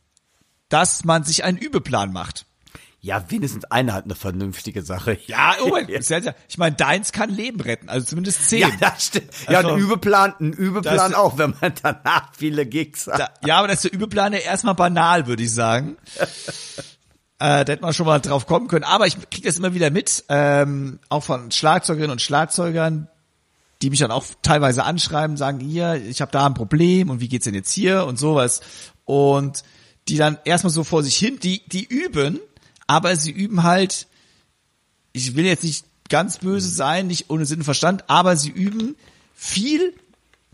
[0.69, 2.47] dass man sich einen Übeplan macht.
[3.05, 5.19] Ja, wenigstens eine hat eine vernünftige Sache.
[5.27, 8.61] Ja, oh mein, ist ja- ich meine, deins kann Leben retten, also zumindest zehn.
[8.61, 9.29] Ja, das stimmt.
[9.49, 13.19] Ja, Also, ein Übeplan, ein Übeplan auch, wenn man danach viele Gigs hat.
[13.19, 15.97] Da, ja, aber das ist der Übeplan ja erstmal banal, würde ich sagen.
[17.41, 18.85] äh, da hätte man schon mal drauf kommen können.
[18.85, 23.09] Aber ich kriege das immer wieder mit, ähm, auch von Schlagzeugerinnen und Schlagzeugern,
[23.83, 27.29] die mich dann auch teilweise anschreiben, sagen, hier, ich habe da ein Problem und wie
[27.29, 28.61] geht's denn jetzt hier und sowas.
[29.05, 29.65] Und
[30.07, 32.39] die dann erstmal so vor sich hin, die, die üben,
[32.87, 34.07] aber sie üben halt,
[35.13, 38.97] ich will jetzt nicht ganz böse sein, nicht ohne Sinn und Verstand, aber sie üben
[39.35, 39.95] viel,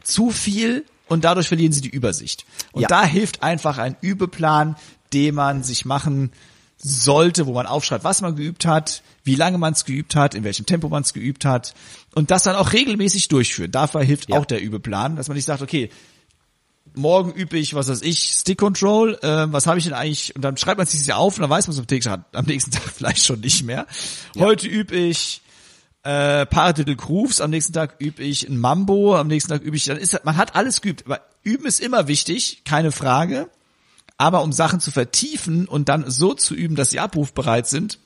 [0.02, 2.44] zu viel und dadurch verlieren sie die Übersicht.
[2.72, 2.88] Und Ja.
[2.88, 4.76] da hilft einfach ein Übeplan,
[5.12, 6.32] den man sich machen
[6.78, 10.44] sollte, wo man aufschreibt, was man geübt hat, wie lange man es geübt hat, in
[10.44, 11.74] welchem Tempo man es geübt hat
[12.14, 13.72] und das dann auch regelmäßig durchführen.
[13.72, 15.90] Dafür hilft auch der Übeplan, dass man nicht sagt, okay,
[16.94, 20.42] morgen übe ich, was weiß ich, Stick Control, äh, was habe ich denn eigentlich, und
[20.42, 22.24] dann schreibt man sich das ja auf und dann weiß man es am nächsten Tag,
[22.32, 23.86] am nächsten Tag vielleicht schon nicht mehr.
[24.36, 25.42] Heute übe ich
[26.02, 29.84] äh, Paradiddle Grooves, am nächsten Tag übe ich ein Mambo, am nächsten Tag übe ich,
[29.84, 33.48] dann ist man hat alles geübt, aber üben ist immer wichtig, keine Frage,
[34.16, 37.98] aber um Sachen zu vertiefen und dann so zu üben, dass sie abrufbereit sind,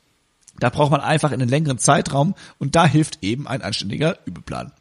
[0.59, 4.73] da braucht man einfach einen längeren Zeitraum und da hilft eben ein anständiger Übeplan.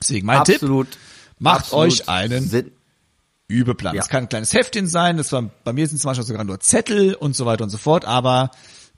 [0.00, 0.90] Deswegen mein Absolut.
[0.90, 1.00] Tipp,
[1.38, 2.72] macht Absolut euch einen
[3.48, 3.94] Übeplan.
[3.94, 4.00] Ja.
[4.00, 6.60] Das kann ein kleines Heftchen sein, das war, bei mir sind es manchmal sogar nur
[6.60, 8.50] Zettel und so weiter und so fort, aber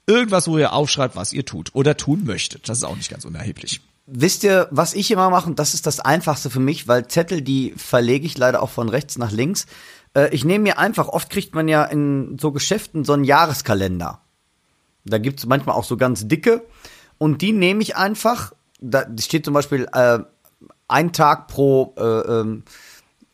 [0.07, 2.67] irgendwas, wo ihr aufschreibt, was ihr tut oder tun möchtet.
[2.67, 3.81] Das ist auch nicht ganz unerheblich.
[4.07, 7.43] Wisst ihr, was ich immer mache, und das ist das Einfachste für mich, weil Zettel,
[7.43, 9.67] die verlege ich leider auch von rechts nach links.
[10.15, 14.21] Äh, ich nehme mir einfach, oft kriegt man ja in so Geschäften so einen Jahreskalender.
[15.05, 16.65] Da gibt's manchmal auch so ganz dicke.
[17.19, 20.19] Und die nehme ich einfach, da steht zum Beispiel äh,
[20.87, 22.63] ein Tag pro, äh, ähm,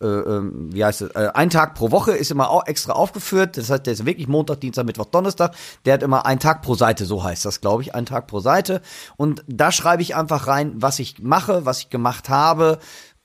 [0.01, 3.57] äh, ähm, wie heißt es, äh, ein Tag pro Woche ist immer auch extra aufgeführt.
[3.57, 5.55] Das heißt, der ist wirklich Montag, Dienstag, Mittwoch, Donnerstag.
[5.85, 8.39] Der hat immer einen Tag pro Seite, so heißt das, glaube ich, ein Tag pro
[8.39, 8.81] Seite.
[9.15, 12.79] Und da schreibe ich einfach rein, was ich mache, was ich gemacht habe.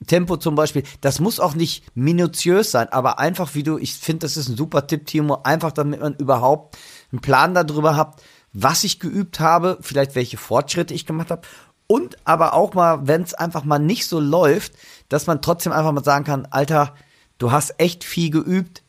[0.06, 4.20] Tempo zum Beispiel, das muss auch nicht minutiös sein, aber einfach wie du, ich finde,
[4.20, 6.78] das ist ein super Tipp, Timo, einfach damit man überhaupt
[7.12, 8.22] einen Plan darüber hat,
[8.54, 11.42] was ich geübt habe, vielleicht welche Fortschritte ich gemacht habe
[11.90, 14.74] und aber auch mal, wenn es einfach mal nicht so läuft,
[15.10, 16.94] dass man trotzdem einfach mal sagen kann, Alter,
[17.36, 18.82] du hast echt viel geübt,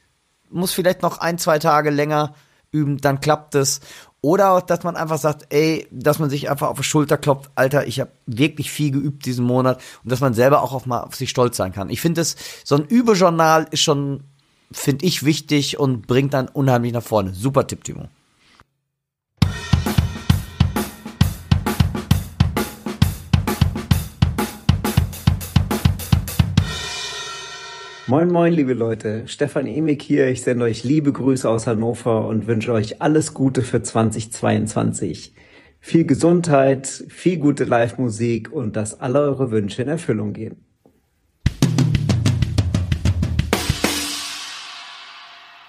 [0.50, 2.34] muss vielleicht noch ein, zwei Tage länger
[2.72, 3.82] üben, dann klappt es.
[4.22, 7.88] Oder dass man einfach sagt, ey, dass man sich einfach auf die Schulter klopft, Alter,
[7.88, 11.16] ich habe wirklich viel geübt diesen Monat und dass man selber auch auf mal auf
[11.16, 11.90] sich stolz sein kann.
[11.90, 14.24] Ich finde es, so ein Übejournal ist schon,
[14.72, 17.34] finde ich, wichtig und bringt dann unheimlich nach vorne.
[17.34, 18.10] Super Tipp, Timo.
[28.12, 30.28] Moin moin liebe Leute, Stefan Emig hier.
[30.28, 35.34] Ich sende euch liebe Grüße aus Hannover und wünsche euch alles Gute für 2022.
[35.80, 40.58] Viel Gesundheit, viel gute Live-Musik und dass alle eure Wünsche in Erfüllung gehen.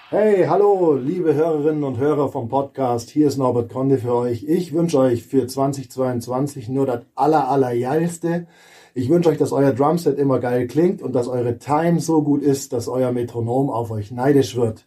[0.09, 3.09] Hey, hallo, liebe Hörerinnen und Hörer vom Podcast.
[3.09, 4.43] Hier ist Norbert Konde für euch.
[4.43, 8.47] Ich wünsche euch für 2022 nur das aller, allergeilste.
[8.95, 12.43] Ich wünsche euch, dass euer Drumset immer geil klingt und dass eure Time so gut
[12.43, 14.85] ist, dass euer Metronom auf euch neidisch wird.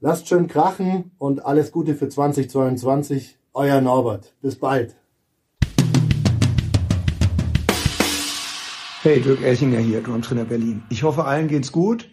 [0.00, 3.38] Lasst schön krachen und alles Gute für 2022.
[3.54, 4.34] Euer Norbert.
[4.42, 4.96] Bis bald.
[9.00, 10.82] Hey, Dirk Elchinger hier, Drumtrainer Berlin.
[10.90, 12.10] Ich hoffe, allen geht's gut.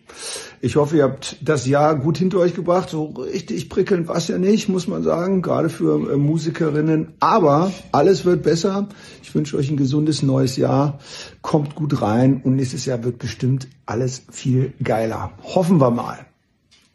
[0.62, 2.90] Ich hoffe, ihr habt das Jahr gut hinter euch gebracht.
[2.90, 7.14] So richtig prickelnd war's ja nicht, muss man sagen, gerade für äh, Musikerinnen.
[7.20, 8.88] Aber alles wird besser.
[9.22, 11.00] Ich wünsche euch ein gesundes neues Jahr.
[11.42, 15.32] Kommt gut rein und nächstes Jahr wird bestimmt alles viel geiler.
[15.44, 16.26] Hoffen wir mal.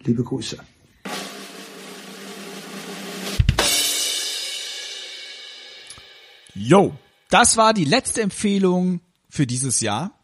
[0.03, 0.57] Liebe Grüße.
[6.55, 6.93] Yo,
[7.31, 10.20] das war die letzte Empfehlung für dieses Jahr.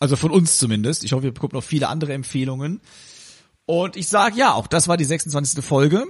[0.00, 1.04] Also von uns zumindest.
[1.04, 2.80] Ich hoffe, ihr bekommt noch viele andere Empfehlungen.
[3.66, 5.64] Und ich sage ja, auch das war die 26.
[5.64, 6.06] Folge.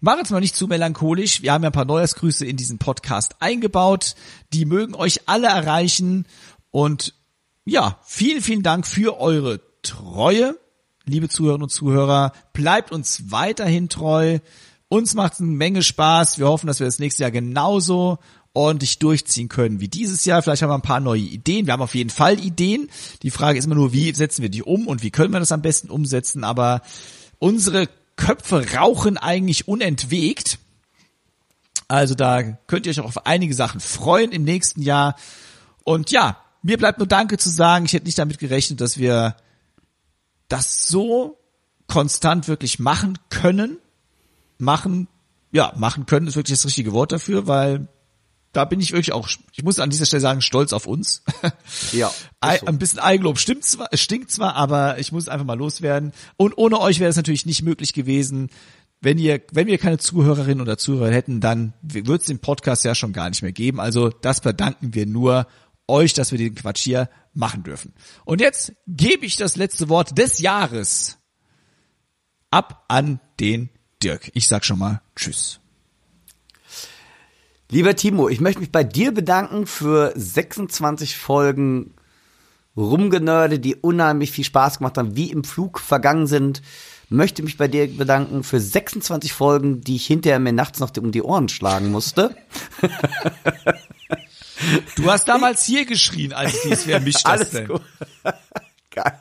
[0.00, 1.40] Mach jetzt mal nicht zu melancholisch.
[1.42, 4.16] Wir haben ja ein paar Neujahrsgrüße in diesen Podcast eingebaut.
[4.52, 6.26] Die mögen euch alle erreichen.
[6.70, 7.14] Und
[7.64, 10.58] ja, vielen, vielen Dank für eure Treue.
[11.06, 14.40] Liebe Zuhörerinnen und Zuhörer, bleibt uns weiterhin treu.
[14.88, 16.38] Uns macht es eine Menge Spaß.
[16.38, 18.18] Wir hoffen, dass wir das nächste Jahr genauso
[18.54, 20.40] ordentlich durchziehen können wie dieses Jahr.
[20.40, 21.66] Vielleicht haben wir ein paar neue Ideen.
[21.66, 22.88] Wir haben auf jeden Fall Ideen.
[23.22, 25.52] Die Frage ist immer nur, wie setzen wir die um und wie können wir das
[25.52, 26.44] am besten umsetzen.
[26.44, 26.80] Aber
[27.38, 30.58] unsere Köpfe rauchen eigentlich unentwegt.
[31.88, 35.16] Also da könnt ihr euch auch auf einige Sachen freuen im nächsten Jahr.
[35.82, 37.84] Und ja, mir bleibt nur Danke zu sagen.
[37.84, 39.36] Ich hätte nicht damit gerechnet, dass wir
[40.48, 41.38] das so
[41.88, 43.78] konstant wirklich machen können.
[44.58, 45.08] Machen,
[45.50, 47.88] ja, machen können ist wirklich das richtige Wort dafür, weil
[48.54, 51.22] da bin ich wirklich auch, ich muss an dieser Stelle sagen, stolz auf uns.
[51.92, 52.10] Ja.
[52.60, 52.66] So.
[52.66, 56.12] Ein bisschen Eigenlob stimmt zwar, stinkt zwar, aber ich muss einfach mal loswerden.
[56.36, 58.50] Und ohne euch wäre es natürlich nicht möglich gewesen.
[59.00, 62.94] Wenn ihr, wenn wir keine Zuhörerinnen oder Zuhörer hätten, dann wird es den Podcast ja
[62.94, 63.80] schon gar nicht mehr geben.
[63.80, 65.46] Also das verdanken wir nur
[65.88, 67.94] euch, dass wir den Quatsch hier machen dürfen.
[68.26, 71.16] Und jetzt gebe ich das letzte Wort des Jahres
[72.50, 73.70] ab an den
[74.02, 74.30] Dirk.
[74.34, 75.60] Ich sag schon mal Tschüss.
[77.74, 81.92] Lieber Timo, ich möchte mich bei dir bedanken für 26 Folgen
[82.76, 86.62] Rumgenörde, die unheimlich viel Spaß gemacht haben, wie im Flug vergangen sind.
[87.08, 91.10] Möchte mich bei dir bedanken für 26 Folgen, die ich hinterher mir nachts noch um
[91.10, 92.36] die Ohren schlagen musste.
[94.94, 97.66] Du hast damals hier geschrien, als dies, wer mischt das Alles denn?
[97.66, 97.82] Gut.
[98.92, 99.18] Geil.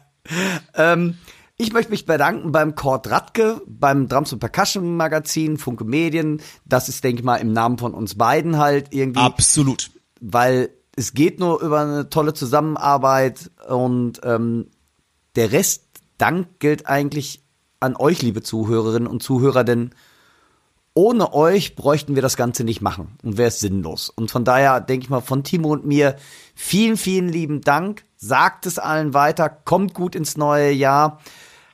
[0.75, 1.17] Ähm,
[1.63, 6.41] ich möchte mich bedanken beim Kurt Radke, beim Drums und Percussion Magazin, Funke Medien.
[6.65, 9.21] Das ist, denke ich mal, im Namen von uns beiden halt irgendwie.
[9.21, 9.91] Absolut.
[10.19, 14.67] Weil es geht nur über eine tolle Zusammenarbeit und ähm,
[15.35, 15.85] der Rest
[16.17, 17.43] Dank gilt eigentlich
[17.79, 19.91] an euch, liebe Zuhörerinnen und Zuhörer, denn
[20.93, 24.09] ohne euch bräuchten wir das Ganze nicht machen und wäre es sinnlos.
[24.09, 26.15] Und von daher denke ich mal von Timo und mir
[26.53, 28.05] vielen, vielen lieben Dank.
[28.15, 31.19] Sagt es allen weiter, kommt gut ins neue Jahr.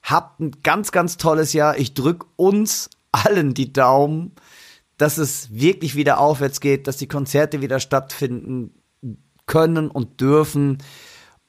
[0.04, 1.78] Habt ein ganz, ganz tolles Jahr.
[1.78, 4.34] Ich drück uns allen die Daumen,
[4.98, 8.72] dass es wirklich wieder aufwärts geht, dass die Konzerte wieder stattfinden
[9.46, 10.78] können und dürfen.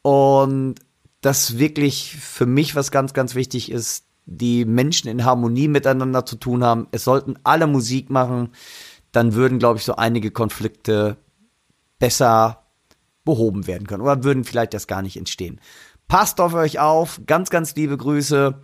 [0.02, 0.76] Und
[1.20, 6.36] das wirklich für mich was ganz, ganz wichtig ist, die Menschen in Harmonie miteinander zu
[6.36, 6.86] tun haben.
[6.92, 8.50] Es sollten alle Musik machen,
[9.12, 11.16] dann würden, glaube ich, so einige Konflikte
[11.98, 12.62] besser
[13.24, 15.60] behoben werden können oder würden vielleicht das gar nicht entstehen.
[16.10, 18.60] Passt auf euch auf, ganz, ganz liebe Grüße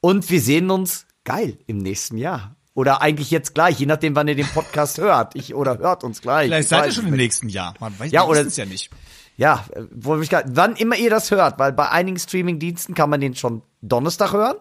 [0.00, 2.54] und wir sehen uns geil im nächsten Jahr.
[2.72, 5.34] Oder eigentlich jetzt gleich, je nachdem, wann ihr den Podcast hört.
[5.34, 6.46] Ich oder hört uns gleich.
[6.46, 7.74] Vielleicht Ich seid ihr schon es im nächsten Jahr.
[7.80, 8.90] Man weiß, Ja, oder- wissen's ja nicht.
[9.36, 13.20] Ja, wo ich grad, wann immer ihr das hört, weil bei einigen Streamingdiensten kann man
[13.20, 14.54] den schon Donnerstag hören,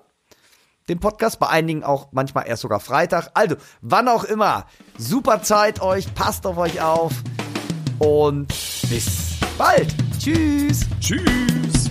[0.89, 3.29] den Podcast, bei einigen auch manchmal erst sogar Freitag.
[3.35, 4.65] Also, wann auch immer.
[4.97, 7.13] Super Zeit euch, passt auf euch auf
[7.99, 8.47] und
[8.89, 9.93] bis bald.
[10.17, 10.87] Tschüss.
[10.99, 11.82] Tschüss.